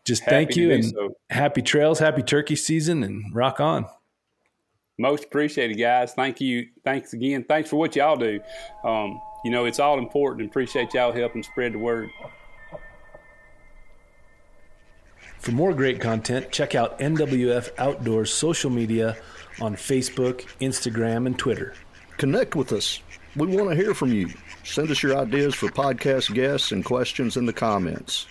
just 0.05 0.23
happy 0.23 0.35
thank 0.35 0.57
you 0.57 0.73
and 0.73 0.85
so. 0.85 1.17
happy 1.31 1.63
trails, 1.63 1.99
happy 1.99 2.23
turkey 2.23 2.57
season, 2.57 3.03
and 3.03 3.35
rock 3.35 3.61
on. 3.61 3.87
Most 4.99 5.25
appreciated, 5.25 5.75
guys. 5.75 6.15
Thank 6.15 6.41
you. 6.41 6.69
Thanks 6.85 7.15
again. 7.15 7.45
Thanks 7.49 7.69
for 7.69 7.77
what 7.77 7.97
y'all 7.97 8.17
do. 8.17 8.39
Um, 8.85 9.21
you 9.45 9.51
know, 9.51 9.65
it's 9.65 9.81
all 9.81 9.99
important 9.99 10.43
and 10.43 10.51
appreciate 10.51 10.95
y'all 10.95 11.13
helping 11.13 11.43
spread 11.43 11.73
the 11.73 11.79
word. 11.79 12.11
For 15.45 15.53
more 15.53 15.75
great 15.75 16.01
content, 16.01 16.51
check 16.51 16.75
out 16.75 16.99
NWF 17.01 17.69
Outdoors 17.77 18.33
social 18.33 18.71
media 18.71 19.15
on 19.61 19.77
Facebook, 19.77 20.47
Instagram, 20.59 21.27
and 21.27 21.39
Twitter. 21.39 21.75
Connect 22.17 22.57
with 22.57 22.73
us. 22.73 23.03
We 23.37 23.49
want 23.49 23.69
to 23.69 23.77
hear 23.77 23.93
from 23.93 24.11
you. 24.11 24.31
Send 24.65 24.91
us 24.91 25.03
your 25.03 25.19
ideas 25.19 25.55
for 25.55 25.69
podcast 25.69 26.33
guests 26.33 26.73
and 26.73 26.83
questions 26.83 27.37
in 27.37 27.45
the 27.45 27.53
comments. 27.53 28.27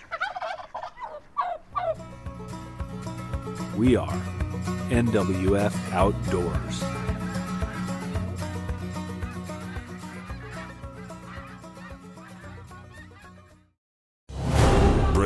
We 3.76 3.94
are 3.94 4.20
NWF 4.90 5.92
Outdoors. 5.92 7.03